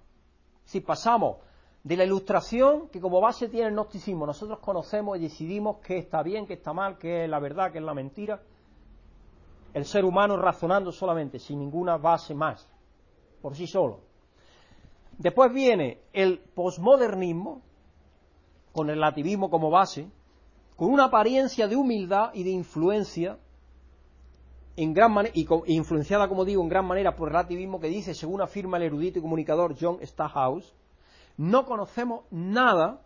Si 0.64 0.80
pasamos 0.80 1.38
de 1.82 1.96
la 1.96 2.04
ilustración, 2.04 2.88
que 2.88 3.00
como 3.00 3.20
base 3.20 3.48
tiene 3.48 3.68
el 3.68 3.74
gnosticismo, 3.74 4.26
nosotros 4.26 4.58
conocemos 4.58 5.16
y 5.16 5.22
decidimos 5.22 5.78
qué 5.78 5.98
está 5.98 6.22
bien, 6.22 6.46
qué 6.46 6.54
está 6.54 6.72
mal, 6.72 6.98
qué 6.98 7.24
es 7.24 7.30
la 7.30 7.38
verdad, 7.38 7.72
qué 7.72 7.78
es 7.78 7.84
la 7.84 7.94
mentira, 7.94 8.42
el 9.72 9.84
ser 9.84 10.04
humano 10.04 10.36
razonando 10.36 10.92
solamente, 10.92 11.38
sin 11.38 11.58
ninguna 11.58 11.96
base 11.96 12.34
más, 12.34 12.68
por 13.40 13.56
sí 13.56 13.66
solo. 13.66 14.00
Después 15.16 15.52
viene 15.52 16.00
el 16.12 16.38
posmodernismo, 16.38 17.62
con 18.72 18.88
el 18.88 18.96
relativismo 18.96 19.50
como 19.50 19.70
base, 19.70 20.08
con 20.76 20.92
una 20.92 21.04
apariencia 21.06 21.66
de 21.66 21.76
humildad 21.76 22.30
y 22.34 22.42
de 22.42 22.50
influencia, 22.50 23.38
en 24.76 24.94
gran 24.94 25.14
y 25.34 25.46
influenciada, 25.66 26.28
como 26.28 26.44
digo, 26.44 26.62
en 26.62 26.68
gran 26.68 26.86
manera 26.86 27.16
por 27.16 27.28
el 27.28 27.34
relativismo 27.34 27.80
que 27.80 27.88
dice, 27.88 28.14
según 28.14 28.40
afirma 28.40 28.76
el 28.76 28.84
erudito 28.84 29.18
y 29.18 29.22
comunicador 29.22 29.74
John 29.78 29.98
Stackhouse, 30.02 30.74
no 31.40 31.64
conocemos 31.64 32.26
nada 32.30 33.00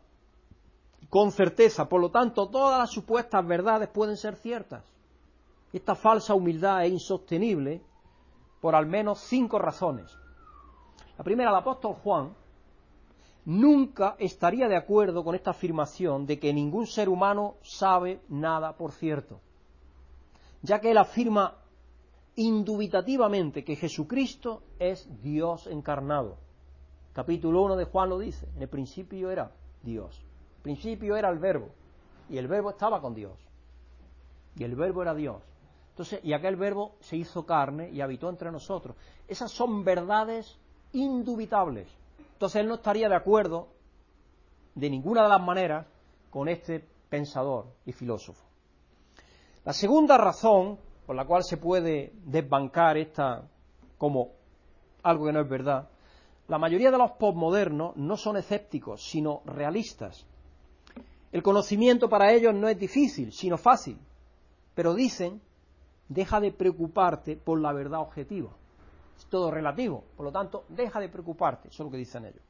con 1.09 1.31
certeza, 1.31 1.89
por 1.89 2.01
lo 2.01 2.11
tanto, 2.11 2.49
todas 2.49 2.81
las 2.81 2.91
supuestas 2.91 3.47
verdades 3.47 3.89
pueden 3.89 4.17
ser 4.17 4.35
ciertas. 4.35 4.83
Esta 5.73 5.95
falsa 5.95 6.35
humildad 6.35 6.85
es 6.85 6.91
insostenible 6.91 7.81
por 8.61 8.75
al 8.75 8.87
menos 8.87 9.21
cinco 9.21 9.61
razones. 9.61 10.11
La 11.17 11.23
primera, 11.23 11.51
el 11.51 11.57
apóstol 11.57 11.95
Juan 12.03 12.35
nunca 13.45 14.17
estaría 14.19 14.67
de 14.67 14.77
acuerdo 14.77 15.23
con 15.23 15.37
esta 15.37 15.51
afirmación 15.51 16.27
de 16.27 16.41
que 16.41 16.53
ningún 16.53 16.89
ser 16.89 17.09
humano 17.09 17.55
sabe 17.63 18.21
nada 18.29 18.77
por 18.77 18.91
cierto, 18.91 19.39
ya 20.61 20.81
que 20.81 20.91
él 20.91 20.99
afirma 20.99 21.55
indubitativamente 22.35 23.63
que 23.63 23.77
Jesucristo 23.77 24.65
es 24.81 25.07
Dios 25.23 25.69
encarnado. 25.69 26.43
Capítulo 27.15 27.63
1 27.63 27.77
de 27.77 27.85
Juan 27.85 28.09
lo 28.09 28.19
dice, 28.19 28.49
en 28.57 28.63
el 28.63 28.69
principio 28.69 29.31
era 29.31 29.51
Dios, 29.83 30.21
el 30.57 30.63
principio 30.63 31.17
era 31.17 31.31
el 31.31 31.39
verbo, 31.39 31.69
y 32.29 32.39
el 32.39 32.49
verbo 32.49 32.71
estaba 32.71 33.01
con 33.01 33.15
Dios, 33.15 33.39
y 34.57 34.65
el 34.65 34.75
verbo 34.75 35.01
era 35.01 35.15
Dios. 35.15 35.41
Entonces, 35.91 36.19
y 36.25 36.33
aquel 36.33 36.57
verbo 36.57 36.97
se 36.99 37.17
hizo 37.17 37.47
carne 37.47 37.89
y 37.91 38.01
habitó 38.01 38.29
entre 38.29 38.51
nosotros. 38.51 38.97
Esas 39.29 39.53
son 39.53 39.85
verdades 39.85 40.59
indubitables. 40.93 41.89
Entonces 42.33 42.63
él 42.63 42.67
no 42.67 42.75
estaría 42.75 43.09
de 43.09 43.15
acuerdo 43.15 43.69
de 44.75 44.91
ninguna 44.91 45.23
de 45.23 45.29
las 45.29 45.41
maneras 45.41 45.87
con 46.31 46.49
este 46.49 46.85
pensador 47.09 47.67
y 47.87 47.93
filósofo. 47.93 48.45
La 49.65 49.73
segunda 49.73 50.19
razón 50.19 50.79
por 51.07 51.15
la 51.15 51.27
cual 51.27 51.45
se 51.45 51.59
puede 51.59 52.13
desbancar 52.25 52.97
esta 52.97 53.49
como 53.97 54.33
algo 55.05 55.27
que 55.27 55.33
no 55.33 55.43
es 55.43 55.49
verdad, 55.49 55.89
la 56.49 56.59
mayoría 56.59 56.91
de 56.91 56.99
los 56.99 57.13
postmodernos 57.13 57.97
no 57.97 58.17
son 58.17 58.37
escépticos, 58.37 59.03
sino 59.03 59.43
realistas. 59.47 60.27
El 61.33 61.43
conocimiento 61.43 62.09
para 62.09 62.33
ellos 62.33 62.55
no 62.55 62.69
es 62.69 62.79
difícil, 62.79 63.33
sino 63.33 63.59
fácil, 63.59 63.99
pero 64.75 64.95
dicen, 64.95 65.41
deja 66.09 66.41
de 66.41 66.53
preocuparte 66.53 67.37
por 67.37 67.61
la 67.61 67.73
verdad 67.73 68.01
objetiva 68.01 68.51
es 69.17 69.27
todo 69.27 69.51
relativo, 69.51 70.05
por 70.17 70.27
lo 70.27 70.33
tanto, 70.33 70.65
deja 70.69 71.01
de 71.01 71.09
preocuparte, 71.09 71.69
eso 71.69 71.83
es 71.83 71.87
lo 71.87 71.91
que 71.91 71.99
dicen 71.99 72.25
ellos. 72.25 72.43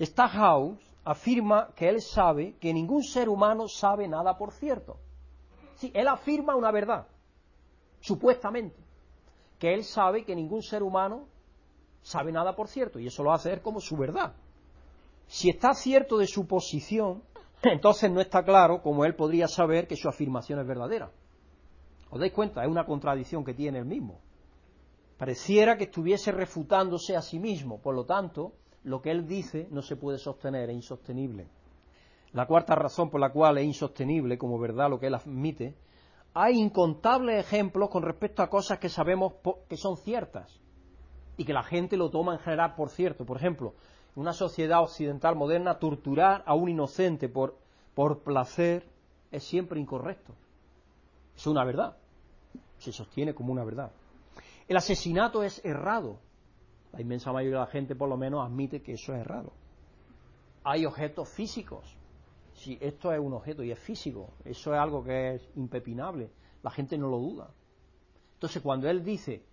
Stackhouse 0.00 0.78
afirma 1.04 1.70
que 1.74 1.88
él 1.88 2.00
sabe 2.00 2.56
que 2.56 2.72
ningún 2.72 3.02
ser 3.02 3.28
humano 3.28 3.68
sabe 3.68 4.08
nada 4.08 4.36
por 4.36 4.52
cierto. 4.52 4.98
Sí, 5.76 5.90
él 5.94 6.08
afirma 6.08 6.56
una 6.56 6.70
verdad, 6.70 7.06
supuestamente, 8.00 8.76
que 9.58 9.74
él 9.74 9.84
sabe 9.84 10.24
que 10.24 10.34
ningún 10.34 10.62
ser 10.62 10.82
humano 10.82 11.26
sabe 12.06 12.30
nada 12.30 12.54
por 12.54 12.68
cierto, 12.68 13.00
y 13.00 13.08
eso 13.08 13.24
lo 13.24 13.32
hace 13.32 13.52
él 13.52 13.60
como 13.60 13.80
su 13.80 13.96
verdad. 13.96 14.32
Si 15.26 15.50
está 15.50 15.74
cierto 15.74 16.18
de 16.18 16.28
su 16.28 16.46
posición, 16.46 17.24
entonces 17.64 18.12
no 18.12 18.20
está 18.20 18.44
claro 18.44 18.80
cómo 18.80 19.04
él 19.04 19.16
podría 19.16 19.48
saber 19.48 19.88
que 19.88 19.96
su 19.96 20.08
afirmación 20.08 20.60
es 20.60 20.68
verdadera. 20.68 21.10
¿Os 22.10 22.20
dais 22.20 22.32
cuenta? 22.32 22.62
Es 22.62 22.70
una 22.70 22.86
contradicción 22.86 23.44
que 23.44 23.54
tiene 23.54 23.80
él 23.80 23.86
mismo. 23.86 24.20
Pareciera 25.18 25.76
que 25.76 25.84
estuviese 25.84 26.30
refutándose 26.30 27.16
a 27.16 27.22
sí 27.22 27.40
mismo, 27.40 27.80
por 27.80 27.96
lo 27.96 28.04
tanto, 28.04 28.52
lo 28.84 29.02
que 29.02 29.10
él 29.10 29.26
dice 29.26 29.66
no 29.72 29.82
se 29.82 29.96
puede 29.96 30.18
sostener, 30.18 30.70
es 30.70 30.76
insostenible. 30.76 31.48
La 32.34 32.46
cuarta 32.46 32.76
razón 32.76 33.10
por 33.10 33.20
la 33.20 33.32
cual 33.32 33.58
es 33.58 33.64
insostenible 33.64 34.38
como 34.38 34.60
verdad 34.60 34.90
lo 34.90 35.00
que 35.00 35.08
él 35.08 35.14
admite, 35.16 35.74
hay 36.34 36.56
incontables 36.56 37.44
ejemplos 37.44 37.90
con 37.90 38.04
respecto 38.04 38.44
a 38.44 38.48
cosas 38.48 38.78
que 38.78 38.88
sabemos 38.88 39.32
que 39.68 39.76
son 39.76 39.96
ciertas 39.96 40.60
y 41.36 41.44
que 41.44 41.52
la 41.52 41.62
gente 41.62 41.96
lo 41.96 42.10
toma 42.10 42.34
en 42.34 42.40
general 42.40 42.74
por 42.74 42.90
cierto. 42.90 43.24
Por 43.24 43.36
ejemplo, 43.36 43.74
en 44.14 44.22
una 44.22 44.32
sociedad 44.32 44.82
occidental 44.82 45.36
moderna, 45.36 45.78
torturar 45.78 46.42
a 46.46 46.54
un 46.54 46.68
inocente 46.68 47.28
por, 47.28 47.58
por 47.94 48.22
placer 48.22 48.88
es 49.30 49.44
siempre 49.44 49.80
incorrecto. 49.80 50.34
Es 51.36 51.46
una 51.46 51.64
verdad. 51.64 51.96
Se 52.78 52.92
sostiene 52.92 53.34
como 53.34 53.52
una 53.52 53.64
verdad. 53.64 53.92
El 54.68 54.76
asesinato 54.76 55.42
es 55.42 55.62
errado. 55.64 56.18
La 56.92 57.00
inmensa 57.00 57.32
mayoría 57.32 57.58
de 57.58 57.64
la 57.64 57.70
gente 57.70 57.94
por 57.94 58.08
lo 58.08 58.16
menos 58.16 58.44
admite 58.44 58.82
que 58.82 58.94
eso 58.94 59.14
es 59.14 59.20
errado. 59.20 59.52
Hay 60.64 60.86
objetos 60.86 61.28
físicos. 61.28 61.96
Si 62.54 62.78
esto 62.80 63.12
es 63.12 63.20
un 63.20 63.34
objeto 63.34 63.62
y 63.62 63.70
es 63.70 63.78
físico, 63.78 64.30
eso 64.44 64.72
es 64.72 64.80
algo 64.80 65.04
que 65.04 65.34
es 65.34 65.50
impepinable. 65.56 66.30
La 66.62 66.70
gente 66.70 66.96
no 66.96 67.08
lo 67.08 67.18
duda. 67.18 67.50
Entonces, 68.32 68.62
cuando 68.62 68.88
él 68.88 69.04
dice 69.04 69.44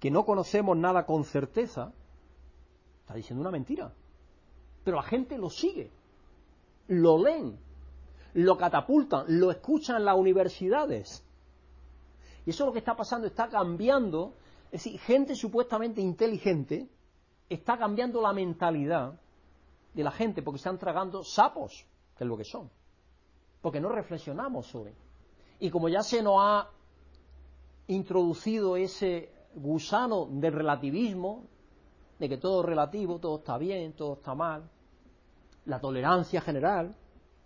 que 0.00 0.10
no 0.10 0.24
conocemos 0.24 0.76
nada 0.76 1.04
con 1.04 1.24
certeza, 1.24 1.92
está 3.00 3.14
diciendo 3.14 3.42
una 3.42 3.50
mentira. 3.50 3.92
Pero 4.82 4.96
la 4.96 5.02
gente 5.02 5.36
lo 5.36 5.50
sigue, 5.50 5.90
lo 6.88 7.22
leen, 7.22 7.58
lo 8.32 8.56
catapultan, 8.56 9.26
lo 9.28 9.50
escuchan 9.50 9.96
en 9.96 10.06
las 10.06 10.16
universidades. 10.16 11.22
Y 12.46 12.50
eso 12.50 12.64
es 12.64 12.66
lo 12.66 12.72
que 12.72 12.78
está 12.78 12.96
pasando, 12.96 13.26
está 13.26 13.50
cambiando, 13.50 14.32
es 14.72 14.84
decir, 14.84 14.98
gente 14.98 15.36
supuestamente 15.36 16.00
inteligente 16.00 16.88
está 17.50 17.76
cambiando 17.76 18.22
la 18.22 18.32
mentalidad 18.32 19.20
de 19.92 20.02
la 20.02 20.12
gente 20.12 20.40
porque 20.40 20.56
están 20.56 20.78
tragando 20.78 21.22
sapos, 21.22 21.84
que 22.16 22.24
es 22.24 22.28
lo 22.28 22.38
que 22.38 22.44
son, 22.44 22.70
porque 23.60 23.80
no 23.80 23.90
reflexionamos 23.90 24.66
sobre. 24.66 24.94
Y 25.58 25.68
como 25.68 25.90
ya 25.90 26.02
se 26.02 26.22
nos 26.22 26.36
ha 26.38 26.70
introducido 27.88 28.76
ese 28.76 29.30
gusano 29.54 30.26
del 30.26 30.52
relativismo, 30.52 31.44
de 32.18 32.28
que 32.28 32.36
todo 32.36 32.60
es 32.60 32.66
relativo, 32.66 33.18
todo 33.18 33.38
está 33.38 33.58
bien, 33.58 33.92
todo 33.94 34.14
está 34.14 34.34
mal, 34.34 34.68
la 35.64 35.80
tolerancia 35.80 36.40
general, 36.40 36.94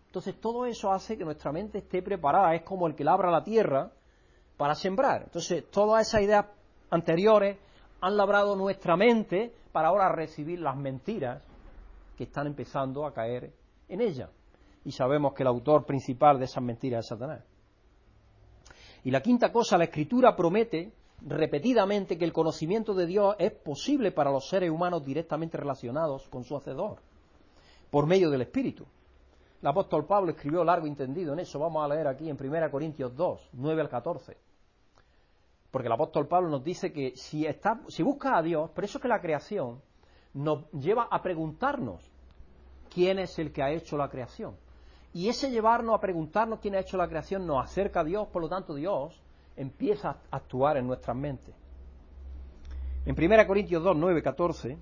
entonces 0.07 0.41
todo 0.41 0.67
eso 0.67 0.93
hace 0.93 1.19
que 1.19 1.25
nuestra 1.25 1.53
mente 1.53 1.79
esté 1.79 2.03
preparada, 2.03 2.55
es 2.55 2.63
como 2.63 2.87
el 2.87 2.95
que 2.95 3.05
labra 3.05 3.31
la 3.31 3.43
tierra, 3.43 3.91
para 4.57 4.75
sembrar. 4.75 5.23
Entonces, 5.25 5.69
todas 5.71 6.07
esas 6.07 6.23
ideas 6.23 6.47
anteriores 6.91 7.59
han 8.01 8.17
labrado 8.17 8.55
nuestra 8.55 8.97
mente 8.97 9.53
para 9.73 9.89
ahora 9.89 10.09
recibir 10.11 10.61
las 10.61 10.77
mentiras 10.77 11.43
que 12.17 12.25
están 12.25 12.47
empezando 12.47 13.07
a 13.07 13.13
caer 13.13 13.53
en 13.89 14.01
ella. 14.01 14.31
Y 14.85 14.93
sabemos 14.93 15.35
que 15.35 15.43
el 15.43 15.49
autor 15.49 15.85
principal 15.85 16.39
de 16.39 16.45
esas 16.45 16.63
mentiras 16.63 17.05
es 17.05 17.09
Satanás. 17.09 17.43
Y 19.03 19.11
la 19.11 19.21
quinta 19.21 19.51
cosa, 19.51 19.77
la 19.77 19.85
escritura 19.85 20.37
promete 20.37 20.93
repetidamente 21.27 22.19
que 22.19 22.25
el 22.25 22.33
conocimiento 22.33 22.95
de 22.95 23.07
Dios 23.07 23.35
es 23.39 23.53
posible 23.53 24.13
para 24.13 24.31
los 24.31 24.49
seres 24.49 24.71
humanos 24.71 25.05
directamente 25.05 25.57
relacionados 25.57 26.29
con 26.29 26.45
su 26.45 26.57
Hacedor, 26.57 26.99
por 27.91 28.07
medio 28.07 28.31
del 28.31 28.43
Espíritu. 28.43 28.87
El 29.63 29.69
apóstol 29.69 30.05
Pablo 30.05 30.33
escribió 30.33 30.63
largo 30.63 30.87
y 30.87 30.91
entendido 30.91 31.33
en 31.33 31.39
eso. 31.39 31.59
Vamos 31.59 31.83
a 31.83 31.89
leer 31.89 32.07
aquí 32.07 32.29
en 32.29 32.37
1 32.39 32.71
Corintios 32.71 33.17
2, 33.17 33.49
9 33.55 33.81
al 33.81 33.89
14. 33.89 34.37
Porque 35.71 35.87
el 35.87 35.93
apóstol 35.93 36.29
Pablo 36.29 36.51
nos 36.51 36.63
dice 36.63 36.93
que 36.93 37.17
si, 37.17 37.47
está, 37.47 37.81
si 37.89 38.03
busca 38.03 38.37
a 38.37 38.43
Dios, 38.43 38.71
por 38.71 38.85
eso 38.85 38.99
es 38.99 39.03
que 39.03 39.09
la 39.09 39.23
creación 39.23 39.81
nos 40.35 40.71
lleva 40.73 41.09
a 41.11 41.23
preguntarnos 41.23 42.03
quién 42.93 43.19
es 43.19 43.39
el 43.39 43.53
que 43.53 43.63
ha 43.63 43.73
hecho 43.73 43.97
la 43.97 44.11
creación. 44.11 44.57
Y 45.15 45.29
ese 45.29 45.51
llevarnos 45.51 45.95
a 45.95 46.01
preguntarnos 46.01 46.61
quién 46.61 46.75
ha 46.75 46.81
hecho 46.81 46.99
la 46.99 47.09
creación 47.09 47.47
nos 47.47 47.65
acerca 47.65 48.01
a 48.01 48.05
Dios, 48.05 48.29
por 48.29 48.43
lo 48.43 48.49
tanto 48.49 48.75
Dios 48.75 49.24
empieza 49.57 50.11
a 50.31 50.37
actuar 50.37 50.77
en 50.77 50.87
nuestras 50.87 51.17
mentes. 51.17 51.55
En 53.07 53.15
1 53.19 53.47
Corintios 53.47 53.83
2, 53.83 53.97
9, 53.97 54.23
14 54.23 54.79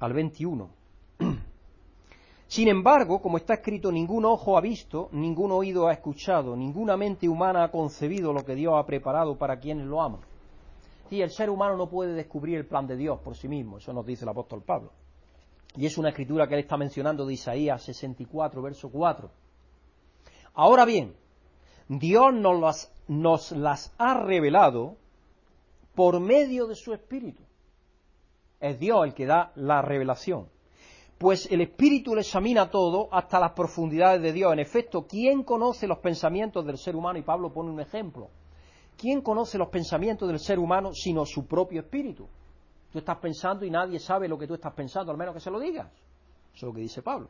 al 0.00 0.12
21. 0.12 0.70
Sin 2.48 2.68
embargo, 2.68 3.20
como 3.20 3.38
está 3.38 3.54
escrito, 3.54 3.90
ningún 3.90 4.24
ojo 4.24 4.56
ha 4.56 4.60
visto, 4.60 5.08
ningún 5.12 5.50
oído 5.52 5.88
ha 5.88 5.92
escuchado, 5.92 6.56
ninguna 6.56 6.96
mente 6.96 7.28
humana 7.28 7.64
ha 7.64 7.70
concebido 7.70 8.32
lo 8.32 8.44
que 8.44 8.54
Dios 8.54 8.74
ha 8.76 8.86
preparado 8.86 9.36
para 9.36 9.58
quienes 9.58 9.86
lo 9.86 10.00
aman. 10.00 10.20
Sí, 11.08 11.22
el 11.22 11.30
ser 11.30 11.50
humano 11.50 11.76
no 11.76 11.88
puede 11.88 12.14
descubrir 12.14 12.56
el 12.56 12.66
plan 12.66 12.86
de 12.86 12.96
Dios 12.96 13.20
por 13.20 13.36
sí 13.36 13.48
mismo, 13.48 13.78
eso 13.78 13.92
nos 13.92 14.06
dice 14.06 14.24
el 14.24 14.28
apóstol 14.28 14.62
Pablo. 14.62 14.92
Y 15.76 15.86
es 15.86 15.98
una 15.98 16.08
escritura 16.10 16.46
que 16.46 16.54
él 16.54 16.60
está 16.60 16.76
mencionando 16.76 17.26
de 17.26 17.34
Isaías 17.34 17.82
64, 17.82 18.62
verso 18.62 18.90
4. 18.90 19.30
Ahora 20.54 20.84
bien, 20.84 21.14
Dios 21.88 22.34
nos 22.34 23.52
las, 23.52 23.94
ha 23.98 24.14
revelado 24.14 24.96
por 25.94 26.20
medio 26.20 26.66
de 26.66 26.74
su 26.74 26.92
Espíritu. 26.92 27.42
Es 28.60 28.78
Dios 28.78 29.04
el 29.04 29.14
que 29.14 29.26
da 29.26 29.52
la 29.54 29.82
revelación 29.82 30.48
pues 31.18 31.50
el 31.50 31.62
Espíritu 31.62 32.14
lo 32.14 32.20
examina 32.20 32.70
todo 32.70 33.08
hasta 33.10 33.40
las 33.40 33.52
profundidades 33.52 34.20
de 34.20 34.32
Dios. 34.32 34.52
En 34.52 34.58
efecto, 34.58 35.06
¿quién 35.06 35.44
conoce 35.44 35.86
los 35.86 35.98
pensamientos 35.98 36.64
del 36.66 36.76
ser 36.76 36.94
humano? 36.94 37.18
Y 37.18 37.22
Pablo 37.22 37.52
pone 37.52 37.70
un 37.70 37.80
ejemplo. 37.80 38.28
¿Quién 38.98 39.22
conoce 39.22 39.56
los 39.56 39.68
pensamientos 39.68 40.28
del 40.28 40.38
ser 40.38 40.58
humano 40.58 40.92
sino 40.92 41.24
su 41.24 41.46
propio 41.46 41.80
espíritu? 41.80 42.28
Tú 42.92 42.98
estás 42.98 43.18
pensando 43.18 43.64
y 43.64 43.70
nadie 43.70 43.98
sabe 43.98 44.28
lo 44.28 44.38
que 44.38 44.46
tú 44.46 44.54
estás 44.54 44.74
pensando, 44.74 45.10
al 45.10 45.18
menos 45.18 45.34
que 45.34 45.40
se 45.40 45.50
lo 45.50 45.58
digas. 45.58 45.90
Eso 46.54 46.54
es 46.54 46.62
lo 46.62 46.72
que 46.74 46.80
dice 46.80 47.02
Pablo. 47.02 47.28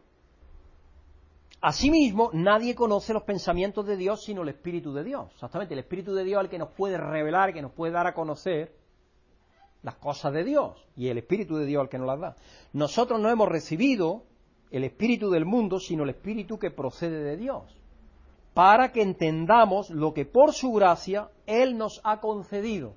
Asimismo, 1.60 2.30
nadie 2.32 2.74
conoce 2.74 3.12
los 3.12 3.22
pensamientos 3.22 3.86
de 3.86 3.96
Dios 3.96 4.22
sino 4.22 4.42
el 4.42 4.50
Espíritu 4.50 4.92
de 4.92 5.04
Dios. 5.04 5.30
Exactamente, 5.32 5.74
el 5.74 5.80
Espíritu 5.80 6.14
de 6.14 6.24
Dios 6.24 6.40
es 6.40 6.44
el 6.44 6.50
que 6.50 6.58
nos 6.58 6.70
puede 6.70 6.98
revelar, 6.98 7.52
que 7.52 7.62
nos 7.62 7.72
puede 7.72 7.92
dar 7.92 8.06
a 8.06 8.14
conocer 8.14 8.76
las 9.82 9.96
cosas 9.96 10.32
de 10.32 10.44
Dios 10.44 10.86
y 10.96 11.08
el 11.08 11.18
Espíritu 11.18 11.56
de 11.56 11.66
Dios 11.66 11.80
al 11.80 11.88
que 11.88 11.98
nos 11.98 12.08
las 12.08 12.20
da. 12.20 12.36
Nosotros 12.72 13.20
no 13.20 13.30
hemos 13.30 13.48
recibido 13.48 14.24
el 14.70 14.84
Espíritu 14.84 15.30
del 15.30 15.44
mundo, 15.44 15.78
sino 15.78 16.02
el 16.02 16.10
Espíritu 16.10 16.58
que 16.58 16.70
procede 16.70 17.22
de 17.22 17.36
Dios, 17.36 17.64
para 18.52 18.92
que 18.92 19.02
entendamos 19.02 19.90
lo 19.90 20.12
que 20.12 20.24
por 20.24 20.52
su 20.52 20.72
gracia 20.72 21.30
Él 21.46 21.78
nos 21.78 22.00
ha 22.04 22.20
concedido. 22.20 22.94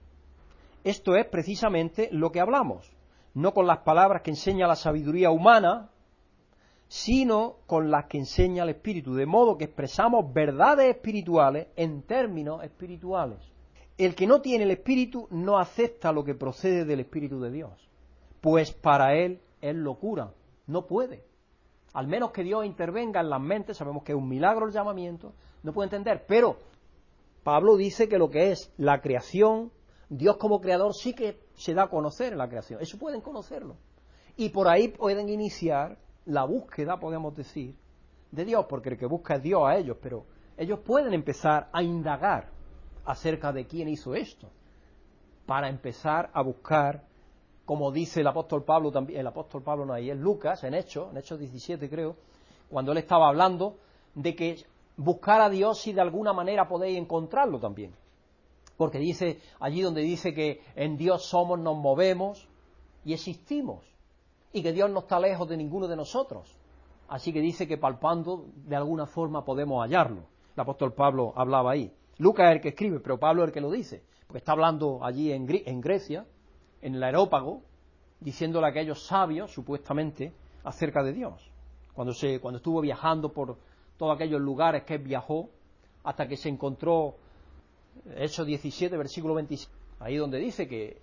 esto 0.84 1.15
es 1.15 1.26
precisamente 1.28 2.10
lo 2.12 2.32
que 2.32 2.39
hablamos, 2.39 2.91
no 3.34 3.54
con 3.54 3.67
las 3.67 3.80
palabras 3.80 4.22
que 4.24 4.32
enseña 4.32 4.67
la 4.67 4.76
sabiduría 4.76 5.30
humana, 5.30 5.89
sino 6.89 7.58
con 7.67 7.91
las 7.91 8.08
que 8.08 8.17
enseña 8.17 8.63
el 8.63 8.69
Espíritu, 8.69 9.13
de 9.13 9.28
modo 9.28 9.58
que 9.58 9.65
expresamos 9.65 10.34
verdades 10.34 10.95
espirituales 10.95 11.67
en 11.75 12.02
términos 12.02 12.63
espirituales. 12.63 13.38
El 13.95 14.15
que 14.15 14.25
no 14.25 14.41
tiene 14.41 14.63
el 14.63 14.71
Espíritu 14.71 15.28
no 15.30 15.60
acepta 15.60 16.12
lo 16.12 16.23
que 16.23 16.34
procede 16.34 16.86
del 16.86 17.02
Espíritu 17.02 17.39
de 17.39 17.52
Dios, 17.52 17.71
pues 18.41 18.71
para 18.71 19.13
él 19.13 19.39
es 19.62 19.75
locura, 19.75 20.34
no 20.65 20.88
puede. 20.88 21.23
Al 21.93 22.08
menos 22.08 22.32
que 22.32 22.43
Dios 22.43 22.65
intervenga 22.65 23.21
en 23.21 23.30
las 23.30 23.41
mentes, 23.41 23.78
sabemos 23.78 24.04
que 24.04 24.13
es 24.13 24.17
un 24.17 24.28
milagro 24.28 24.65
el 24.65 24.73
llamamiento, 24.73 25.34
no 25.62 25.73
puede 25.73 25.88
entender, 25.88 26.25
pero 26.28 26.58
Pablo 27.43 27.78
dice 27.78 28.10
que 28.10 28.17
lo 28.17 28.32
que 28.32 28.52
es 28.52 28.73
la 28.78 28.99
creación, 28.99 29.71
Dios 30.10 30.38
como 30.38 30.60
creador 30.60 30.95
sí 30.95 31.13
que 31.13 31.39
se 31.54 31.75
da 31.75 31.84
a 31.84 31.89
conocer 31.89 32.34
en 32.34 32.39
la 32.39 32.49
creación, 32.49 32.82
eso 32.82 32.97
pueden 32.97 33.21
conocerlo. 33.21 33.75
Y 34.38 34.49
por 34.49 34.67
ahí 34.67 34.88
pueden 34.88 35.30
iniciar 35.30 35.99
la 36.25 36.43
búsqueda, 36.45 36.99
podemos 36.99 37.36
decir, 37.36 37.75
de 38.32 38.45
Dios, 38.45 38.65
porque 38.69 38.89
el 38.89 38.97
que 38.97 39.05
busca 39.05 39.36
es 39.36 39.43
Dios 39.43 39.62
a 39.65 39.77
ellos, 39.77 39.97
pero 40.01 40.25
ellos 40.58 40.79
pueden 40.79 41.13
empezar 41.13 41.69
a 41.71 41.82
indagar 41.82 42.49
acerca 43.05 43.51
de 43.51 43.65
quién 43.65 43.89
hizo 43.89 44.13
esto, 44.13 44.49
para 45.45 45.67
empezar 45.67 46.29
a 46.34 46.43
buscar, 46.43 47.03
como 47.65 47.91
dice 47.91 48.21
el 48.21 48.27
apóstol 48.27 48.63
Pablo 48.63 48.91
también, 48.91 49.21
el 49.21 49.27
apóstol 49.27 49.63
Pablo 49.63 49.86
no 49.86 49.93
ahí, 49.93 50.10
es 50.10 50.17
Lucas, 50.17 50.63
en 50.63 50.75
Hechos, 50.75 51.10
en 51.12 51.17
Hechos 51.17 51.39
17 51.39 51.89
creo, 51.89 52.15
cuando 52.69 52.91
él 52.91 52.99
estaba 52.99 53.27
hablando 53.27 53.77
de 54.13 54.36
que 54.36 54.63
buscar 54.95 55.41
a 55.41 55.49
Dios 55.49 55.79
si 55.79 55.93
de 55.93 56.01
alguna 56.01 56.34
manera 56.34 56.67
podéis 56.67 56.97
encontrarlo 56.97 57.60
también. 57.60 57.95
Porque 58.77 58.99
dice, 58.99 59.39
allí 59.60 59.82
donde 59.82 60.01
dice 60.01 60.34
que 60.34 60.62
en 60.75 60.97
Dios 60.97 61.25
somos, 61.25 61.60
nos 61.60 61.77
movemos 61.77 62.47
y 63.03 63.13
existimos 63.13 63.84
y 64.51 64.63
que 64.63 64.73
Dios 64.73 64.89
no 64.89 64.99
está 64.99 65.19
lejos 65.19 65.47
de 65.47 65.57
ninguno 65.57 65.88
de 65.88 65.95
nosotros. 65.95 66.55
Así 67.07 67.33
que 67.33 67.41
dice 67.41 67.67
que 67.67 67.77
palpando 67.77 68.45
de 68.55 68.75
alguna 68.75 69.05
forma 69.05 69.43
podemos 69.43 69.81
hallarlo. 69.81 70.23
El 70.55 70.62
apóstol 70.62 70.93
Pablo 70.93 71.33
hablaba 71.35 71.71
ahí. 71.71 71.91
Lucas 72.17 72.49
es 72.49 72.55
el 72.55 72.62
que 72.62 72.69
escribe, 72.69 72.99
pero 72.99 73.19
Pablo 73.19 73.43
es 73.43 73.47
el 73.47 73.53
que 73.53 73.62
lo 73.62 73.71
dice, 73.71 74.03
porque 74.27 74.39
está 74.39 74.51
hablando 74.51 75.03
allí 75.03 75.31
en, 75.31 75.45
Grecia, 75.45 76.25
en 76.81 76.95
el 76.95 77.03
aerópago, 77.03 77.63
diciéndole 78.19 78.67
a 78.67 78.69
aquellos 78.69 79.05
sabios, 79.05 79.51
supuestamente, 79.51 80.33
acerca 80.63 81.01
de 81.01 81.13
Dios. 81.13 81.49
Cuando, 81.93 82.13
se, 82.13 82.39
cuando 82.39 82.57
estuvo 82.57 82.81
viajando 82.81 83.31
por 83.31 83.57
todos 83.97 84.15
aquellos 84.15 84.41
lugares 84.41 84.83
que 84.83 84.97
viajó, 84.97 85.49
hasta 86.03 86.27
que 86.27 86.35
se 86.35 86.49
encontró, 86.49 87.15
Hechos 88.15 88.45
17, 88.45 88.97
versículo 88.97 89.33
26, 89.35 89.69
ahí 89.99 90.17
donde 90.17 90.39
dice 90.39 90.67
que 90.67 91.01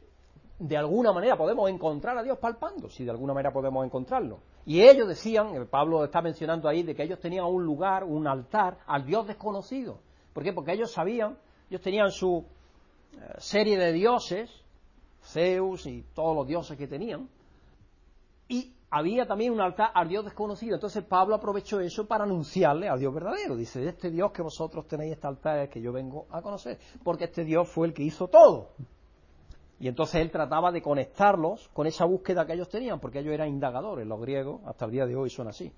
de 0.58 0.76
alguna 0.76 1.12
manera 1.12 1.36
podemos 1.36 1.68
encontrar 1.68 2.16
a 2.16 2.22
Dios 2.22 2.38
palpando, 2.38 2.88
si 2.88 3.04
de 3.04 3.10
alguna 3.10 3.34
manera 3.34 3.52
podemos 3.52 3.84
encontrarlo. 3.84 4.40
Y 4.64 4.82
ellos 4.82 5.06
decían, 5.06 5.54
eh, 5.54 5.66
Pablo 5.66 6.04
está 6.04 6.22
mencionando 6.22 6.68
ahí, 6.68 6.82
de 6.82 6.94
que 6.94 7.02
ellos 7.02 7.20
tenían 7.20 7.44
un 7.44 7.64
lugar, 7.64 8.04
un 8.04 8.26
altar 8.26 8.78
al 8.86 9.04
Dios 9.04 9.26
desconocido. 9.26 10.00
¿Por 10.32 10.42
qué? 10.42 10.52
Porque 10.52 10.72
ellos 10.72 10.92
sabían, 10.92 11.38
ellos 11.68 11.82
tenían 11.82 12.10
su 12.10 12.44
eh, 13.12 13.34
serie 13.38 13.76
de 13.78 13.92
dioses, 13.92 14.50
Zeus 15.22 15.86
y 15.86 16.04
todos 16.14 16.34
los 16.34 16.46
dioses 16.46 16.78
que 16.78 16.86
tenían, 16.86 17.28
y 18.48 18.72
había 18.90 19.26
también 19.26 19.52
un 19.52 19.60
altar 19.60 19.90
al 19.92 20.08
Dios 20.08 20.24
desconocido. 20.24 20.76
Entonces 20.76 21.04
Pablo 21.04 21.34
aprovechó 21.34 21.80
eso 21.80 22.06
para 22.06 22.24
anunciarle 22.24 22.88
al 22.88 22.98
Dios 22.98 23.12
verdadero. 23.12 23.56
Dice, 23.56 23.86
este 23.86 24.10
Dios 24.10 24.32
que 24.32 24.40
vosotros 24.40 24.86
tenéis 24.86 25.12
este 25.12 25.26
altar 25.26 25.58
es 25.58 25.68
que 25.68 25.82
yo 25.82 25.92
vengo 25.92 26.26
a 26.30 26.40
conocer, 26.40 26.78
porque 27.02 27.24
este 27.24 27.44
Dios 27.44 27.68
fue 27.68 27.88
el 27.88 27.92
que 27.92 28.04
hizo 28.04 28.28
todo. 28.28 28.70
Y 29.78 29.88
entonces 29.88 30.22
él 30.22 30.30
trataba 30.30 30.72
de 30.72 30.80
conectarlos 30.80 31.68
con 31.68 31.86
esa 31.86 32.06
búsqueda 32.06 32.46
que 32.46 32.54
ellos 32.54 32.68
tenían, 32.68 32.98
porque 32.98 33.18
ellos 33.18 33.34
eran 33.34 33.48
indagadores, 33.48 34.06
los 34.06 34.20
griegos 34.20 34.62
hasta 34.64 34.86
el 34.86 34.90
día 34.90 35.06
de 35.06 35.14
hoy 35.14 35.28
son 35.28 35.48
así. 35.48 35.70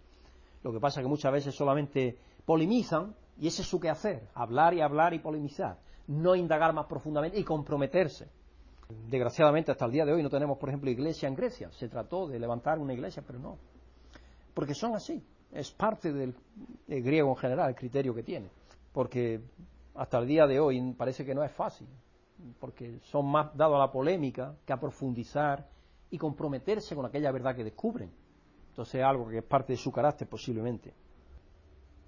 Lo 0.62 0.72
que 0.72 0.78
pasa 0.78 1.00
es 1.00 1.04
que 1.04 1.08
muchas 1.08 1.32
veces 1.32 1.54
solamente 1.54 2.16
polemizan 2.44 3.14
y 3.38 3.48
ese 3.48 3.62
es 3.62 3.68
su 3.68 3.80
quehacer, 3.80 4.28
hablar 4.34 4.74
y 4.74 4.80
hablar 4.80 5.14
y 5.14 5.18
polemizar, 5.18 5.78
no 6.06 6.36
indagar 6.36 6.72
más 6.72 6.86
profundamente 6.86 7.38
y 7.38 7.44
comprometerse. 7.44 8.28
Desgraciadamente 9.08 9.72
hasta 9.72 9.84
el 9.84 9.92
día 9.92 10.04
de 10.04 10.12
hoy 10.12 10.22
no 10.22 10.30
tenemos, 10.30 10.58
por 10.58 10.68
ejemplo, 10.68 10.90
iglesia 10.90 11.28
en 11.28 11.34
Grecia. 11.34 11.70
Se 11.72 11.88
trató 11.88 12.26
de 12.26 12.38
levantar 12.38 12.78
una 12.78 12.94
iglesia, 12.94 13.22
pero 13.26 13.38
no. 13.38 13.58
Porque 14.54 14.74
son 14.74 14.94
así. 14.94 15.22
Es 15.52 15.70
parte 15.72 16.12
del 16.12 16.34
griego 16.86 17.30
en 17.30 17.36
general 17.36 17.68
el 17.68 17.74
criterio 17.74 18.14
que 18.14 18.22
tiene. 18.22 18.48
Porque 18.92 19.40
hasta 19.94 20.18
el 20.18 20.26
día 20.26 20.46
de 20.46 20.58
hoy 20.58 20.94
parece 20.94 21.24
que 21.24 21.34
no 21.34 21.44
es 21.44 21.52
fácil 21.52 21.86
porque 22.58 22.98
son 23.02 23.26
más 23.30 23.56
dados 23.56 23.76
a 23.76 23.78
la 23.78 23.92
polémica 23.92 24.56
que 24.64 24.72
a 24.72 24.80
profundizar 24.80 25.68
y 26.10 26.18
comprometerse 26.18 26.94
con 26.94 27.06
aquella 27.06 27.30
verdad 27.32 27.54
que 27.54 27.64
descubren. 27.64 28.10
Entonces 28.70 28.96
es 28.96 29.04
algo 29.04 29.28
que 29.28 29.38
es 29.38 29.44
parte 29.44 29.72
de 29.72 29.76
su 29.76 29.90
carácter 29.90 30.28
posiblemente. 30.28 30.94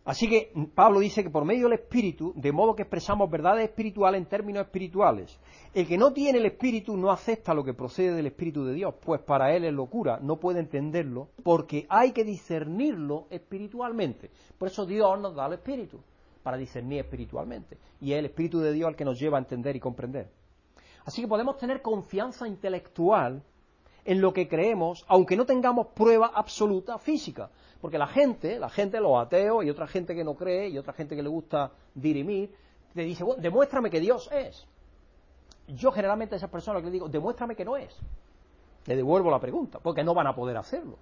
Así 0.04 0.28
que 0.28 0.52
Pablo 0.74 0.98
dice 0.98 1.22
que 1.22 1.30
por 1.30 1.44
medio 1.44 1.64
del 1.64 1.78
Espíritu, 1.78 2.32
de 2.34 2.52
modo 2.52 2.74
que 2.74 2.82
expresamos 2.82 3.30
verdades 3.30 3.68
espirituales 3.68 4.20
en 4.20 4.28
términos 4.28 4.64
espirituales. 4.64 5.38
El 5.74 5.86
que 5.86 5.98
no 5.98 6.12
tiene 6.12 6.38
el 6.38 6.46
Espíritu 6.46 6.96
no 6.96 7.10
acepta 7.10 7.52
lo 7.52 7.62
que 7.62 7.74
procede 7.74 8.14
del 8.14 8.26
Espíritu 8.26 8.64
de 8.64 8.72
Dios, 8.72 8.94
pues 9.04 9.20
para 9.20 9.54
él 9.54 9.64
es 9.66 9.72
locura, 9.74 10.18
no 10.22 10.36
puede 10.36 10.60
entenderlo, 10.60 11.28
porque 11.44 11.86
hay 11.90 12.12
que 12.12 12.24
discernirlo 12.24 13.26
espiritualmente. 13.28 14.30
Por 14.58 14.68
eso 14.68 14.86
Dios 14.86 15.20
nos 15.20 15.34
da 15.34 15.46
el 15.46 15.54
Espíritu 15.54 16.00
para 16.50 16.58
discernir 16.58 16.98
espiritualmente. 16.98 17.78
Y 18.00 18.12
es 18.12 18.18
el 18.18 18.24
Espíritu 18.24 18.58
de 18.58 18.72
Dios 18.72 18.88
el 18.88 18.96
que 18.96 19.04
nos 19.04 19.20
lleva 19.20 19.38
a 19.38 19.40
entender 19.40 19.76
y 19.76 19.78
comprender. 19.78 20.28
Así 21.04 21.22
que 21.22 21.28
podemos 21.28 21.56
tener 21.58 21.80
confianza 21.80 22.48
intelectual 22.48 23.40
en 24.04 24.20
lo 24.20 24.32
que 24.32 24.48
creemos, 24.48 25.04
aunque 25.06 25.36
no 25.36 25.46
tengamos 25.46 25.86
prueba 25.94 26.32
absoluta 26.34 26.98
física. 26.98 27.50
Porque 27.80 27.98
la 27.98 28.08
gente, 28.08 28.58
la 28.58 28.68
gente, 28.68 28.98
los 28.98 29.16
ateos 29.16 29.64
y 29.64 29.70
otra 29.70 29.86
gente 29.86 30.12
que 30.12 30.24
no 30.24 30.34
cree 30.34 30.70
y 30.70 30.76
otra 30.76 30.92
gente 30.92 31.14
que 31.14 31.22
le 31.22 31.28
gusta 31.28 31.70
dirimir, 31.94 32.52
te 32.92 33.02
dice, 33.02 33.22
bueno, 33.22 33.40
demuéstrame 33.40 33.88
que 33.88 34.00
Dios 34.00 34.28
es. 34.32 34.66
Yo 35.68 35.92
generalmente 35.92 36.34
a 36.34 36.38
esas 36.38 36.50
personas 36.50 36.82
le 36.82 36.90
digo, 36.90 37.08
demuéstrame 37.08 37.54
que 37.54 37.64
no 37.64 37.76
es. 37.76 37.96
Le 38.86 38.96
devuelvo 38.96 39.30
la 39.30 39.38
pregunta, 39.38 39.78
porque 39.78 40.02
no 40.02 40.14
van 40.14 40.26
a 40.26 40.34
poder 40.34 40.56
hacerlo. 40.56 40.98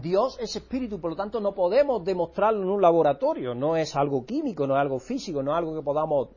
Dios 0.00 0.38
es 0.40 0.56
espíritu, 0.56 0.98
por 0.98 1.10
lo 1.10 1.16
tanto 1.16 1.38
no 1.38 1.52
podemos 1.52 2.02
demostrarlo 2.02 2.62
en 2.62 2.70
un 2.70 2.80
laboratorio, 2.80 3.54
no 3.54 3.76
es 3.76 3.94
algo 3.94 4.24
químico, 4.24 4.66
no 4.66 4.74
es 4.74 4.80
algo 4.80 4.98
físico, 4.98 5.42
no 5.42 5.52
es 5.52 5.58
algo 5.58 5.74
que 5.74 5.82
podamos 5.82 6.30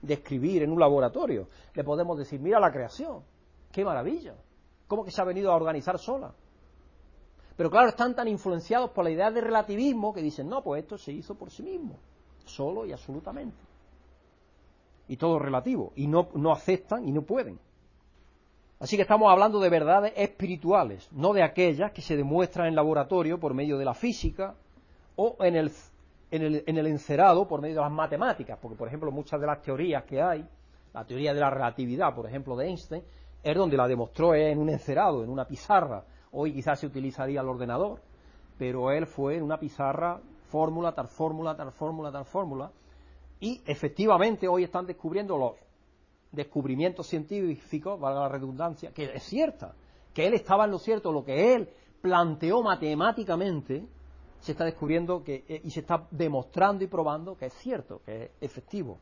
describir 0.00 0.62
en 0.62 0.72
un 0.72 0.80
laboratorio. 0.80 1.46
Le 1.74 1.84
podemos 1.84 2.16
decir, 2.16 2.40
mira 2.40 2.58
la 2.58 2.72
creación, 2.72 3.22
qué 3.70 3.84
maravilla, 3.84 4.34
cómo 4.88 5.04
que 5.04 5.10
se 5.10 5.20
ha 5.20 5.24
venido 5.24 5.52
a 5.52 5.56
organizar 5.56 5.98
sola. 5.98 6.32
Pero 7.54 7.70
claro, 7.70 7.90
están 7.90 8.14
tan 8.16 8.28
influenciados 8.28 8.92
por 8.92 9.04
la 9.04 9.10
idea 9.10 9.30
de 9.30 9.42
relativismo 9.42 10.14
que 10.14 10.22
dicen, 10.22 10.48
no, 10.48 10.62
pues 10.62 10.82
esto 10.82 10.96
se 10.96 11.12
hizo 11.12 11.34
por 11.34 11.50
sí 11.50 11.62
mismo, 11.62 11.98
solo 12.46 12.86
y 12.86 12.92
absolutamente. 12.92 13.58
Y 15.08 15.18
todo 15.18 15.38
relativo, 15.38 15.92
y 15.96 16.06
no, 16.06 16.28
no 16.34 16.50
aceptan 16.50 17.06
y 17.06 17.12
no 17.12 17.20
pueden. 17.20 17.58
Así 18.82 18.96
que 18.96 19.02
estamos 19.02 19.30
hablando 19.30 19.60
de 19.60 19.68
verdades 19.68 20.12
espirituales, 20.16 21.08
no 21.12 21.32
de 21.32 21.44
aquellas 21.44 21.92
que 21.92 22.02
se 22.02 22.16
demuestran 22.16 22.66
en 22.66 22.74
laboratorio 22.74 23.38
por 23.38 23.54
medio 23.54 23.78
de 23.78 23.84
la 23.84 23.94
física 23.94 24.56
o 25.14 25.36
en 25.38 25.54
el, 25.54 25.70
en 26.32 26.76
el, 26.78 26.86
encerado 26.88 27.46
por 27.46 27.60
medio 27.60 27.76
de 27.76 27.82
las 27.82 27.92
matemáticas, 27.92 28.58
porque 28.60 28.76
por 28.76 28.88
ejemplo 28.88 29.12
muchas 29.12 29.40
de 29.40 29.46
las 29.46 29.62
teorías 29.62 30.02
que 30.02 30.20
hay, 30.20 30.44
la 30.92 31.04
teoría 31.04 31.32
de 31.32 31.38
la 31.38 31.48
relatividad, 31.48 32.12
por 32.12 32.26
ejemplo, 32.26 32.56
de 32.56 32.66
Einstein, 32.66 33.04
es 33.40 33.56
donde 33.56 33.76
la 33.76 33.86
demostró 33.86 34.34
en 34.34 34.58
un 34.58 34.68
encerado, 34.68 35.22
en 35.22 35.30
una 35.30 35.46
pizarra. 35.46 36.02
Hoy 36.32 36.52
quizás 36.52 36.80
se 36.80 36.86
utilizaría 36.86 37.40
el 37.40 37.48
ordenador, 37.48 38.00
pero 38.58 38.90
él 38.90 39.06
fue 39.06 39.36
en 39.36 39.44
una 39.44 39.60
pizarra, 39.60 40.18
fórmula, 40.50 40.92
tal 40.92 41.06
fórmula, 41.06 41.56
tal 41.56 41.70
fórmula, 41.70 42.10
tal 42.10 42.24
fórmula, 42.24 42.72
y 43.38 43.62
efectivamente 43.64 44.48
hoy 44.48 44.64
están 44.64 44.86
descubriendo 44.86 45.38
los 45.38 45.52
descubrimiento 46.32 47.02
científico, 47.02 47.98
valga 47.98 48.20
la 48.20 48.28
redundancia, 48.28 48.92
que 48.92 49.04
es 49.14 49.22
cierta, 49.22 49.74
que 50.12 50.26
él 50.26 50.34
estaba 50.34 50.64
en 50.64 50.72
lo 50.72 50.78
cierto, 50.78 51.12
lo 51.12 51.24
que 51.24 51.54
él 51.54 51.68
planteó 52.00 52.62
matemáticamente, 52.62 53.86
se 54.40 54.52
está 54.52 54.64
descubriendo 54.64 55.22
que, 55.22 55.44
eh, 55.48 55.60
y 55.62 55.70
se 55.70 55.80
está 55.80 56.08
demostrando 56.10 56.82
y 56.82 56.88
probando 56.88 57.36
que 57.36 57.46
es 57.46 57.54
cierto, 57.54 58.02
que 58.04 58.24
es 58.24 58.30
efectivo. 58.40 58.98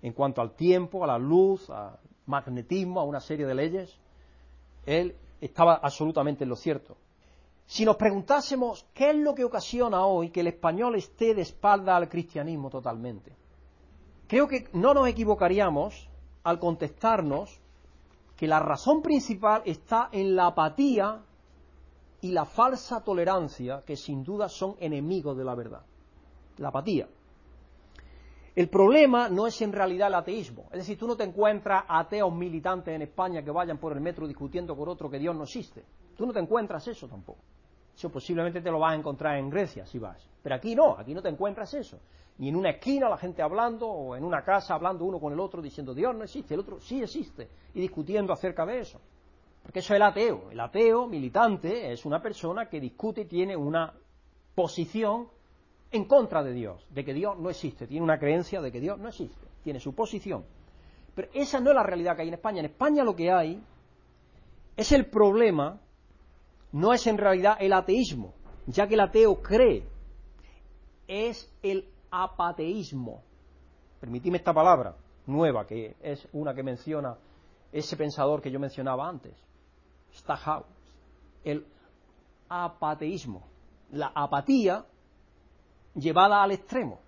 En 0.00 0.12
cuanto 0.12 0.40
al 0.40 0.54
tiempo, 0.54 1.04
a 1.04 1.06
la 1.06 1.18
luz, 1.18 1.68
al 1.68 1.98
magnetismo, 2.26 3.00
a 3.00 3.04
una 3.04 3.20
serie 3.20 3.46
de 3.46 3.54
leyes, 3.54 3.98
él 4.86 5.16
estaba 5.40 5.74
absolutamente 5.74 6.44
en 6.44 6.50
lo 6.50 6.56
cierto. 6.56 6.96
Si 7.66 7.84
nos 7.84 7.96
preguntásemos 7.96 8.86
qué 8.94 9.10
es 9.10 9.16
lo 9.16 9.34
que 9.34 9.44
ocasiona 9.44 10.06
hoy 10.06 10.30
que 10.30 10.40
el 10.40 10.48
español 10.48 10.94
esté 10.96 11.34
de 11.34 11.42
espalda 11.42 11.96
al 11.96 12.08
cristianismo 12.08 12.70
totalmente, 12.70 13.32
creo 14.26 14.46
que 14.48 14.68
no 14.72 14.94
nos 14.94 15.08
equivocaríamos 15.08 16.08
al 16.44 16.58
contestarnos 16.58 17.60
que 18.36 18.46
la 18.46 18.60
razón 18.60 19.02
principal 19.02 19.62
está 19.64 20.08
en 20.12 20.36
la 20.36 20.46
apatía 20.46 21.20
y 22.20 22.32
la 22.32 22.44
falsa 22.44 23.02
tolerancia, 23.02 23.82
que 23.84 23.96
sin 23.96 24.24
duda 24.24 24.48
son 24.48 24.76
enemigos 24.80 25.36
de 25.36 25.44
la 25.44 25.54
verdad. 25.54 25.82
La 26.58 26.68
apatía. 26.68 27.08
El 28.54 28.68
problema 28.68 29.28
no 29.28 29.46
es 29.46 29.60
en 29.62 29.72
realidad 29.72 30.08
el 30.08 30.14
ateísmo. 30.14 30.66
Es 30.70 30.78
decir, 30.78 30.96
tú 30.96 31.08
no 31.08 31.16
te 31.16 31.24
encuentras 31.24 31.84
ateos 31.88 32.32
militantes 32.32 32.94
en 32.94 33.02
España 33.02 33.42
que 33.42 33.50
vayan 33.50 33.78
por 33.78 33.92
el 33.92 34.00
metro 34.00 34.28
discutiendo 34.28 34.76
con 34.76 34.88
otro 34.88 35.10
que 35.10 35.18
Dios 35.18 35.34
no 35.34 35.42
existe. 35.42 35.84
Tú 36.16 36.24
no 36.24 36.32
te 36.32 36.38
encuentras 36.38 36.86
eso 36.86 37.08
tampoco. 37.08 37.40
Eso 37.96 38.10
posiblemente 38.10 38.60
te 38.60 38.70
lo 38.70 38.78
vas 38.78 38.92
a 38.92 38.96
encontrar 38.96 39.38
en 39.38 39.50
Grecia 39.50 39.86
si 39.86 39.98
vas. 39.98 40.28
Pero 40.42 40.54
aquí 40.54 40.74
no, 40.74 40.96
aquí 40.96 41.14
no 41.14 41.22
te 41.22 41.28
encuentras 41.28 41.74
eso. 41.74 41.98
Ni 42.38 42.48
en 42.48 42.56
una 42.56 42.70
esquina 42.70 43.08
la 43.08 43.16
gente 43.16 43.42
hablando 43.42 43.88
o 43.88 44.16
en 44.16 44.24
una 44.24 44.42
casa 44.42 44.74
hablando 44.74 45.04
uno 45.04 45.20
con 45.20 45.32
el 45.32 45.38
otro 45.38 45.62
diciendo 45.62 45.94
Dios 45.94 46.14
no 46.14 46.24
existe, 46.24 46.54
el 46.54 46.60
otro 46.60 46.80
sí 46.80 47.00
existe 47.00 47.48
y 47.74 47.80
discutiendo 47.80 48.32
acerca 48.32 48.66
de 48.66 48.80
eso. 48.80 49.00
Porque 49.62 49.78
eso 49.78 49.94
es 49.94 49.96
el 49.96 50.02
ateo. 50.02 50.50
El 50.50 50.60
ateo 50.60 51.06
militante 51.06 51.92
es 51.92 52.04
una 52.04 52.20
persona 52.20 52.68
que 52.68 52.80
discute 52.80 53.22
y 53.22 53.26
tiene 53.26 53.56
una 53.56 53.94
posición 54.54 55.28
en 55.90 56.04
contra 56.06 56.42
de 56.42 56.52
Dios, 56.52 56.84
de 56.90 57.04
que 57.04 57.14
Dios 57.14 57.38
no 57.38 57.50
existe, 57.50 57.86
tiene 57.86 58.02
una 58.02 58.18
creencia 58.18 58.60
de 58.60 58.72
que 58.72 58.80
Dios 58.80 58.98
no 58.98 59.08
existe, 59.08 59.46
tiene 59.62 59.78
su 59.78 59.94
posición. 59.94 60.44
Pero 61.14 61.28
esa 61.32 61.60
no 61.60 61.70
es 61.70 61.76
la 61.76 61.84
realidad 61.84 62.16
que 62.16 62.22
hay 62.22 62.28
en 62.28 62.34
España. 62.34 62.58
En 62.58 62.66
España 62.66 63.04
lo 63.04 63.14
que 63.14 63.30
hay 63.30 63.62
es 64.76 64.90
el 64.90 65.06
problema, 65.06 65.80
no 66.72 66.92
es 66.92 67.06
en 67.06 67.16
realidad 67.16 67.56
el 67.60 67.72
ateísmo, 67.72 68.34
ya 68.66 68.88
que 68.88 68.94
el 68.94 69.00
ateo 69.00 69.40
cree, 69.40 69.86
es 71.06 71.48
el 71.62 71.93
apateísmo. 72.22 73.22
Permitidme 74.00 74.38
esta 74.38 74.52
palabra 74.52 74.94
nueva, 75.26 75.66
que 75.66 75.96
es 76.00 76.28
una 76.32 76.54
que 76.54 76.62
menciona 76.62 77.16
ese 77.72 77.96
pensador 77.96 78.40
que 78.40 78.50
yo 78.50 78.60
mencionaba 78.60 79.08
antes, 79.08 79.34
Stackhouse, 80.12 80.66
el 81.42 81.66
apateísmo. 82.48 83.42
La 83.90 84.12
apatía 84.14 84.84
llevada 85.94 86.42
al 86.42 86.52
extremo. 86.52 87.00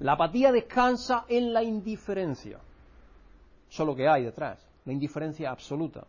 La 0.00 0.12
apatía 0.12 0.52
descansa 0.52 1.24
en 1.28 1.52
la 1.52 1.62
indiferencia. 1.62 2.58
Eso 3.70 3.82
es 3.82 3.86
lo 3.86 3.96
que 3.96 4.08
hay 4.08 4.24
detrás, 4.24 4.58
la 4.84 4.92
indiferencia 4.92 5.50
absoluta. 5.50 6.06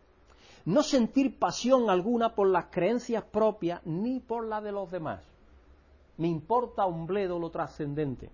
No 0.66 0.82
sentir 0.82 1.38
pasión 1.38 1.88
alguna 1.88 2.34
por 2.34 2.48
las 2.48 2.66
creencias 2.66 3.24
propias 3.24 3.80
ni 3.86 4.20
por 4.20 4.46
la 4.46 4.60
de 4.60 4.72
los 4.72 4.90
demás. 4.90 5.22
Me 6.18 6.28
importa 6.28 6.86
un 6.86 7.06
bledo 7.06 7.38
lo 7.38 7.50
trascendente. 7.50 8.30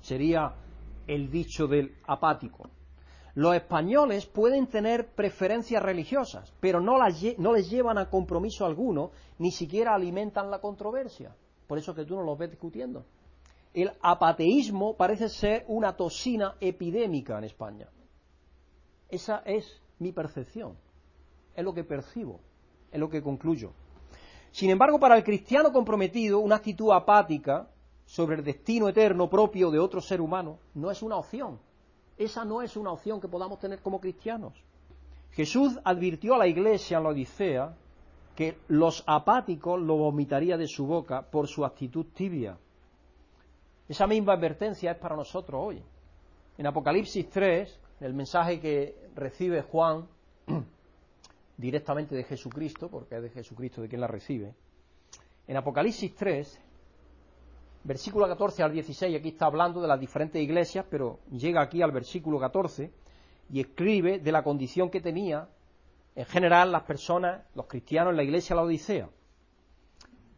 Sería 0.00 0.54
el 1.06 1.30
dicho 1.30 1.66
del 1.66 1.96
apático. 2.06 2.68
Los 3.34 3.56
españoles 3.56 4.26
pueden 4.26 4.68
tener 4.68 5.08
preferencias 5.08 5.82
religiosas, 5.82 6.52
pero 6.60 6.80
no, 6.80 6.98
no 7.38 7.52
les 7.52 7.70
llevan 7.70 7.98
a 7.98 8.08
compromiso 8.08 8.64
alguno, 8.64 9.10
ni 9.38 9.50
siquiera 9.50 9.94
alimentan 9.94 10.50
la 10.50 10.60
controversia. 10.60 11.34
Por 11.66 11.78
eso 11.78 11.94
que 11.94 12.04
tú 12.04 12.14
no 12.14 12.22
los 12.22 12.38
ves 12.38 12.50
discutiendo. 12.50 13.04
El 13.72 13.90
apateísmo 14.02 14.96
parece 14.96 15.28
ser 15.28 15.64
una 15.66 15.96
toxina 15.96 16.54
epidémica 16.60 17.36
en 17.38 17.44
España. 17.44 17.88
Esa 19.08 19.38
es 19.44 19.82
mi 19.98 20.12
percepción. 20.12 20.76
Es 21.56 21.64
lo 21.64 21.74
que 21.74 21.82
percibo. 21.82 22.38
Es 22.92 23.00
lo 23.00 23.10
que 23.10 23.20
concluyo. 23.20 23.72
Sin 24.54 24.70
embargo, 24.70 25.00
para 25.00 25.16
el 25.16 25.24
cristiano 25.24 25.72
comprometido, 25.72 26.38
una 26.38 26.54
actitud 26.54 26.92
apática 26.92 27.68
sobre 28.06 28.36
el 28.36 28.44
destino 28.44 28.88
eterno 28.88 29.28
propio 29.28 29.68
de 29.68 29.80
otro 29.80 30.00
ser 30.00 30.20
humano 30.20 30.60
no 30.74 30.92
es 30.92 31.02
una 31.02 31.16
opción. 31.16 31.58
Esa 32.16 32.44
no 32.44 32.62
es 32.62 32.76
una 32.76 32.92
opción 32.92 33.20
que 33.20 33.26
podamos 33.26 33.58
tener 33.58 33.80
como 33.80 34.00
cristianos. 34.00 34.52
Jesús 35.32 35.80
advirtió 35.82 36.34
a 36.34 36.38
la 36.38 36.46
iglesia 36.46 36.98
en 36.98 37.02
la 37.02 37.08
Odisea 37.08 37.74
que 38.36 38.56
los 38.68 39.02
apáticos 39.08 39.80
lo 39.80 39.96
vomitaría 39.96 40.56
de 40.56 40.68
su 40.68 40.86
boca 40.86 41.22
por 41.22 41.48
su 41.48 41.64
actitud 41.64 42.06
tibia. 42.14 42.56
Esa 43.88 44.06
misma 44.06 44.34
advertencia 44.34 44.92
es 44.92 44.98
para 44.98 45.16
nosotros 45.16 45.60
hoy. 45.64 45.82
En 46.58 46.68
Apocalipsis 46.68 47.28
3, 47.28 47.80
el 48.02 48.14
mensaje 48.14 48.60
que 48.60 48.94
recibe 49.16 49.62
Juan 49.62 50.06
directamente 51.56 52.14
de 52.14 52.24
Jesucristo, 52.24 52.88
porque 52.88 53.16
es 53.16 53.22
de 53.22 53.30
Jesucristo 53.30 53.82
de 53.82 53.88
quien 53.88 54.00
la 54.00 54.06
recibe, 54.06 54.54
en 55.46 55.56
Apocalipsis 55.56 56.14
3, 56.14 56.60
versículo 57.84 58.26
14 58.26 58.62
al 58.62 58.72
16, 58.72 59.16
aquí 59.16 59.28
está 59.28 59.46
hablando 59.46 59.80
de 59.80 59.88
las 59.88 60.00
diferentes 60.00 60.42
iglesias, 60.42 60.86
pero 60.88 61.20
llega 61.30 61.60
aquí 61.60 61.82
al 61.82 61.92
versículo 61.92 62.40
14 62.40 62.90
y 63.50 63.60
escribe 63.60 64.18
de 64.18 64.32
la 64.32 64.42
condición 64.42 64.90
que 64.90 65.02
tenía 65.02 65.48
en 66.14 66.24
general 66.24 66.72
las 66.72 66.84
personas, 66.84 67.42
los 67.54 67.66
cristianos 67.66 68.12
en 68.12 68.16
la 68.16 68.22
iglesia 68.22 68.54
de 68.54 68.62
la 68.62 68.66
Odisea, 68.66 69.10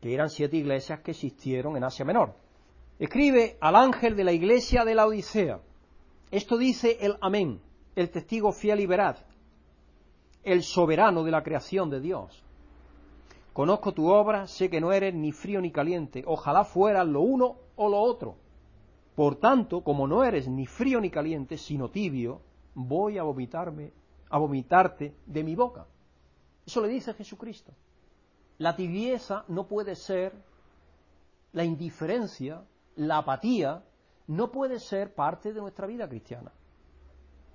que 0.01 0.13
eran 0.13 0.29
siete 0.29 0.57
iglesias 0.57 1.01
que 1.01 1.13
existieron 1.13 1.77
en 1.77 1.85
Asia 1.85 2.05
Menor. 2.05 2.35
Escribe 2.99 3.59
al 3.61 3.77
ángel 3.77 4.17
de 4.17 4.25
la 4.25 4.33
iglesia 4.33 4.85
de 4.85 4.95
la 4.95 5.07
Odisea. 5.07 5.61
Esto 6.31 6.57
dice 6.57 6.97
el 7.01 7.17
Amén, 7.21 7.61
el 7.95 8.11
testigo 8.11 8.53
fiel 8.53 8.81
y 8.81 8.87
veraz, 8.87 9.25
el 10.47 10.63
soberano 10.63 11.25
de 11.25 11.33
la 11.33 11.43
creación 11.43 11.91
de 11.91 12.01
Dios. 12.01 12.45
Conozco 13.53 13.93
tu 13.93 14.09
obra, 14.09 14.47
sé 14.47 14.71
que 14.71 14.81
no 14.81 14.93
eres 14.93 15.13
ni 15.13 15.33
frío 15.33 15.61
ni 15.61 15.73
caliente, 15.73 16.23
ojalá 16.25 16.65
fueras 16.65 17.07
lo 17.07 17.21
uno 17.23 17.57
o 17.75 17.89
lo 17.89 17.99
otro. 17.99 18.37
Por 19.17 19.37
tanto, 19.37 19.83
como 19.83 20.07
no 20.07 20.23
eres 20.23 20.47
ni 20.47 20.65
frío 20.65 21.01
ni 21.01 21.11
caliente, 21.11 21.59
sino 21.59 21.91
tibio, 21.91 22.43
voy 22.75 23.19
a 23.19 23.25
vomitarme 23.25 23.93
a 24.31 24.39
vomitarte 24.39 25.17
de 25.27 25.43
mi 25.43 25.57
boca. 25.57 25.87
Eso 26.65 26.81
le 26.81 26.89
dice 26.89 27.13
Jesucristo. 27.15 27.73
La 28.59 28.77
tibieza 28.77 29.45
no 29.49 29.67
puede 29.67 29.97
ser, 29.97 30.33
la 31.53 31.65
indiferencia, 31.65 32.63
la 32.95 33.19
apatía, 33.19 33.83
no 34.29 34.53
puede 34.53 34.79
ser 34.79 35.13
parte 35.13 35.53
de 35.53 35.61
nuestra 35.61 35.89
vida 35.89 36.09
cristiana. 36.09 36.53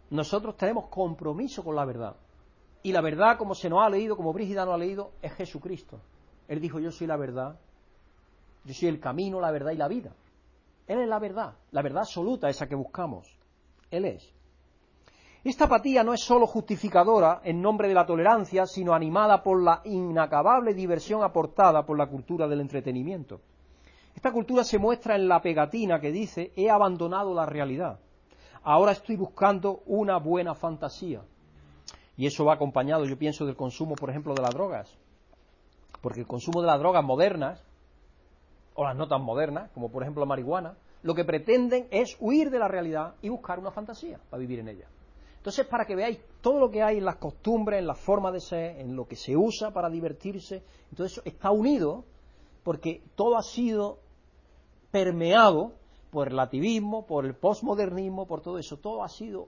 Nosotros 0.09 0.57
tenemos 0.57 0.87
compromiso 0.87 1.63
con 1.63 1.75
la 1.75 1.85
verdad. 1.85 2.17
Y 2.83 2.91
la 2.91 3.01
verdad, 3.01 3.37
como 3.37 3.53
se 3.53 3.69
nos 3.69 3.83
ha 3.83 3.89
leído, 3.89 4.15
como 4.15 4.33
Brígida 4.33 4.65
nos 4.65 4.73
ha 4.73 4.77
leído, 4.77 5.11
es 5.21 5.33
Jesucristo. 5.33 5.99
Él 6.47 6.59
dijo, 6.59 6.79
yo 6.79 6.91
soy 6.91 7.07
la 7.07 7.17
verdad, 7.17 7.59
yo 8.65 8.73
soy 8.73 8.89
el 8.89 8.99
camino, 8.99 9.39
la 9.39 9.51
verdad 9.51 9.71
y 9.71 9.77
la 9.77 9.87
vida. 9.87 10.11
Él 10.87 10.99
es 10.99 11.07
la 11.07 11.19
verdad, 11.19 11.53
la 11.71 11.81
verdad 11.81 12.01
absoluta, 12.01 12.49
esa 12.49 12.67
que 12.67 12.75
buscamos. 12.75 13.37
Él 13.89 14.05
es. 14.05 14.33
Esta 15.43 15.65
apatía 15.65 16.03
no 16.03 16.13
es 16.13 16.21
sólo 16.21 16.45
justificadora 16.45 17.41
en 17.43 17.61
nombre 17.61 17.87
de 17.87 17.95
la 17.95 18.05
tolerancia, 18.05 18.67
sino 18.67 18.93
animada 18.93 19.41
por 19.41 19.63
la 19.63 19.81
inacabable 19.85 20.73
diversión 20.73 21.23
aportada 21.23 21.83
por 21.83 21.97
la 21.97 22.07
cultura 22.07 22.47
del 22.47 22.61
entretenimiento. 22.61 23.41
Esta 24.15 24.31
cultura 24.31 24.63
se 24.63 24.77
muestra 24.77 25.15
en 25.15 25.27
la 25.27 25.41
pegatina 25.41 25.99
que 25.99 26.11
dice 26.11 26.51
he 26.55 26.69
abandonado 26.69 27.33
la 27.33 27.45
realidad. 27.45 27.99
Ahora 28.63 28.91
estoy 28.91 29.15
buscando 29.15 29.81
una 29.87 30.17
buena 30.17 30.53
fantasía. 30.53 31.23
Y 32.21 32.27
eso 32.27 32.45
va 32.45 32.53
acompañado, 32.53 33.03
yo 33.05 33.17
pienso, 33.17 33.47
del 33.47 33.55
consumo, 33.55 33.95
por 33.95 34.11
ejemplo, 34.11 34.35
de 34.35 34.43
las 34.43 34.53
drogas. 34.53 34.95
Porque 36.03 36.19
el 36.19 36.27
consumo 36.27 36.61
de 36.61 36.67
las 36.67 36.77
drogas 36.77 37.03
modernas, 37.03 37.63
o 38.75 38.83
las 38.83 38.95
no 38.95 39.07
tan 39.07 39.23
modernas, 39.23 39.71
como 39.71 39.89
por 39.89 40.03
ejemplo 40.03 40.19
la 40.19 40.27
marihuana, 40.27 40.77
lo 41.01 41.15
que 41.15 41.25
pretenden 41.25 41.87
es 41.89 42.15
huir 42.19 42.51
de 42.51 42.59
la 42.59 42.67
realidad 42.67 43.15
y 43.23 43.29
buscar 43.29 43.57
una 43.57 43.71
fantasía 43.71 44.19
para 44.29 44.39
vivir 44.39 44.59
en 44.59 44.67
ella. 44.67 44.85
Entonces, 45.37 45.65
para 45.65 45.85
que 45.85 45.95
veáis 45.95 46.19
todo 46.41 46.59
lo 46.59 46.69
que 46.69 46.83
hay 46.83 46.99
en 46.99 47.05
las 47.05 47.15
costumbres, 47.15 47.79
en 47.79 47.87
la 47.87 47.95
forma 47.95 48.31
de 48.31 48.39
ser, 48.39 48.79
en 48.79 48.95
lo 48.95 49.07
que 49.07 49.15
se 49.15 49.35
usa 49.35 49.71
para 49.71 49.89
divertirse, 49.89 50.61
entonces 50.91 51.23
está 51.25 51.49
unido 51.49 52.05
porque 52.61 53.01
todo 53.15 53.35
ha 53.35 53.41
sido 53.41 53.97
permeado 54.91 55.71
por 56.11 56.27
el 56.27 56.33
relativismo, 56.33 57.03
por 57.07 57.25
el 57.25 57.33
postmodernismo, 57.33 58.27
por 58.27 58.41
todo 58.41 58.59
eso. 58.59 58.77
Todo 58.77 59.03
ha 59.03 59.09
sido, 59.09 59.47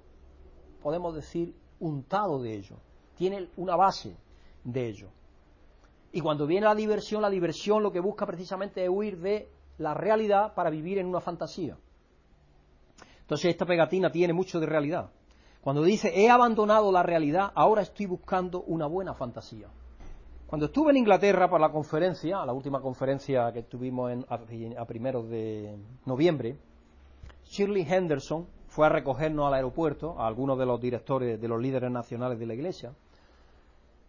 podemos 0.81 1.13
decir, 1.13 1.53
untado 1.79 2.41
de 2.41 2.55
ello. 2.55 2.77
Tiene 3.15 3.49
una 3.57 3.75
base 3.75 4.15
de 4.63 4.87
ello. 4.87 5.09
Y 6.11 6.21
cuando 6.21 6.45
viene 6.45 6.67
la 6.67 6.75
diversión, 6.75 7.21
la 7.21 7.29
diversión 7.29 7.81
lo 7.81 7.91
que 7.91 7.99
busca 7.99 8.25
precisamente 8.25 8.83
es 8.83 8.89
huir 8.89 9.19
de 9.19 9.49
la 9.77 9.93
realidad 9.93 10.53
para 10.53 10.69
vivir 10.69 10.99
en 10.99 11.07
una 11.07 11.19
fantasía. 11.19 11.77
Entonces 13.21 13.51
esta 13.51 13.65
pegatina 13.65 14.11
tiene 14.11 14.33
mucho 14.33 14.59
de 14.59 14.65
realidad. 14.65 15.09
Cuando 15.61 15.81
dice, 15.81 16.11
he 16.13 16.29
abandonado 16.29 16.91
la 16.91 17.03
realidad, 17.03 17.51
ahora 17.55 17.81
estoy 17.81 18.05
buscando 18.05 18.63
una 18.63 18.85
buena 18.85 19.13
fantasía. 19.13 19.69
Cuando 20.45 20.67
estuve 20.67 20.91
en 20.91 20.97
Inglaterra 20.97 21.49
para 21.49 21.67
la 21.67 21.71
conferencia, 21.71 22.45
la 22.45 22.53
última 22.53 22.79
conferencia 22.81 23.51
que 23.51 23.63
tuvimos 23.63 24.11
a, 24.29 24.85
primeros 24.85 25.27
de 25.29 25.75
noviembre, 26.05 26.57
Shirley 27.45 27.87
Henderson 27.89 28.45
fue 28.73 28.87
a 28.87 28.89
recogernos 28.89 29.45
al 29.45 29.53
aeropuerto, 29.53 30.19
a 30.19 30.25
algunos 30.25 30.57
de 30.57 30.65
los 30.65 30.81
directores, 30.81 31.39
de 31.39 31.47
los 31.47 31.61
líderes 31.61 31.91
nacionales 31.91 32.39
de 32.39 32.47
la 32.47 32.55
iglesia, 32.55 32.91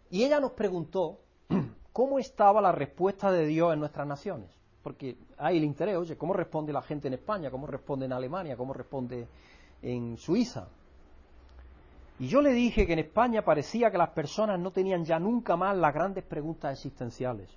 y 0.09 0.23
ella 0.23 0.39
nos 0.39 0.53
preguntó 0.53 1.19
cómo 1.93 2.17
estaba 2.17 2.61
la 2.61 2.71
respuesta 2.71 3.31
de 3.31 3.45
Dios 3.45 3.73
en 3.73 3.79
nuestras 3.79 4.07
naciones. 4.07 4.49
Porque 4.81 5.17
hay 5.37 5.57
el 5.57 5.63
interés, 5.63 5.97
oye, 5.97 6.17
¿cómo 6.17 6.33
responde 6.33 6.73
la 6.73 6.81
gente 6.81 7.07
en 7.07 7.13
España? 7.13 7.51
¿Cómo 7.51 7.67
responde 7.67 8.07
en 8.07 8.13
Alemania? 8.13 8.57
¿Cómo 8.57 8.73
responde 8.73 9.27
en 9.83 10.17
Suiza? 10.17 10.67
Y 12.17 12.27
yo 12.27 12.41
le 12.41 12.51
dije 12.51 12.87
que 12.87 12.93
en 12.93 12.99
España 12.99 13.43
parecía 13.43 13.91
que 13.91 13.99
las 13.99 14.09
personas 14.09 14.59
no 14.59 14.71
tenían 14.71 15.05
ya 15.05 15.19
nunca 15.19 15.55
más 15.55 15.77
las 15.77 15.93
grandes 15.93 16.23
preguntas 16.23 16.71
existenciales 16.73 17.49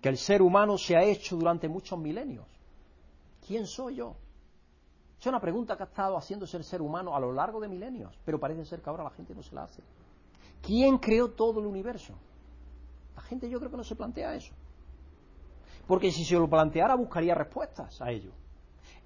que 0.00 0.08
el 0.08 0.18
ser 0.18 0.40
humano 0.40 0.78
se 0.78 0.96
ha 0.96 1.02
hecho 1.02 1.36
durante 1.36 1.68
muchos 1.68 1.98
milenios. 1.98 2.44
¿Quién 3.46 3.66
soy 3.66 3.96
yo? 3.96 4.16
Es 5.22 5.26
una 5.28 5.38
pregunta 5.38 5.76
que 5.76 5.84
ha 5.84 5.86
estado 5.86 6.16
haciéndose 6.16 6.56
el 6.56 6.64
ser 6.64 6.82
humano 6.82 7.14
a 7.14 7.20
lo 7.20 7.32
largo 7.32 7.60
de 7.60 7.68
milenios, 7.68 8.18
pero 8.24 8.40
parece 8.40 8.64
ser 8.64 8.82
que 8.82 8.90
ahora 8.90 9.04
la 9.04 9.10
gente 9.10 9.32
no 9.36 9.40
se 9.40 9.54
la 9.54 9.62
hace. 9.62 9.80
¿Quién 10.60 10.98
creó 10.98 11.30
todo 11.30 11.60
el 11.60 11.66
universo? 11.66 12.14
La 13.14 13.22
gente 13.22 13.48
yo 13.48 13.60
creo 13.60 13.70
que 13.70 13.76
no 13.76 13.84
se 13.84 13.94
plantea 13.94 14.34
eso. 14.34 14.52
Porque 15.86 16.10
si 16.10 16.24
se 16.24 16.34
lo 16.34 16.50
planteara 16.50 16.96
buscaría 16.96 17.36
respuestas 17.36 18.02
a 18.02 18.10
ello. 18.10 18.32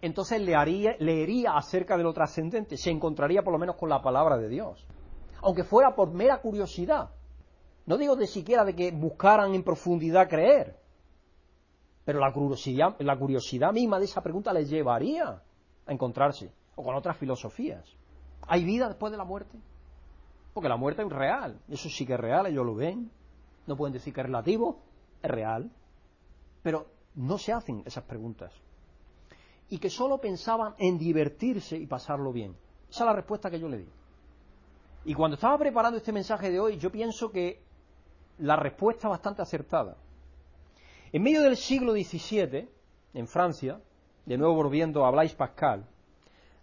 Entonces 0.01 0.41
leería 0.41 1.53
acerca 1.55 1.99
de 1.99 2.03
lo 2.03 2.15
trascendente, 2.15 2.79
se 2.79 2.91
encontraría 2.91 3.43
por 3.43 3.53
lo 3.53 3.59
menos 3.59 3.77
con 3.77 3.91
la 3.91 4.01
palabra 4.01 4.39
de 4.39 4.49
Dios. 4.49 4.87
Aunque 5.43 5.65
fuera 5.65 5.95
por 5.95 6.15
mera 6.15 6.41
curiosidad. 6.41 7.11
No 7.85 7.99
digo 7.99 8.17
de 8.17 8.27
siquiera 8.27 8.65
de 8.65 8.75
que 8.75 8.91
buscaran 8.91 9.55
en 9.55 9.63
profundidad 9.63 10.31
creer, 10.31 10.81
pero 12.07 12.21
la 12.21 12.33
curiosidad, 12.33 12.97
la 13.01 13.19
curiosidad 13.19 13.71
misma 13.75 13.99
de 13.99 14.07
esa 14.07 14.23
pregunta 14.23 14.51
les 14.55 14.71
llevaría 14.71 15.43
a 15.87 15.93
encontrarse, 15.93 16.53
o 16.75 16.83
con 16.83 16.95
otras 16.95 17.17
filosofías. 17.17 17.85
¿Hay 18.49 18.65
vida 18.65 18.89
después 18.89 19.11
de 19.11 19.19
la 19.19 19.25
muerte? 19.25 19.59
Porque 20.53 20.69
la 20.69 20.77
muerte 20.77 21.03
es 21.03 21.09
real, 21.09 21.61
eso 21.69 21.89
sí 21.89 22.07
que 22.07 22.15
es 22.15 22.21
real, 22.21 22.47
ellos 22.47 22.65
lo 22.65 22.75
ven, 22.75 23.11
no 23.67 23.77
pueden 23.77 23.93
decir 23.93 24.15
que 24.15 24.21
es 24.21 24.27
relativo, 24.27 24.81
es 25.23 25.31
real. 25.31 25.71
Pero 26.63 26.87
no 27.15 27.39
se 27.39 27.53
hacen 27.53 27.83
esas 27.85 28.05
preguntas. 28.05 28.53
Y 29.69 29.79
que 29.79 29.91
solo 29.91 30.19
pensaban 30.19 30.75
en 30.79 30.99
divertirse 30.99 31.77
y 31.77 31.87
pasarlo 31.87 32.33
bien. 32.33 32.57
Esa 32.89 33.05
es 33.05 33.07
la 33.07 33.13
respuesta 33.13 33.51
que 33.51 33.59
yo 33.59 33.69
le 33.69 33.79
di. 33.79 33.89
Y 35.05 35.15
cuando 35.15 35.35
estaba 35.35 35.59
preparando 35.59 35.99
este 35.99 36.13
mensaje 36.13 36.51
de 36.51 36.61
hoy, 36.61 36.79
yo 36.79 36.91
pienso 36.91 37.31
que 37.31 37.63
la 38.39 38.57
respuesta 38.57 39.09
es 39.09 39.11
bastante 39.11 39.43
acertada. 39.43 39.97
En 41.13 41.23
medio 41.23 41.43
del 41.43 41.57
siglo 41.57 41.93
XVII, 41.93 42.69
en 43.15 43.27
Francia, 43.27 43.81
de 44.27 44.37
nuevo 44.37 44.55
volviendo 44.55 45.07
a 45.07 45.11
Blaise 45.11 45.35
Pascal, 45.35 45.87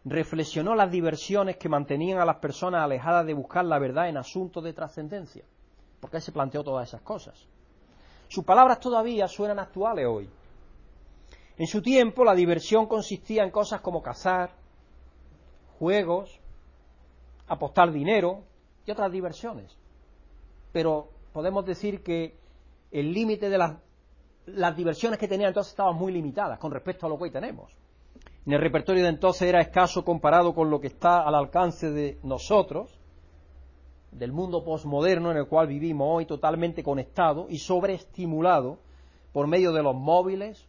reflexionó 0.06 0.76
las 0.76 0.92
diversiones 0.92 1.58
que 1.58 1.70
mantenían 1.70 2.20
a 2.20 2.26
las 2.26 2.38
personas 2.38 2.84
alejadas 2.84 3.26
de 3.26 3.34
buscar 3.34 3.66
la 3.66 3.80
verdad 3.80 4.10
en 4.10 4.18
asuntos 4.18 4.64
de 4.64 4.74
trascendencia. 4.74 5.46
Porque 6.00 6.18
él 6.18 6.24
se 6.24 6.34
planteó 6.34 6.64
todas 6.64 6.90
esas 6.90 7.02
cosas. 7.02 7.48
Sus 8.28 8.44
palabras 8.44 8.80
todavía 8.80 9.28
suenan 9.28 9.60
actuales 9.60 10.06
hoy. 10.06 10.30
En 11.58 11.68
su 11.68 11.82
tiempo 11.82 12.26
la 12.26 12.36
diversión 12.36 12.88
consistía 12.88 13.44
en 13.44 13.52
cosas 13.52 13.80
como 13.80 14.02
cazar, 14.02 14.52
juegos, 15.80 16.40
apostar 17.48 17.92
dinero 17.92 18.44
y 18.86 18.92
otras 18.92 19.12
diversiones. 19.12 19.78
Pero 20.72 21.10
podemos 21.32 21.66
decir 21.66 22.04
que 22.04 22.36
el 22.92 23.14
límite 23.14 23.50
de 23.50 23.58
las, 23.58 23.78
las, 24.46 24.76
diversiones 24.76 25.20
que 25.20 25.28
tenía 25.28 25.48
entonces 25.48 25.72
estaban 25.72 25.96
muy 25.96 26.12
limitadas 26.12 26.60
con 26.60 26.72
respecto 26.72 27.06
a 27.06 27.10
lo 27.10 27.18
que 27.18 27.26
hoy 27.26 27.32
tenemos. 27.32 27.72
En 28.46 28.54
el 28.54 28.60
repertorio 28.60 29.04
de 29.04 29.10
entonces 29.10 29.48
era 29.48 29.62
escaso 29.62 30.04
comparado 30.04 30.54
con 30.54 30.70
lo 30.70 30.82
que 30.82 30.88
está 30.88 31.22
al 31.22 31.36
alcance 31.36 31.92
de 31.92 32.20
nosotros, 32.24 33.00
del 34.12 34.32
mundo 34.32 34.64
posmoderno 34.64 35.32
en 35.32 35.38
el 35.38 35.48
cual 35.48 35.68
vivimos 35.68 36.08
hoy 36.10 36.26
totalmente 36.26 36.84
conectado 36.84 37.48
y 37.50 37.58
sobreestimulado 37.58 38.80
por 39.32 39.48
medio 39.48 39.72
de 39.72 39.82
los 39.82 39.96
móviles, 39.96 40.68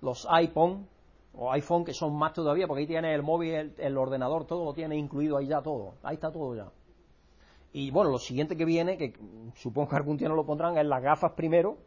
los 0.00 0.26
iPhone 0.30 0.86
o 1.34 1.50
iPhone 1.52 1.84
que 1.84 1.94
son 1.94 2.14
más 2.14 2.32
todavía 2.32 2.66
porque 2.66 2.82
ahí 2.82 2.86
tiene 2.86 3.14
el 3.14 3.22
móvil, 3.22 3.74
el, 3.78 3.96
ordenador, 3.96 4.44
todo 4.44 4.64
lo 4.64 4.74
tiene 4.74 4.96
incluido 4.96 5.36
ahí 5.36 5.46
ya 5.46 5.62
todo, 5.62 5.94
ahí 6.02 6.14
está 6.14 6.30
todo 6.30 6.54
ya. 6.54 6.70
Y 7.72 7.90
bueno, 7.90 8.10
lo 8.10 8.18
siguiente 8.18 8.56
que 8.56 8.64
viene, 8.64 8.96
que 8.96 9.14
supongo 9.54 9.88
que 9.88 9.96
algún 9.96 10.16
día 10.16 10.28
no 10.28 10.34
lo 10.34 10.46
pondrán, 10.46 10.78
es 10.78 10.86
las 10.86 11.02
gafas 11.02 11.32
primero, 11.32 11.78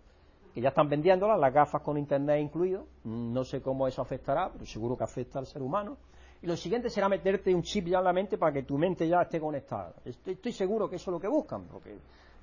que 0.54 0.62
ya 0.62 0.70
están 0.70 0.90
vendiéndolas, 0.90 1.40
las 1.40 1.54
gafas 1.54 1.82
con 1.82 1.98
internet 1.98 2.42
incluido, 2.42 2.86
no 3.04 3.44
sé 3.44 3.62
cómo 3.62 3.88
eso 3.88 4.02
afectará, 4.02 4.50
pero 4.52 4.66
seguro 4.66 4.98
que 4.98 5.04
afecta 5.04 5.40
al 5.40 5.46
ser 5.46 5.62
humano 5.62 5.98
y 6.42 6.48
lo 6.48 6.58
siguiente 6.58 6.90
será 6.90 7.08
meterte 7.08 7.54
un 7.54 7.62
chip 7.62 7.88
ya 7.88 8.00
en 8.00 8.04
la 8.04 8.14
mente 8.14 8.38
para 8.38 8.52
que 8.52 8.64
tu 8.64 8.78
mente 8.78 9.08
ya 9.08 9.22
esté 9.22 9.40
conectada. 9.40 9.94
Estoy, 10.04 10.52
seguro 10.52 10.90
que 10.90 10.96
eso 10.96 11.12
es 11.12 11.14
lo 11.14 11.20
que 11.20 11.28
buscan, 11.28 11.66
porque 11.72 11.96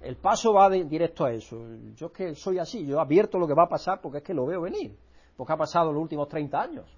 el 0.02 0.16
paso 0.16 0.52
va 0.52 0.70
directo 0.70 1.24
a 1.24 1.32
eso. 1.32 1.58
Yo 1.96 2.06
es 2.06 2.12
que 2.12 2.34
soy 2.36 2.58
así, 2.58 2.86
yo 2.86 3.00
advierto 3.00 3.38
lo 3.38 3.46
que 3.48 3.54
va 3.54 3.64
a 3.64 3.68
pasar 3.68 4.00
porque 4.00 4.18
es 4.18 4.24
que 4.24 4.34
lo 4.34 4.46
veo 4.46 4.60
venir, 4.60 4.96
porque 5.36 5.52
ha 5.52 5.56
pasado 5.56 5.92
los 5.92 6.00
últimos 6.00 6.28
30 6.28 6.60
años. 6.60 6.96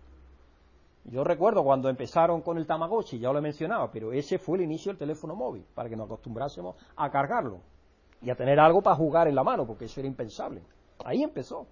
Yo 1.05 1.25
recuerdo 1.25 1.65
cuando 1.65 1.89
empezaron 1.89 2.43
con 2.43 2.59
el 2.59 2.67
Tamagotchi, 2.67 3.19
ya 3.19 3.33
lo 3.33 3.39
he 3.39 3.43
mencionado, 3.43 3.89
pero 3.91 4.13
ese 4.13 4.39
fue 4.39 4.59
el 4.59 4.65
inicio 4.65 4.93
del 4.93 4.99
teléfono 4.99 5.35
móvil, 5.35 5.65
para 5.75 5.89
que 5.89 5.97
nos 5.97 6.05
acostumbrásemos 6.05 6.77
a 6.97 7.11
cargarlo 7.11 7.61
y 8.21 8.29
a 8.29 8.35
tener 8.35 8.61
algo 8.61 8.83
para 8.83 8.97
jugar 8.97 9.27
en 9.27 9.35
la 9.35 9.43
mano, 9.43 9.67
porque 9.67 9.87
eso 9.87 10.01
era 10.01 10.07
impensable. 10.07 10.61
Ahí 11.05 11.23
empezó, 11.23 11.67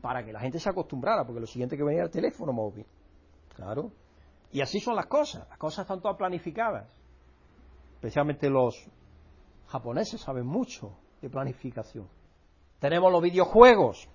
para 0.00 0.24
que 0.24 0.32
la 0.32 0.40
gente 0.40 0.58
se 0.58 0.68
acostumbrara, 0.68 1.24
porque 1.24 1.40
lo 1.40 1.46
siguiente 1.46 1.76
que 1.76 1.82
venía 1.82 2.00
era 2.00 2.06
el 2.06 2.12
teléfono 2.12 2.52
móvil. 2.52 2.86
Claro. 3.54 3.92
Y 4.52 4.60
así 4.60 4.80
son 4.80 4.96
las 4.96 5.06
cosas, 5.06 5.48
las 5.48 5.58
cosas 5.58 5.84
están 5.84 6.00
todas 6.00 6.16
planificadas. 6.16 6.88
Especialmente 7.94 8.48
los 8.48 8.88
japoneses 9.66 10.20
saben 10.20 10.46
mucho 10.46 10.96
de 11.20 11.30
planificación. 11.30 12.08
Tenemos 12.78 13.12
los 13.12 13.22
videojuegos, 13.22 14.08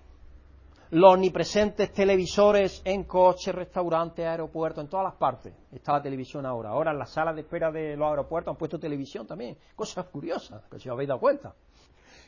los 0.90 1.14
omnipresentes 1.14 1.92
televisores 1.92 2.82
en 2.84 3.04
coches, 3.04 3.54
restaurantes, 3.54 4.26
aeropuertos, 4.26 4.84
en 4.84 4.90
todas 4.90 5.04
las 5.04 5.14
partes. 5.14 5.54
Está 5.72 5.92
la 5.92 6.02
televisión 6.02 6.44
ahora. 6.44 6.70
Ahora 6.70 6.90
en 6.90 6.98
las 6.98 7.10
salas 7.10 7.34
de 7.34 7.42
espera 7.42 7.70
de 7.70 7.96
los 7.96 8.08
aeropuertos 8.08 8.52
han 8.52 8.58
puesto 8.58 8.78
televisión 8.78 9.26
también. 9.26 9.56
Cosas 9.74 10.06
curiosas, 10.06 10.64
que 10.68 10.78
si 10.78 10.88
os 10.88 10.94
habéis 10.94 11.08
dado 11.08 11.20
cuenta. 11.20 11.54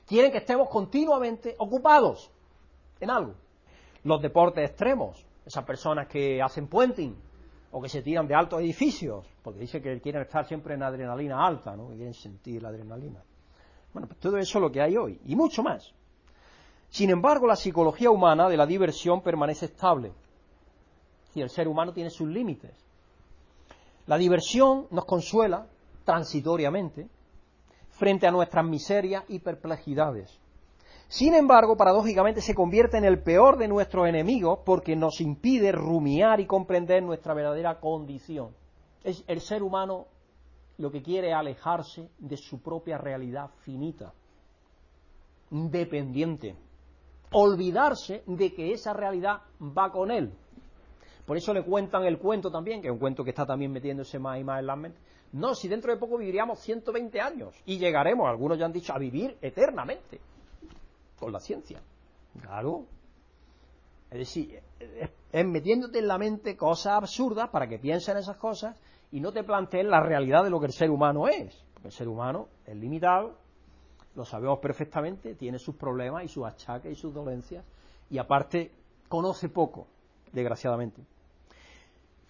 Quieren 0.08 0.32
que 0.32 0.38
estemos 0.38 0.68
continuamente 0.70 1.54
ocupados 1.58 2.30
en 2.98 3.10
algo. 3.10 3.34
Los 4.04 4.22
deportes 4.22 4.70
extremos, 4.70 5.22
esas 5.44 5.64
personas 5.64 6.08
que 6.08 6.40
hacen 6.40 6.66
puenting, 6.66 7.14
o 7.70 7.82
que 7.82 7.90
se 7.90 8.00
tiran 8.00 8.26
de 8.26 8.34
altos 8.34 8.60
edificios, 8.60 9.26
porque 9.42 9.60
dice 9.60 9.82
que 9.82 10.00
quieren 10.00 10.22
estar 10.22 10.46
siempre 10.46 10.74
en 10.74 10.82
adrenalina 10.82 11.46
alta, 11.46 11.76
¿no? 11.76 11.90
que 11.90 11.96
quieren 11.96 12.14
sentir 12.14 12.62
la 12.62 12.70
adrenalina. 12.70 13.22
Bueno, 13.92 14.08
pues 14.08 14.18
todo 14.18 14.38
eso 14.38 14.58
es 14.58 14.62
lo 14.62 14.72
que 14.72 14.80
hay 14.80 14.96
hoy, 14.96 15.20
y 15.26 15.36
mucho 15.36 15.62
más. 15.62 15.92
Sin 16.88 17.10
embargo, 17.10 17.46
la 17.46 17.56
psicología 17.56 18.10
humana 18.10 18.48
de 18.48 18.56
la 18.56 18.64
diversión 18.64 19.20
permanece 19.20 19.66
estable. 19.66 20.12
Y 21.34 21.42
el 21.42 21.50
ser 21.50 21.68
humano 21.68 21.92
tiene 21.92 22.08
sus 22.08 22.26
límites. 22.26 22.72
La 24.06 24.16
diversión 24.16 24.86
nos 24.90 25.04
consuela 25.04 25.66
transitoriamente 26.04 27.08
frente 27.98 28.26
a 28.26 28.30
nuestras 28.30 28.64
miserias 28.64 29.24
y 29.28 29.40
perplejidades. 29.40 30.40
Sin 31.08 31.34
embargo, 31.34 31.76
paradójicamente 31.76 32.40
se 32.40 32.54
convierte 32.54 32.98
en 32.98 33.04
el 33.04 33.22
peor 33.22 33.56
de 33.56 33.66
nuestros 33.66 34.06
enemigos 34.06 34.60
porque 34.64 34.94
nos 34.94 35.20
impide 35.20 35.72
rumiar 35.72 36.38
y 36.38 36.46
comprender 36.46 37.02
nuestra 37.02 37.34
verdadera 37.34 37.80
condición. 37.80 38.54
Es 39.02 39.24
el 39.26 39.40
ser 39.40 39.62
humano 39.62 40.06
lo 40.76 40.92
que 40.92 41.02
quiere 41.02 41.32
alejarse 41.32 42.08
de 42.18 42.36
su 42.36 42.62
propia 42.62 42.98
realidad 42.98 43.50
finita, 43.62 44.12
dependiente, 45.50 46.54
olvidarse 47.32 48.22
de 48.26 48.54
que 48.54 48.72
esa 48.72 48.92
realidad 48.92 49.40
va 49.60 49.90
con 49.90 50.10
él. 50.10 50.32
Por 51.26 51.36
eso 51.36 51.52
le 51.52 51.64
cuentan 51.64 52.04
el 52.04 52.18
cuento 52.18 52.50
también, 52.50 52.80
que 52.80 52.88
es 52.88 52.92
un 52.92 52.98
cuento 52.98 53.24
que 53.24 53.30
está 53.30 53.44
también 53.44 53.72
metiéndose 53.72 54.18
más 54.18 54.38
y 54.38 54.44
más 54.44 54.60
en 54.60 54.66
la 54.66 54.76
mente. 54.76 54.98
No, 55.32 55.54
si 55.54 55.68
dentro 55.68 55.92
de 55.92 55.98
poco 55.98 56.16
viviríamos 56.16 56.58
120 56.60 57.20
años 57.20 57.54
y 57.66 57.78
llegaremos, 57.78 58.28
algunos 58.28 58.58
ya 58.58 58.64
han 58.64 58.72
dicho, 58.72 58.92
a 58.94 58.98
vivir 58.98 59.36
eternamente 59.42 60.20
con 61.18 61.32
la 61.32 61.40
ciencia. 61.40 61.80
Claro. 62.40 62.86
Es 64.10 64.18
decir, 64.18 64.60
es, 65.32 65.46
metiéndote 65.46 65.98
en 65.98 66.08
la 66.08 66.16
mente 66.16 66.56
cosas 66.56 66.94
absurdas 66.94 67.50
para 67.50 67.68
que 67.68 67.78
pienses 67.78 68.08
en 68.08 68.18
esas 68.18 68.38
cosas 68.38 68.76
y 69.12 69.20
no 69.20 69.32
te 69.32 69.44
plantees 69.44 69.86
la 69.86 70.00
realidad 70.00 70.44
de 70.44 70.50
lo 70.50 70.60
que 70.60 70.66
el 70.66 70.72
ser 70.72 70.90
humano 70.90 71.28
es. 71.28 71.62
Porque 71.74 71.88
el 71.88 71.94
ser 71.94 72.08
humano 72.08 72.48
es 72.66 72.76
limitado, 72.76 73.36
lo 74.14 74.24
sabemos 74.24 74.58
perfectamente, 74.60 75.34
tiene 75.34 75.58
sus 75.58 75.76
problemas 75.76 76.24
y 76.24 76.28
sus 76.28 76.44
achaques 76.44 76.92
y 76.92 76.94
sus 76.94 77.12
dolencias, 77.12 77.64
y 78.10 78.18
aparte 78.18 78.72
conoce 79.08 79.48
poco, 79.48 79.86
desgraciadamente. 80.32 81.02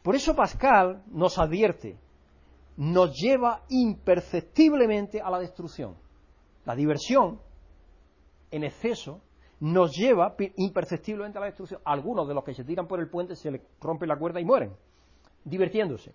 Por 0.02 0.14
eso 0.14 0.34
Pascal 0.34 1.02
nos 1.10 1.38
advierte, 1.38 1.96
nos 2.78 3.12
lleva 3.20 3.64
imperceptiblemente 3.70 5.20
a 5.20 5.30
la 5.30 5.40
destrucción. 5.40 5.96
La 6.64 6.76
diversión 6.76 7.40
en 8.52 8.62
exceso 8.62 9.20
nos 9.58 9.96
lleva 9.96 10.36
imperceptiblemente 10.56 11.38
a 11.38 11.40
la 11.40 11.46
destrucción. 11.48 11.80
Algunos 11.84 12.28
de 12.28 12.34
los 12.34 12.44
que 12.44 12.54
se 12.54 12.62
tiran 12.62 12.86
por 12.86 13.00
el 13.00 13.10
puente 13.10 13.34
se 13.34 13.50
les 13.50 13.62
rompe 13.80 14.06
la 14.06 14.16
cuerda 14.16 14.40
y 14.40 14.44
mueren, 14.44 14.76
divirtiéndose. 15.44 16.14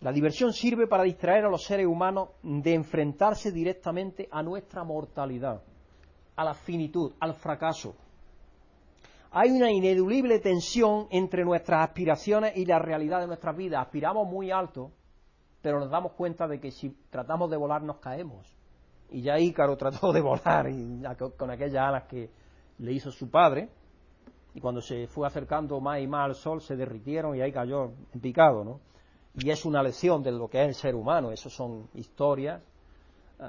La 0.00 0.12
diversión 0.12 0.52
sirve 0.52 0.86
para 0.86 1.02
distraer 1.02 1.46
a 1.46 1.50
los 1.50 1.64
seres 1.64 1.86
humanos 1.86 2.28
de 2.42 2.74
enfrentarse 2.74 3.50
directamente 3.50 4.28
a 4.30 4.40
nuestra 4.40 4.84
mortalidad, 4.84 5.62
a 6.36 6.44
la 6.44 6.54
finitud, 6.54 7.12
al 7.18 7.34
fracaso. 7.34 7.96
Hay 9.32 9.50
una 9.50 9.72
ineludible 9.72 10.38
tensión 10.38 11.08
entre 11.10 11.44
nuestras 11.44 11.88
aspiraciones 11.88 12.56
y 12.56 12.66
la 12.66 12.78
realidad 12.78 13.18
de 13.20 13.26
nuestras 13.26 13.56
vidas. 13.56 13.82
Aspiramos 13.84 14.28
muy 14.28 14.52
alto, 14.52 14.92
pero 15.62 15.78
nos 15.78 15.90
damos 15.90 16.12
cuenta 16.12 16.46
de 16.46 16.60
que 16.60 16.70
si 16.70 16.90
tratamos 17.08 17.50
de 17.50 17.56
volar 17.56 17.82
nos 17.82 17.98
caemos 17.98 18.46
y 19.12 19.22
ya 19.22 19.38
Ícaro 19.38 19.76
trató 19.76 20.12
de 20.12 20.20
volar 20.20 20.68
y 20.68 21.02
con 21.36 21.50
aquellas 21.50 21.88
alas 21.88 22.04
que 22.04 22.30
le 22.78 22.92
hizo 22.92 23.10
su 23.10 23.30
padre, 23.30 23.68
y 24.54 24.60
cuando 24.60 24.80
se 24.80 25.06
fue 25.06 25.26
acercando 25.26 25.80
más 25.80 26.00
y 26.00 26.06
más 26.06 26.24
al 26.24 26.34
sol 26.34 26.60
se 26.60 26.76
derritieron 26.76 27.36
y 27.36 27.40
ahí 27.40 27.52
cayó 27.52 27.92
en 28.12 28.20
picado, 28.20 28.64
¿no? 28.64 28.80
Y 29.34 29.48
es 29.48 29.64
una 29.64 29.82
lección 29.82 30.22
de 30.22 30.30
lo 30.30 30.48
que 30.48 30.60
es 30.62 30.68
el 30.68 30.74
ser 30.74 30.94
humano, 30.94 31.30
esas 31.30 31.52
son 31.52 31.88
historias 31.94 32.60
eh, 33.40 33.44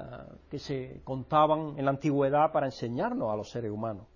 que 0.50 0.58
se 0.58 1.02
contaban 1.04 1.78
en 1.78 1.84
la 1.84 1.90
antigüedad 1.90 2.52
para 2.52 2.66
enseñarnos 2.66 3.30
a 3.30 3.36
los 3.36 3.50
seres 3.50 3.70
humanos. 3.70 4.06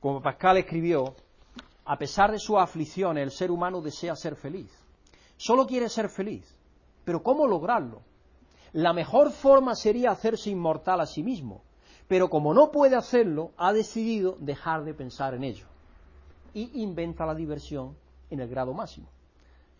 Como 0.00 0.20
Pascal 0.20 0.56
escribió, 0.56 1.14
a 1.84 1.96
pesar 1.96 2.32
de 2.32 2.38
sus 2.40 2.56
aflicciones, 2.58 3.22
el 3.22 3.30
ser 3.30 3.52
humano 3.52 3.80
desea 3.80 4.16
ser 4.16 4.34
feliz. 4.34 4.72
Solo 5.36 5.66
quiere 5.66 5.88
ser 5.88 6.08
feliz. 6.08 6.56
Pero 7.04 7.22
¿cómo 7.22 7.46
lograrlo? 7.46 8.02
La 8.72 8.92
mejor 8.92 9.32
forma 9.32 9.74
sería 9.74 10.10
hacerse 10.10 10.50
inmortal 10.50 11.00
a 11.00 11.06
sí 11.06 11.22
mismo. 11.22 11.62
Pero 12.08 12.28
como 12.28 12.52
no 12.52 12.70
puede 12.70 12.96
hacerlo, 12.96 13.52
ha 13.56 13.72
decidido 13.72 14.36
dejar 14.38 14.84
de 14.84 14.94
pensar 14.94 15.34
en 15.34 15.44
ello 15.44 15.66
y 16.54 16.82
inventa 16.82 17.24
la 17.24 17.34
diversión 17.34 17.96
en 18.30 18.40
el 18.40 18.48
grado 18.48 18.74
máximo. 18.74 19.08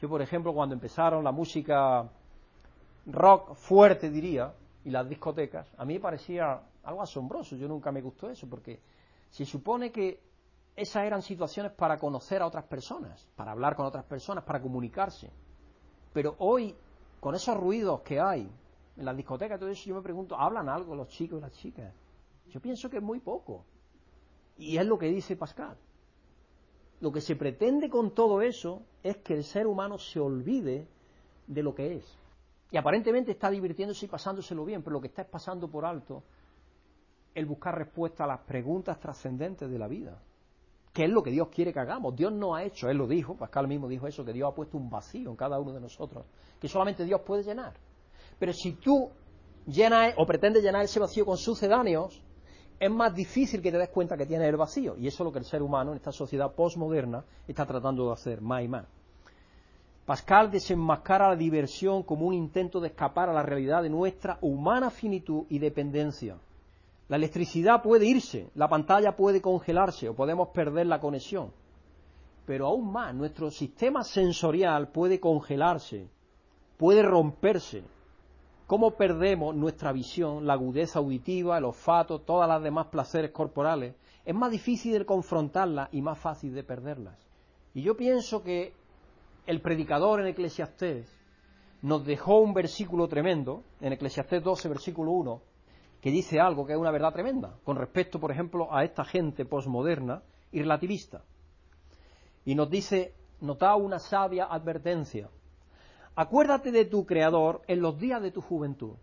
Yo, 0.00 0.08
por 0.08 0.22
ejemplo, 0.22 0.52
cuando 0.52 0.74
empezaron 0.74 1.22
la 1.22 1.32
música 1.32 2.08
rock 3.06 3.54
fuerte, 3.54 4.10
diría, 4.10 4.52
y 4.84 4.90
las 4.90 5.08
discotecas, 5.08 5.68
a 5.76 5.84
mí 5.84 5.94
me 5.94 6.00
parecía 6.00 6.60
algo 6.84 7.02
asombroso. 7.02 7.56
Yo 7.56 7.68
nunca 7.68 7.92
me 7.92 8.00
gustó 8.00 8.28
eso, 8.30 8.48
porque 8.48 8.80
se 9.30 9.44
supone 9.44 9.92
que 9.92 10.20
esas 10.74 11.04
eran 11.04 11.22
situaciones 11.22 11.72
para 11.72 11.98
conocer 11.98 12.42
a 12.42 12.46
otras 12.46 12.64
personas, 12.64 13.28
para 13.36 13.52
hablar 13.52 13.76
con 13.76 13.86
otras 13.86 14.04
personas, 14.04 14.42
para 14.44 14.60
comunicarse. 14.60 15.30
Pero 16.12 16.34
hoy, 16.38 16.74
con 17.22 17.34
esos 17.34 17.56
ruidos 17.56 18.02
que 18.02 18.20
hay 18.20 18.50
en 18.98 19.04
las 19.06 19.16
discotecas, 19.16 19.58
todo 19.58 19.70
eso, 19.70 19.88
yo 19.88 19.94
me 19.94 20.02
pregunto, 20.02 20.36
¿hablan 20.36 20.68
algo 20.68 20.94
los 20.94 21.08
chicos 21.08 21.38
y 21.38 21.40
las 21.40 21.52
chicas? 21.52 21.94
Yo 22.48 22.60
pienso 22.60 22.90
que 22.90 22.98
es 22.98 23.02
muy 23.02 23.20
poco. 23.20 23.64
Y 24.58 24.76
es 24.76 24.84
lo 24.84 24.98
que 24.98 25.06
dice 25.06 25.36
Pascal 25.36 25.78
lo 27.02 27.10
que 27.10 27.20
se 27.20 27.34
pretende 27.34 27.90
con 27.90 28.14
todo 28.14 28.42
eso 28.42 28.86
es 29.02 29.16
que 29.18 29.34
el 29.34 29.42
ser 29.42 29.66
humano 29.66 29.98
se 29.98 30.20
olvide 30.20 30.86
de 31.48 31.62
lo 31.62 31.74
que 31.74 31.96
es. 31.96 32.18
Y 32.70 32.76
aparentemente 32.76 33.32
está 33.32 33.50
divirtiéndose 33.50 34.06
y 34.06 34.08
pasándoselo 34.08 34.64
bien, 34.64 34.84
pero 34.84 34.94
lo 34.94 35.00
que 35.00 35.08
está 35.08 35.22
es 35.22 35.28
pasando 35.28 35.68
por 35.68 35.84
alto 35.84 36.22
el 37.34 37.44
buscar 37.44 37.76
respuesta 37.76 38.22
a 38.22 38.28
las 38.28 38.40
preguntas 38.42 39.00
trascendentes 39.00 39.68
de 39.68 39.78
la 39.80 39.88
vida. 39.88 40.22
¿Qué 40.93 41.05
es 41.05 41.11
lo 41.11 41.22
que 41.22 41.30
Dios 41.30 41.49
quiere 41.49 41.72
que 41.72 41.80
hagamos? 41.80 42.14
Dios 42.14 42.32
no 42.32 42.55
ha 42.55 42.64
hecho, 42.64 42.90
Él 42.90 42.99
lo 42.99 43.07
dijo, 43.07 43.34
Pascal 43.34 43.66
mismo 43.66 43.88
dijo 43.88 44.07
eso, 44.07 44.24
que 44.24 44.32
Dios 44.32 44.51
ha 44.51 44.55
puesto 44.55 44.76
un 44.76 44.90
vacío 44.90 45.30
en 45.30 45.36
cada 45.36 45.59
uno 45.59 45.72
de 45.72 45.80
nosotros, 45.80 46.26
que 46.61 46.68
solamente 46.68 47.05
Dios 47.05 47.22
puede 47.22 47.43
llenar. 47.43 47.72
Pero 48.38 48.53
si 48.53 48.72
tú 48.72 49.09
llenas 49.66 50.14
o 50.18 50.26
pretendes 50.26 50.62
llenar 50.62 50.84
ese 50.84 51.01
vacío 51.01 51.24
con 51.24 51.38
sucedáneos, 51.38 52.22
es 52.78 52.90
más 52.90 53.14
difícil 53.14 53.62
que 53.62 53.70
te 53.70 53.78
des 53.78 53.88
cuenta 53.88 54.16
que 54.16 54.26
tienes 54.26 54.49
el 54.49 54.57
vacío. 54.57 54.97
Y 54.99 55.07
eso 55.07 55.22
es 55.22 55.26
lo 55.26 55.32
que 55.32 55.38
el 55.38 55.45
ser 55.45 55.62
humano 55.62 55.93
en 55.93 55.97
esta 55.97 56.12
sociedad 56.12 56.53
postmoderna 56.53 57.24
está 57.47 57.64
tratando 57.64 58.07
de 58.07 58.12
hacer 58.12 58.40
más 58.40 58.62
y 58.64 58.68
más. 58.68 58.86
Pascal 60.05 60.51
desenmascara 60.51 61.28
la 61.28 61.36
diversión 61.36 62.03
como 62.03 62.26
un 62.26 62.34
intento 62.34 62.80
de 62.80 62.88
escapar 62.88 63.28
a 63.28 63.32
la 63.32 63.45
realidad 63.45 63.82
de 63.82 63.88
nuestra 63.88 64.36
humana 64.40 64.90
finitud 64.90 65.45
y 65.49 65.61
dependencia. 65.61 66.36
La 67.09 67.16
electricidad 67.16 67.82
puede 67.82 68.07
irse, 68.07 68.50
la 68.55 68.68
pantalla 68.68 69.16
puede 69.16 69.40
congelarse 69.40 70.09
o 70.09 70.14
podemos 70.14 70.48
perder 70.48 70.86
la 70.86 71.00
conexión. 71.00 71.53
Pero 72.46 72.66
aún 72.66 72.90
más, 72.90 73.14
nuestro 73.14 73.50
sistema 73.50 74.03
sensorial 74.03 74.88
puede 74.88 75.20
congelarse, 75.20 76.09
puede 76.76 77.03
romperse, 77.03 77.84
cómo 78.66 78.92
perdemos 78.92 79.55
nuestra 79.55 79.92
visión, 79.92 80.46
la 80.46 80.55
agudeza 80.55 80.98
auditiva, 80.98 81.59
el 81.59 81.64
olfato, 81.64 82.20
todas 82.20 82.48
las 82.48 82.62
demás 82.62 82.86
placeres 82.86 83.30
corporales, 83.30 83.94
es 84.24 84.34
más 84.34 84.50
difícil 84.50 84.92
de 84.92 85.05
confrontarlas 85.05 85.88
y 85.92 86.00
más 86.00 86.18
fácil 86.18 86.55
de 86.55 86.64
perderlas. 86.64 87.18
Y 87.74 87.82
yo 87.82 87.96
pienso 87.96 88.42
que 88.42 88.72
el 89.46 89.61
predicador 89.61 90.20
en 90.20 90.28
Eclesiastés 90.28 91.07
nos 91.82 92.05
dejó 92.05 92.38
un 92.38 92.55
versículo 92.55 93.09
tremendo, 93.09 93.64
en 93.80 93.92
Eclesiastés 93.92 94.42
12, 94.42 94.68
versículo 94.68 95.11
1, 95.12 95.42
que 96.03 96.11
dice 96.11 96.38
algo 96.40 96.66
que 96.66 96.74
es 96.74 96.78
una 96.78 96.90
verdad 96.90 97.14
tremenda, 97.14 97.57
con 97.64 97.76
respecto, 97.76 98.20
por 98.20 98.30
ejemplo, 98.30 98.74
a 98.74 98.84
esta 98.84 99.05
gente 99.05 99.46
posmoderna 99.46 100.22
y 100.50 100.61
relativista. 100.61 101.22
Y 102.44 102.55
nos 102.55 102.68
dice, 102.68 103.14
nota 103.40 103.74
una 103.76 103.98
sabia 103.98 104.44
advertencia, 104.44 105.30
Acuérdate 106.14 106.72
de 106.72 106.84
tu 106.84 107.07
Creador 107.07 107.62
en 107.68 107.80
los 107.80 107.98
días 107.98 108.20
de 108.20 108.30
tu 108.30 108.42
juventud, 108.42 108.96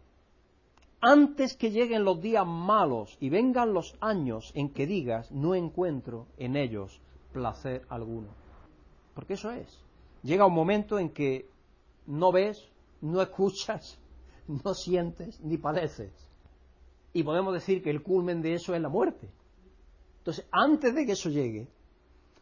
antes 1.01 1.55
que 1.57 1.71
lleguen 1.71 2.03
los 2.03 2.21
días 2.21 2.45
malos 2.45 3.17
y 3.19 3.29
vengan 3.29 3.73
los 3.73 3.95
años 3.99 4.51
en 4.53 4.69
que 4.69 4.85
digas, 4.85 5.31
no 5.31 5.55
encuentro 5.55 6.27
en 6.37 6.55
ellos 6.55 7.01
placer 7.33 7.83
alguno. 7.89 8.27
Porque 9.15 9.33
eso 9.33 9.49
es. 9.49 9.83
Llega 10.21 10.45
un 10.45 10.53
momento 10.53 10.99
en 10.99 11.09
que 11.09 11.49
no 12.05 12.31
ves, 12.31 12.69
no 13.01 13.23
escuchas, 13.23 13.97
no 14.47 14.75
sientes 14.75 15.39
ni 15.41 15.57
padeces. 15.57 16.28
Y 17.13 17.23
podemos 17.23 17.53
decir 17.53 17.81
que 17.81 17.89
el 17.89 18.03
culmen 18.03 18.41
de 18.41 18.53
eso 18.53 18.75
es 18.75 18.81
la 18.81 18.89
muerte. 18.89 19.29
Entonces, 20.19 20.47
antes 20.51 20.93
de 20.93 21.05
que 21.05 21.13
eso 21.13 21.29
llegue, 21.29 21.67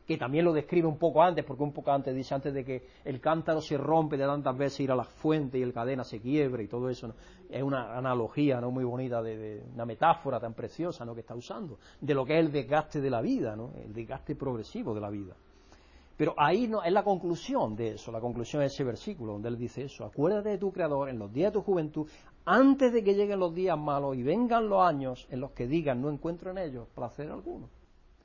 que 0.07 0.17
también 0.17 0.45
lo 0.45 0.53
describe 0.53 0.87
un 0.87 0.97
poco 0.97 1.21
antes, 1.21 1.43
porque 1.43 1.63
un 1.63 1.73
poco 1.73 1.91
antes 1.91 2.15
dice 2.15 2.33
antes 2.33 2.53
de 2.53 2.63
que 2.63 2.87
el 3.03 3.19
cántaro 3.19 3.59
se 3.59 3.77
rompe 3.77 4.15
de 4.15 4.25
tantas 4.25 4.57
veces 4.57 4.79
ir 4.79 4.91
a 4.91 4.95
la 4.95 5.03
fuente 5.03 5.59
y 5.59 5.61
el 5.61 5.73
cadena 5.73 6.05
se 6.05 6.21
quiebre 6.21 6.63
y 6.63 6.67
todo 6.67 6.89
eso. 6.89 7.13
Es 7.49 7.61
una 7.61 7.97
analogía 7.97 8.61
no 8.61 8.71
muy 8.71 8.85
bonita, 8.85 9.21
de, 9.21 9.63
una 9.73 9.85
metáfora 9.85 10.39
tan 10.39 10.53
preciosa 10.53 11.03
¿no? 11.03 11.13
que 11.13 11.21
está 11.21 11.35
usando, 11.35 11.77
de 11.99 12.13
lo 12.13 12.25
que 12.25 12.39
es 12.39 12.45
el 12.45 12.53
desgaste 12.53 13.01
de 13.01 13.09
la 13.09 13.21
vida, 13.21 13.57
¿no? 13.57 13.71
el 13.83 13.93
desgaste 13.93 14.35
progresivo 14.35 14.95
de 14.95 15.01
la 15.01 15.09
vida. 15.09 15.35
Pero 16.17 16.33
ahí 16.35 16.67
no, 16.67 16.83
es 16.83 16.91
la 16.91 17.03
conclusión 17.03 17.75
de 17.75 17.91
eso, 17.91 18.11
la 18.11 18.19
conclusión 18.19 18.61
de 18.61 18.67
ese 18.67 18.83
versículo, 18.83 19.33
donde 19.33 19.49
él 19.49 19.57
dice 19.57 19.83
eso, 19.83 20.03
acuérdate 20.03 20.49
de 20.49 20.57
tu 20.57 20.71
Creador 20.71 21.09
en 21.09 21.19
los 21.19 21.31
días 21.31 21.53
de 21.53 21.59
tu 21.59 21.61
juventud, 21.63 22.09
antes 22.43 22.91
de 22.91 23.03
que 23.03 23.13
lleguen 23.13 23.39
los 23.39 23.53
días 23.53 23.77
malos 23.77 24.15
y 24.15 24.23
vengan 24.23 24.67
los 24.67 24.81
años 24.81 25.27
en 25.29 25.41
los 25.41 25.51
que 25.51 25.67
digan 25.67 26.01
no 26.01 26.09
encuentro 26.09 26.49
en 26.49 26.57
ellos 26.57 26.87
placer 26.95 27.29
alguno. 27.29 27.69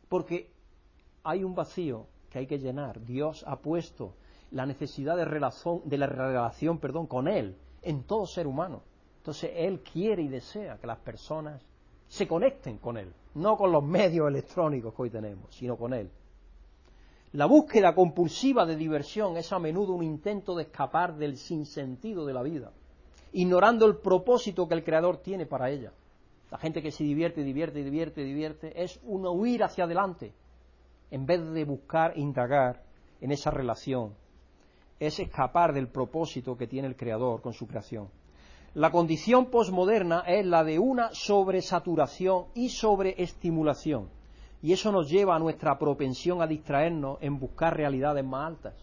Porque 0.08 0.50
hay 1.22 1.44
un 1.44 1.54
vacío 1.54 2.06
que 2.30 2.38
hay 2.38 2.46
que 2.46 2.58
llenar. 2.58 3.04
Dios 3.04 3.44
ha 3.46 3.56
puesto 3.56 4.14
la 4.52 4.64
necesidad 4.64 5.16
de, 5.16 5.26
relación, 5.26 5.82
de 5.84 5.98
la 5.98 6.06
relación 6.06 6.78
perdón, 6.78 7.06
con 7.06 7.28
Él 7.28 7.58
en 7.82 8.04
todo 8.04 8.26
ser 8.26 8.46
humano. 8.46 8.82
Entonces 9.18 9.50
Él 9.54 9.82
quiere 9.82 10.22
y 10.22 10.28
desea 10.28 10.78
que 10.78 10.86
las 10.86 10.98
personas 10.98 11.62
se 12.08 12.26
conecten 12.26 12.78
con 12.78 12.96
Él, 12.96 13.12
no 13.34 13.56
con 13.58 13.70
los 13.70 13.84
medios 13.84 14.28
electrónicos 14.28 14.94
que 14.94 15.02
hoy 15.02 15.10
tenemos, 15.10 15.54
sino 15.54 15.76
con 15.76 15.92
Él. 15.92 16.10
La 17.32 17.46
búsqueda 17.46 17.94
compulsiva 17.94 18.66
de 18.66 18.76
diversión 18.76 19.38
es 19.38 19.54
a 19.54 19.58
menudo 19.58 19.94
un 19.94 20.02
intento 20.02 20.54
de 20.54 20.64
escapar 20.64 21.16
del 21.16 21.38
sinsentido 21.38 22.26
de 22.26 22.34
la 22.34 22.42
vida, 22.42 22.72
ignorando 23.32 23.86
el 23.86 23.96
propósito 23.96 24.68
que 24.68 24.74
el 24.74 24.84
Creador 24.84 25.16
tiene 25.16 25.46
para 25.46 25.70
ella. 25.70 25.92
La 26.50 26.58
gente 26.58 26.82
que 26.82 26.90
se 26.90 27.04
divierte, 27.04 27.42
divierte, 27.42 27.82
divierte, 27.82 28.22
divierte, 28.22 28.82
es 28.82 29.00
un 29.04 29.26
huir 29.26 29.64
hacia 29.64 29.84
adelante, 29.84 30.34
en 31.10 31.24
vez 31.24 31.42
de 31.52 31.64
buscar 31.64 32.18
indagar 32.18 32.82
en 33.22 33.32
esa 33.32 33.50
relación, 33.50 34.12
es 35.00 35.18
escapar 35.18 35.72
del 35.72 35.88
propósito 35.88 36.58
que 36.58 36.66
tiene 36.66 36.88
el 36.88 36.96
Creador 36.96 37.40
con 37.40 37.54
su 37.54 37.66
creación. 37.66 38.10
La 38.74 38.90
condición 38.90 39.46
posmoderna 39.46 40.20
es 40.26 40.44
la 40.44 40.64
de 40.64 40.78
una 40.78 41.08
sobresaturación 41.12 42.48
y 42.54 42.68
sobreestimulación, 42.68 44.10
y 44.62 44.72
eso 44.72 44.92
nos 44.92 45.10
lleva 45.10 45.34
a 45.34 45.38
nuestra 45.38 45.76
propensión 45.78 46.40
a 46.40 46.46
distraernos 46.46 47.18
en 47.20 47.38
buscar 47.38 47.76
realidades 47.76 48.24
más 48.24 48.46
altas. 48.46 48.74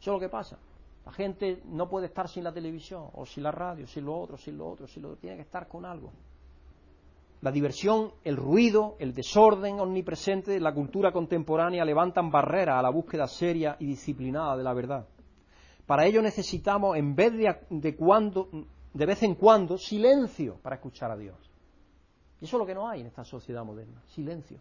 Eso 0.00 0.10
es 0.10 0.14
lo 0.14 0.18
que 0.18 0.30
pasa. 0.30 0.58
La 1.04 1.12
gente 1.12 1.62
no 1.66 1.88
puede 1.88 2.06
estar 2.06 2.28
sin 2.28 2.44
la 2.44 2.52
televisión, 2.52 3.08
o 3.14 3.26
sin 3.26 3.42
la 3.42 3.50
radio, 3.50 3.86
sin 3.86 4.06
lo 4.06 4.18
otro, 4.18 4.36
sin 4.36 4.56
lo 4.56 4.68
otro, 4.68 4.86
sin 4.86 5.02
lo 5.02 5.10
otro. 5.10 5.20
Tiene 5.20 5.36
que 5.36 5.42
estar 5.42 5.68
con 5.68 5.84
algo. 5.84 6.10
La 7.42 7.50
diversión, 7.50 8.12
el 8.22 8.36
ruido, 8.36 8.96
el 8.98 9.14
desorden 9.14 9.80
omnipresente 9.80 10.50
de 10.52 10.60
la 10.60 10.74
cultura 10.74 11.10
contemporánea 11.10 11.84
levantan 11.84 12.30
barreras 12.30 12.78
a 12.78 12.82
la 12.82 12.90
búsqueda 12.90 13.26
seria 13.26 13.76
y 13.78 13.86
disciplinada 13.86 14.56
de 14.56 14.62
la 14.62 14.74
verdad. 14.74 15.06
Para 15.86 16.06
ello 16.06 16.22
necesitamos, 16.22 16.96
en 16.96 17.14
vez 17.14 17.32
de, 17.68 17.96
cuando, 17.96 18.48
de 18.92 19.06
vez 19.06 19.22
en 19.22 19.34
cuando, 19.34 19.78
silencio 19.78 20.56
para 20.62 20.76
escuchar 20.76 21.10
a 21.10 21.16
Dios. 21.16 21.36
Y 22.40 22.44
eso 22.44 22.56
es 22.56 22.60
lo 22.60 22.66
que 22.66 22.74
no 22.74 22.88
hay 22.88 23.00
en 23.00 23.06
esta 23.06 23.24
sociedad 23.24 23.64
moderna, 23.64 24.02
silencio. 24.06 24.58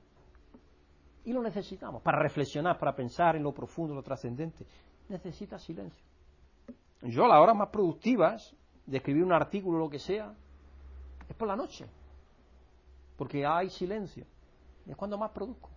Y 1.26 1.34
lo 1.34 1.42
necesitamos 1.42 2.02
para 2.02 2.20
reflexionar, 2.20 2.78
para 2.78 2.96
pensar 2.96 3.36
en 3.36 3.44
lo 3.44 3.54
profundo, 3.54 3.94
lo 3.94 4.04
trascendente. 4.04 4.66
Necesita 5.10 5.58
silencio. 5.60 6.04
Yo, 7.02 7.26
a 7.26 7.28
las 7.30 7.40
horas 7.40 7.56
más 7.56 7.70
productivas 7.70 8.56
de 8.86 8.98
escribir 8.98 9.24
un 9.24 9.34
artículo 9.34 9.78
o 9.78 9.82
lo 9.82 9.90
que 9.90 10.00
sea, 10.00 10.34
es 11.28 11.36
por 11.36 11.48
la 11.48 11.56
noche 11.56 11.88
porque 13.20 13.46
hay 13.46 13.70
silencio. 13.70 14.26
Y 14.86 14.92
es 14.92 14.96
cuando 14.96 15.18
más 15.18 15.32
produzco. 15.32 15.70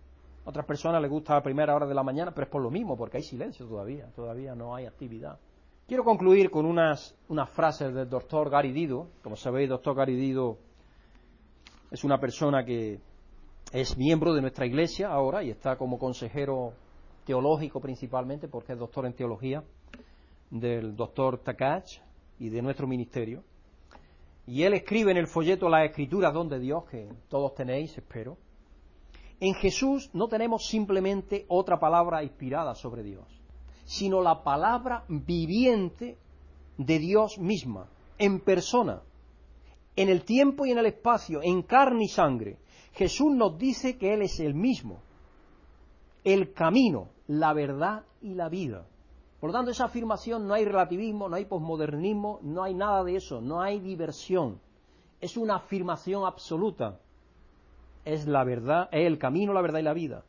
A 0.45 0.49
otras 0.49 0.65
personas 0.65 1.01
les 1.01 1.11
gusta 1.11 1.33
la 1.33 1.43
primera 1.43 1.75
hora 1.75 1.85
de 1.85 1.93
la 1.93 2.01
mañana, 2.01 2.31
pero 2.31 2.45
es 2.45 2.49
por 2.49 2.61
lo 2.61 2.71
mismo, 2.71 2.95
porque 2.95 3.17
hay 3.17 3.23
silencio 3.23 3.67
todavía, 3.67 4.09
todavía 4.15 4.55
no 4.55 4.73
hay 4.73 4.85
actividad. 4.85 5.37
Quiero 5.85 6.05
concluir 6.05 6.49
con 6.49 6.65
unas, 6.65 7.13
unas 7.27 7.49
frases 7.49 7.93
del 7.93 8.09
doctor 8.09 8.49
Gary 8.49 8.71
Dido. 8.71 9.09
Como 9.21 9.35
sabéis, 9.35 9.67
doctor 9.67 9.93
Gary 9.93 10.15
Dido 10.15 10.57
es 11.91 12.05
una 12.05 12.17
persona 12.17 12.63
que 12.63 13.01
es 13.73 13.97
miembro 13.97 14.35
de 14.35 14.41
nuestra 14.41 14.67
iglesia 14.67 15.09
ahora 15.09 15.43
y 15.43 15.49
está 15.49 15.77
como 15.77 15.97
consejero 15.97 16.73
teológico 17.25 17.81
principalmente, 17.81 18.47
porque 18.47 18.73
es 18.73 18.79
doctor 18.79 19.07
en 19.07 19.13
teología, 19.13 19.63
del 20.51 20.95
doctor 20.95 21.39
Takach 21.39 21.99
y 22.37 22.49
de 22.49 22.61
nuestro 22.61 22.85
ministerio. 22.85 23.43
Y 24.45 24.61
él 24.61 24.75
escribe 24.75 25.09
en 25.09 25.17
el 25.17 25.25
folleto 25.25 25.69
Las 25.69 25.89
Escrituras 25.89 26.35
donde 26.35 26.59
Dios, 26.59 26.83
que 26.85 27.09
todos 27.29 27.55
tenéis, 27.55 27.97
espero. 27.97 28.37
En 29.39 29.55
Jesús 29.55 30.11
no 30.13 30.27
tenemos 30.27 30.67
simplemente 30.67 31.45
otra 31.47 31.79
palabra 31.79 32.23
inspirada 32.23 32.75
sobre 32.75 33.01
Dios, 33.01 33.25
sino 33.85 34.21
la 34.21 34.43
palabra 34.43 35.03
viviente 35.07 36.19
de 36.77 36.99
Dios 36.99 37.39
misma, 37.39 37.89
en 38.19 38.39
persona, 38.39 39.01
en 39.95 40.09
el 40.09 40.23
tiempo 40.25 40.67
y 40.67 40.71
en 40.71 40.77
el 40.77 40.85
espacio, 40.85 41.39
en 41.41 41.63
carne 41.63 42.03
y 42.03 42.09
sangre. 42.09 42.59
Jesús 42.93 43.33
nos 43.35 43.57
dice 43.57 43.97
que 43.97 44.13
Él 44.13 44.21
es 44.21 44.39
el 44.39 44.53
mismo, 44.53 45.01
el 46.23 46.53
camino, 46.53 47.09
la 47.27 47.53
verdad 47.53 48.03
y 48.21 48.35
la 48.35 48.49
vida. 48.49 48.87
Por 49.39 49.49
lo 49.49 49.53
tanto, 49.53 49.71
esa 49.71 49.85
afirmación 49.85 50.47
no 50.47 50.53
hay 50.53 50.63
relativismo, 50.63 51.27
no 51.27 51.35
hay 51.35 51.45
posmodernismo, 51.45 52.39
no 52.43 52.63
hay 52.63 52.73
nada 52.73 53.03
de 53.03 53.17
eso, 53.17 53.41
no 53.41 53.61
hay 53.61 53.79
diversión. 53.79 54.61
Es 55.19 55.35
una 55.35 55.55
afirmación 55.55 56.25
absoluta. 56.25 56.99
Es 58.05 58.25
la 58.27 58.43
verdad, 58.43 58.87
es 58.91 59.05
el 59.05 59.17
camino, 59.17 59.53
la 59.53 59.61
verdad 59.61 59.79
y 59.79 59.83
la 59.83 59.93
vida. 59.93 60.23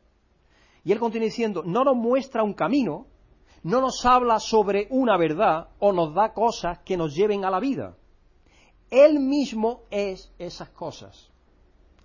Y 0.83 0.91
él 0.91 0.99
continúa 0.99 1.25
diciendo, 1.25 1.63
no 1.65 1.83
nos 1.83 1.95
muestra 1.95 2.43
un 2.43 2.53
camino, 2.53 3.07
no 3.63 3.79
nos 3.79 4.05
habla 4.05 4.39
sobre 4.39 4.87
una 4.89 5.17
verdad 5.17 5.69
o 5.79 5.93
nos 5.93 6.13
da 6.13 6.33
cosas 6.33 6.79
que 6.79 6.97
nos 6.97 7.15
lleven 7.15 7.45
a 7.45 7.49
la 7.49 7.59
vida. 7.59 7.95
Él 8.89 9.19
mismo 9.19 9.83
es 9.91 10.33
esas 10.37 10.69
cosas. 10.69 11.31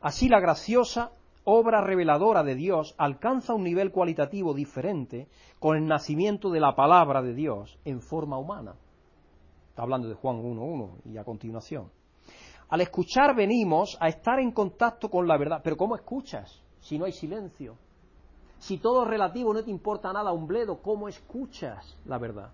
Así 0.01 0.29
la 0.29 0.41
graciosa 0.41 1.13
obra 1.45 1.83
reveladora 1.83 2.43
de 2.43 2.55
Dios 2.55 2.95
alcanza 2.97 3.55
un 3.55 3.65
nivel 3.65 3.93
cualitativo 3.93 4.55
diferente 4.55 5.29
con 5.59 5.77
el 5.77 5.87
nacimiento 5.87 6.51
de 6.51 6.61
la 6.61 6.75
palabra 6.75 7.21
de 7.21 7.35
Dios 7.35 7.79
en 7.85 8.01
forma 8.01 8.39
humana. 8.39 8.75
Está 9.69 9.83
hablando 9.83 10.09
de 10.09 10.15
Juan 10.15 10.43
1.1 10.43 11.03
y 11.05 11.19
a 11.19 11.25
continuación. 11.25 11.91
Al 12.71 12.81
escuchar 12.81 13.35
venimos 13.35 13.99
a 14.01 14.09
estar 14.09 14.39
en 14.39 14.53
contacto 14.53 15.11
con 15.11 15.29
la 15.29 15.37
verdad. 15.37 15.61
Pero 15.63 15.77
¿cómo 15.77 15.97
escuchas 15.97 16.63
si 16.81 16.99
no 16.99 17.05
hay 17.05 17.13
silencio? 17.13 17.77
Si 18.59 18.79
todo 18.79 19.03
es 19.03 19.09
relativo, 19.09 19.53
no 19.53 19.63
te 19.63 19.71
importa 19.71 20.13
nada 20.13 20.33
un 20.33 20.47
bledo, 20.47 20.81
¿cómo 20.81 21.09
escuchas 21.09 21.99
la 22.07 22.19
verdad? 22.19 22.53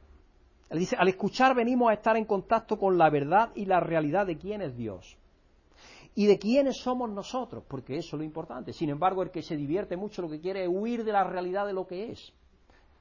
Él 0.70 0.80
dice, 0.80 0.96
al 0.98 1.08
escuchar 1.08 1.54
venimos 1.54 1.90
a 1.90 1.94
estar 1.94 2.16
en 2.16 2.24
contacto 2.24 2.76
con 2.78 2.98
la 2.98 3.08
verdad 3.08 3.50
y 3.54 3.66
la 3.66 3.78
realidad 3.78 4.26
de 4.26 4.36
quién 4.36 4.62
es 4.62 4.76
Dios 4.76 5.16
y 6.18 6.24
de 6.24 6.38
quiénes 6.38 6.78
somos 6.78 7.10
nosotros, 7.10 7.62
porque 7.68 7.98
eso 7.98 8.16
es 8.16 8.20
lo 8.20 8.24
importante. 8.24 8.72
Sin 8.72 8.88
embargo, 8.88 9.22
el 9.22 9.30
que 9.30 9.42
se 9.42 9.54
divierte 9.54 9.98
mucho 9.98 10.22
lo 10.22 10.30
que 10.30 10.40
quiere 10.40 10.64
es 10.64 10.70
huir 10.72 11.04
de 11.04 11.12
la 11.12 11.22
realidad 11.22 11.66
de 11.66 11.74
lo 11.74 11.86
que 11.86 12.10
es. 12.10 12.32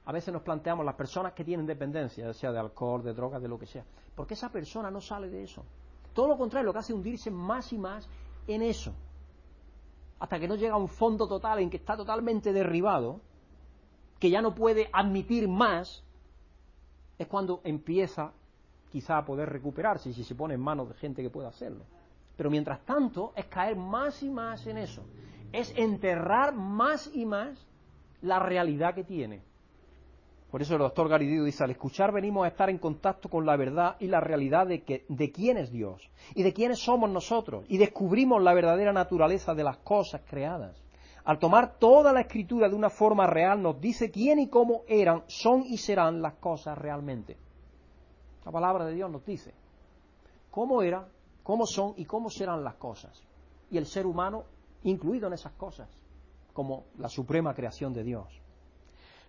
A 0.04 0.12
veces 0.12 0.34
nos 0.34 0.42
planteamos 0.42 0.84
las 0.84 0.96
personas 0.96 1.32
que 1.32 1.42
tienen 1.42 1.64
dependencia, 1.64 2.30
sea 2.34 2.52
de 2.52 2.58
alcohol, 2.58 3.02
de 3.02 3.14
drogas, 3.14 3.40
de 3.40 3.48
lo 3.48 3.58
que 3.58 3.66
sea, 3.66 3.84
porque 4.14 4.34
esa 4.34 4.52
persona 4.52 4.90
no 4.90 5.00
sale 5.00 5.30
de 5.30 5.42
eso. 5.42 5.64
Todo 6.12 6.28
lo 6.28 6.36
contrario, 6.36 6.66
lo 6.66 6.72
que 6.74 6.80
hace 6.80 6.92
es 6.92 6.96
hundirse 6.96 7.30
más 7.30 7.72
y 7.72 7.78
más 7.78 8.06
en 8.46 8.60
eso, 8.60 8.92
hasta 10.18 10.38
que 10.38 10.46
no 10.46 10.54
llega 10.54 10.74
a 10.74 10.78
un 10.78 10.88
fondo 10.88 11.26
total 11.26 11.60
en 11.60 11.70
que 11.70 11.78
está 11.78 11.96
totalmente 11.96 12.52
derribado, 12.52 13.22
que 14.20 14.28
ya 14.28 14.42
no 14.42 14.54
puede 14.54 14.90
admitir 14.92 15.48
más, 15.48 16.04
es 17.18 17.26
cuando 17.28 17.62
empieza 17.64 18.34
quizá 18.90 19.16
a 19.16 19.24
poder 19.24 19.48
recuperarse 19.48 20.12
si 20.12 20.22
se 20.22 20.34
pone 20.34 20.52
en 20.52 20.60
manos 20.60 20.90
de 20.90 20.94
gente 20.96 21.22
que 21.22 21.30
pueda 21.30 21.48
hacerlo. 21.48 21.84
Pero 22.36 22.50
mientras 22.50 22.80
tanto 22.84 23.32
es 23.36 23.46
caer 23.46 23.76
más 23.76 24.22
y 24.22 24.30
más 24.30 24.66
en 24.66 24.78
eso. 24.78 25.02
Es 25.52 25.72
enterrar 25.76 26.54
más 26.54 27.10
y 27.14 27.24
más 27.24 27.66
la 28.20 28.38
realidad 28.38 28.94
que 28.94 29.04
tiene. 29.04 29.42
Por 30.50 30.62
eso 30.62 30.74
el 30.74 30.80
doctor 30.80 31.08
Garidido 31.08 31.44
dice, 31.44 31.64
al 31.64 31.70
escuchar 31.70 32.12
venimos 32.12 32.44
a 32.44 32.48
estar 32.48 32.70
en 32.70 32.78
contacto 32.78 33.28
con 33.28 33.44
la 33.44 33.56
verdad 33.56 33.96
y 33.98 34.06
la 34.06 34.20
realidad 34.20 34.66
de, 34.66 34.82
que, 34.82 35.04
de 35.08 35.32
quién 35.32 35.56
es 35.56 35.70
Dios 35.70 36.08
y 36.34 36.44
de 36.44 36.52
quiénes 36.52 36.78
somos 36.78 37.10
nosotros 37.10 37.64
y 37.68 37.78
descubrimos 37.78 38.42
la 38.42 38.54
verdadera 38.54 38.92
naturaleza 38.92 39.54
de 39.54 39.64
las 39.64 39.78
cosas 39.78 40.22
creadas. 40.26 40.82
Al 41.24 41.40
tomar 41.40 41.78
toda 41.78 42.12
la 42.12 42.20
escritura 42.20 42.68
de 42.68 42.76
una 42.76 42.88
forma 42.88 43.26
real 43.26 43.60
nos 43.60 43.80
dice 43.80 44.12
quién 44.12 44.38
y 44.38 44.48
cómo 44.48 44.82
eran, 44.86 45.24
son 45.26 45.64
y 45.64 45.78
serán 45.78 46.22
las 46.22 46.34
cosas 46.34 46.78
realmente. 46.78 47.36
La 48.44 48.52
palabra 48.52 48.86
de 48.86 48.94
Dios 48.94 49.10
nos 49.10 49.26
dice 49.26 49.52
cómo 50.52 50.80
era, 50.80 51.06
cómo 51.46 51.64
son 51.64 51.94
y 51.96 52.06
cómo 52.06 52.28
serán 52.28 52.64
las 52.64 52.74
cosas. 52.74 53.22
Y 53.70 53.78
el 53.78 53.86
ser 53.86 54.04
humano 54.04 54.42
incluido 54.82 55.28
en 55.28 55.34
esas 55.34 55.52
cosas, 55.52 55.88
como 56.52 56.86
la 56.98 57.08
suprema 57.08 57.54
creación 57.54 57.94
de 57.94 58.02
Dios. 58.02 58.26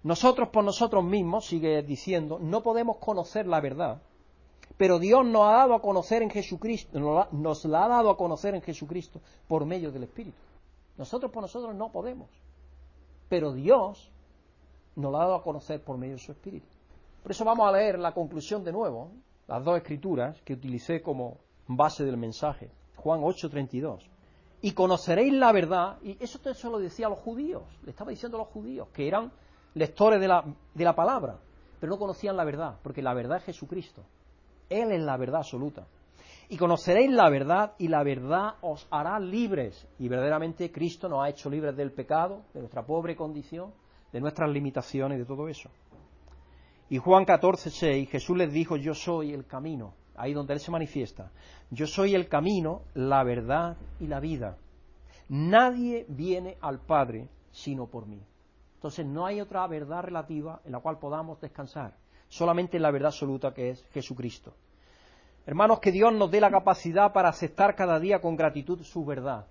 Nosotros 0.02 0.50
por 0.50 0.64
nosotros 0.64 1.04
mismos, 1.04 1.46
sigue 1.46 1.84
diciendo, 1.84 2.40
no 2.42 2.64
podemos 2.64 2.98
conocer 2.98 3.46
la 3.46 3.62
verdad, 3.62 4.02
pero 4.78 4.98
Dios 4.98 5.28
nos 5.28 5.44
ha 5.44 5.58
dado 5.58 5.76
a 5.76 5.82
conocer 5.82 6.24
en 6.24 6.32
Jesucristo, 6.32 7.00
nos 7.32 7.66
la 7.66 7.86
ha 7.86 7.88
dado 7.88 8.10
a 8.10 8.18
conocer 8.18 8.56
en 8.56 8.64
Jesucristo 8.64 9.22
por 9.48 9.68
medio 9.68 9.92
del 9.92 10.06
Espíritu. 10.06 10.38
Nosotros 10.98 11.32
por 11.32 11.44
nosotros 11.44 11.76
no 11.76 11.92
podemos, 11.92 12.32
pero 13.30 13.54
Dios 13.54 14.12
nos 14.96 15.12
la 15.12 15.20
ha 15.20 15.26
dado 15.26 15.36
a 15.36 15.44
conocer 15.44 15.84
por 15.84 16.00
medio 16.00 16.16
de 16.16 16.22
su 16.22 16.32
Espíritu. 16.32 16.66
Por 17.22 17.32
eso 17.32 17.46
vamos 17.46 17.68
a 17.68 17.72
leer 17.72 18.00
la 18.00 18.16
conclusión 18.16 18.64
de 18.64 18.72
nuevo, 18.72 19.12
las 19.46 19.64
dos 19.64 19.78
escrituras 19.78 20.42
que 20.42 20.54
utilicé 20.54 21.04
como 21.04 21.46
base 21.68 22.06
del 22.06 22.18
mensaje. 22.18 22.72
Juan 22.96 23.22
8:32. 23.22 24.10
Y 24.62 24.72
conoceréis 24.72 25.34
la 25.34 25.52
verdad, 25.52 25.98
y 26.02 26.18
eso 26.20 26.40
lo 26.70 26.80
decía 26.80 27.08
a 27.08 27.10
los 27.10 27.20
judíos, 27.20 27.64
le 27.84 27.92
estaba 27.92 28.10
diciendo 28.10 28.38
a 28.38 28.42
los 28.42 28.50
judíos, 28.50 28.88
que 28.92 29.08
eran 29.08 29.32
lectores 29.76 30.20
de 30.20 30.28
la, 30.28 30.44
de 30.74 30.84
la 30.84 30.96
palabra, 30.96 31.38
pero 31.80 31.92
no 31.92 32.00
conocían 32.00 32.36
la 32.36 32.44
verdad, 32.44 32.80
porque 32.82 33.04
la 33.04 33.14
verdad 33.14 33.38
es 33.38 33.44
Jesucristo. 33.44 34.04
Él 34.70 34.92
es 34.92 35.02
la 35.02 35.16
verdad 35.16 35.42
absoluta. 35.42 35.86
Y 36.50 36.58
conoceréis 36.58 37.12
la 37.12 37.30
verdad 37.30 37.74
y 37.78 37.88
la 37.88 38.04
verdad 38.04 38.56
os 38.62 38.88
hará 38.90 39.20
libres. 39.20 39.88
Y 40.00 40.08
verdaderamente 40.08 40.72
Cristo 40.72 41.08
nos 41.08 41.24
ha 41.24 41.30
hecho 41.30 41.50
libres 41.50 41.76
del 41.76 41.92
pecado, 41.92 42.42
de 42.54 42.62
nuestra 42.62 42.86
pobre 42.86 43.16
condición, 43.16 43.72
de 44.12 44.22
nuestras 44.22 44.50
limitaciones, 44.50 45.20
de 45.20 45.26
todo 45.26 45.48
eso. 45.50 45.70
Y 46.90 46.98
Juan 47.00 47.26
14, 47.26 47.70
6, 47.70 48.10
Jesús 48.10 48.38
les 48.38 48.52
dijo, 48.52 48.78
yo 48.78 48.94
soy 48.94 49.34
el 49.34 49.46
camino, 49.46 49.94
ahí 50.18 50.34
donde 50.34 50.54
Él 50.54 50.60
se 50.60 50.72
manifiesta. 50.72 51.32
Yo 51.72 51.88
soy 51.88 52.16
el 52.16 52.28
camino, 52.28 52.82
la 52.94 53.24
verdad 53.24 53.78
y 54.00 54.08
la 54.08 54.20
vida. 54.20 54.58
Nadie 55.30 56.06
viene 56.10 56.58
al 56.62 56.80
Padre 56.80 57.30
sino 57.52 57.88
por 57.88 58.06
mí. 58.06 58.22
Entonces 58.76 59.06
no 59.06 59.26
hay 59.26 59.42
otra 59.42 59.66
verdad 59.68 60.04
relativa 60.04 60.62
en 60.64 60.72
la 60.72 60.80
cual 60.80 61.00
podamos 61.00 61.42
descansar, 61.42 61.96
solamente 62.30 62.78
en 62.78 62.84
la 62.84 62.92
verdad 62.92 63.08
absoluta 63.08 63.54
que 63.54 63.72
es 63.72 63.84
Jesucristo. 63.94 64.54
Hermanos, 65.46 65.80
que 65.80 65.92
Dios 65.92 66.14
nos 66.14 66.30
dé 66.30 66.42
la 66.42 66.52
capacidad 66.52 67.14
para 67.14 67.30
aceptar 67.30 67.76
cada 67.76 68.00
día 68.00 68.20
con 68.20 68.36
gratitud 68.36 68.84
su 68.84 69.06
verdad 69.06 69.48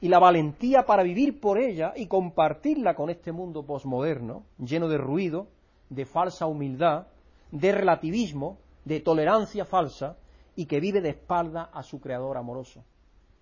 y 0.00 0.08
la 0.08 0.18
valentía 0.18 0.84
para 0.84 1.02
vivir 1.02 1.40
por 1.40 1.58
ella 1.58 1.92
y 1.96 2.06
compartirla 2.06 2.94
con 2.94 3.10
este 3.10 3.32
mundo 3.32 3.64
posmoderno, 3.64 4.44
lleno 4.58 4.88
de 4.88 4.98
ruido, 4.98 5.48
de 5.88 6.06
falsa 6.06 6.46
humildad, 6.46 7.06
de 7.50 7.72
relativismo, 7.72 8.58
de 8.84 9.00
tolerancia 9.00 9.64
falsa 9.64 10.16
y 10.56 10.66
que 10.66 10.80
vive 10.80 11.00
de 11.00 11.10
espalda 11.10 11.70
a 11.72 11.82
su 11.82 12.00
Creador 12.00 12.36
amoroso. 12.36 12.84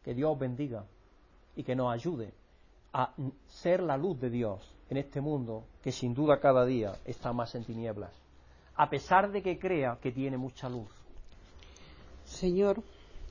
Que 0.05 0.15
Dios 0.15 0.39
bendiga 0.39 0.85
y 1.57 1.63
que 1.63 1.75
nos 1.75 1.93
ayude 1.93 2.33
a 2.93 3.13
ser 3.47 3.83
la 3.83 3.97
luz 3.97 4.21
de 4.21 4.31
Dios 4.31 4.75
en 4.91 4.97
este 4.97 5.21
mundo 5.21 5.65
que 5.83 5.93
sin 5.93 6.15
duda 6.15 6.41
cada 6.41 6.65
día 6.65 6.97
está 7.05 7.33
más 7.33 7.55
en 7.55 7.65
tinieblas, 7.65 8.13
a 8.77 8.89
pesar 8.89 9.31
de 9.31 9.43
que 9.43 9.59
crea 9.59 9.99
que 10.01 10.13
tiene 10.13 10.39
mucha 10.39 10.69
luz. 10.69 10.89
Señor 12.25 12.83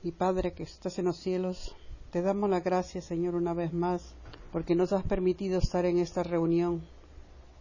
y 0.02 0.12
Padre 0.12 0.52
que 0.52 0.62
estás 0.62 0.98
en 0.98 1.06
los 1.06 1.16
cielos, 1.16 1.74
te 2.10 2.22
damos 2.22 2.48
la 2.48 2.60
gracia, 2.60 3.00
Señor, 3.00 3.34
una 3.34 3.54
vez 3.54 3.72
más, 3.72 4.14
porque 4.52 4.74
nos 4.74 4.92
has 4.92 5.02
permitido 5.02 5.58
estar 5.58 5.84
en 5.84 5.98
esta 5.98 6.22
reunión, 6.22 6.82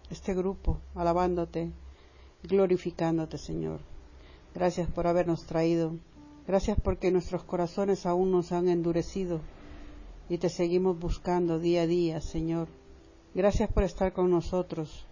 este 0.09 0.33
grupo, 0.33 0.79
alabándote, 0.95 1.71
glorificándote, 2.43 3.37
Señor. 3.37 3.79
Gracias 4.57 4.89
por 4.89 5.05
habernos 5.05 5.45
traído. 5.45 5.99
Gracias 6.47 6.79
porque 6.83 7.11
nuestros 7.11 7.43
corazones 7.43 8.07
aún 8.07 8.31
nos 8.31 8.51
han 8.51 8.69
endurecido 8.69 9.39
y 10.29 10.39
te 10.39 10.49
seguimos 10.49 10.97
buscando 10.97 11.59
día 11.59 11.83
a 11.83 11.85
día, 11.85 12.21
Señor. 12.21 12.67
Gracias 13.35 13.71
por 13.71 13.83
estar 13.83 14.13
con 14.13 14.31
nosotros. 14.31 15.05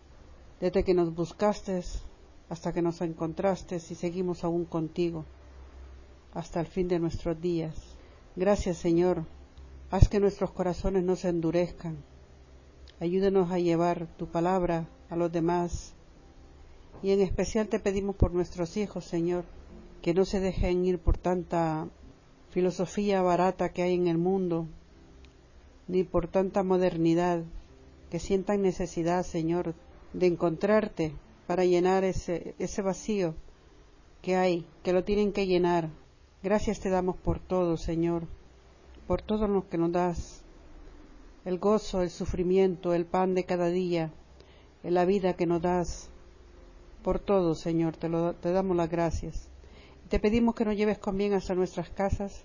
Desde 0.60 0.84
que 0.84 0.96
nos 0.96 1.14
buscaste 1.14 1.84
hasta 2.50 2.74
que 2.74 2.82
nos 2.82 3.02
encontraste 3.02 3.76
y 3.76 3.80
seguimos 3.80 4.43
aún 4.43 4.66
contigo 4.66 5.26
hasta 6.34 6.60
el 6.60 6.66
fin 6.66 6.88
de 6.88 6.98
nuestros 6.98 7.39
días. 7.39 7.76
Gracias, 8.36 8.78
Señor. 8.78 9.26
Haz 9.91 10.10
que 10.10 10.20
nuestros 10.20 10.50
corazones 10.50 11.04
no 11.04 11.16
se 11.16 11.30
endurezcan. 11.30 11.98
Ayúdanos 13.00 13.52
a 13.52 13.60
llevar 13.60 14.08
tu 14.18 14.26
palabra 14.26 14.88
a 15.12 15.16
los 15.16 15.32
demás 15.32 15.95
y 17.02 17.12
en 17.12 17.22
especial 17.22 17.68
te 17.68 17.80
pedimos 17.80 18.16
por 18.16 18.34
nuestros 18.34 18.78
hijos, 18.78 19.06
Señor, 19.06 19.46
que 20.02 20.14
no 20.14 20.26
se 20.26 20.39
dejen 20.39 20.86
ir 20.86 21.00
por 21.00 21.18
tanta 21.18 21.88
filosofía 22.50 23.22
barata 23.22 23.70
que 23.70 23.84
hay 23.84 23.96
en 23.96 24.08
el 24.08 24.18
mundo, 24.18 24.68
ni 25.88 26.04
por 26.04 26.28
tanta 26.28 26.64
modernidad, 26.64 27.43
que 28.10 28.20
sientan 28.20 28.62
necesidad, 28.62 29.24
Señor, 29.24 29.76
de 30.14 30.28
encontrarte 30.28 31.12
para 31.48 31.66
llenar 31.66 32.04
ese, 32.04 32.56
ese 32.60 32.82
vacío 32.82 33.36
que 34.22 34.36
hay, 34.36 34.66
que 34.84 34.93
lo 34.93 35.04
tienen 35.04 35.34
que 35.34 35.48
llenar. 35.48 35.89
Gracias 36.41 36.80
te 36.80 36.89
damos 36.89 37.18
por 37.18 37.39
todo, 37.39 37.78
Señor, 37.78 38.24
por 39.08 39.22
todo 39.22 39.48
lo 39.48 39.68
que 39.68 39.78
nos 39.78 39.91
das, 39.91 40.43
el 41.43 41.60
gozo, 41.60 42.02
el 42.02 42.10
sufrimiento, 42.10 42.93
el 42.93 43.06
pan 43.06 43.36
de 43.36 43.43
cada 43.43 43.68
día, 43.68 44.12
la 44.84 45.06
vida 45.06 45.36
que 45.36 45.46
nos 45.46 45.62
das, 45.62 46.10
por 47.06 47.20
todo, 47.20 47.53
Señor, 47.53 47.95
te, 47.95 48.10
lo, 48.10 48.34
te 48.34 48.51
damos 48.51 48.76
las 48.76 48.89
gracias. 48.89 49.47
Te 50.10 50.20
pedimos 50.20 50.56
que 50.56 50.66
nos 50.66 50.76
lleves 50.76 50.97
con 50.97 51.16
bien 51.16 51.34
hasta 51.34 51.53
nuestras 51.53 51.88
casas, 51.91 52.43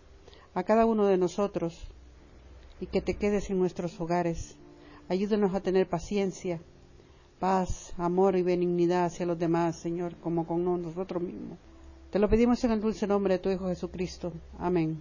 a 0.53 0.65
cada 0.65 0.85
uno 0.85 1.07
de 1.07 1.17
nosotros, 1.17 1.81
y 2.79 2.85
que 2.85 3.01
te 3.01 3.15
quedes 3.15 3.49
en 3.49 3.59
nuestros 3.59 3.99
hogares. 3.99 4.59
Ayúdanos 5.09 5.55
a 5.55 5.61
tener 5.61 5.89
paciencia, 5.89 6.61
paz, 7.39 7.95
amor 7.97 8.37
y 8.37 8.43
benignidad 8.43 9.07
hacia 9.07 9.25
los 9.25 9.39
demás, 9.39 9.77
Señor, 9.77 10.15
como 10.17 10.47
con 10.47 10.63
nosotros 10.83 11.23
mismos. 11.23 11.57
Te 12.11 12.19
lo 12.19 12.29
pedimos 12.29 12.63
en 12.63 12.73
el 12.73 12.83
dulce 12.83 13.07
nombre 13.07 13.39
de 13.39 13.39
tu 13.39 13.49
Hijo 13.49 13.67
Jesucristo. 13.69 14.31
Amén. 14.59 15.01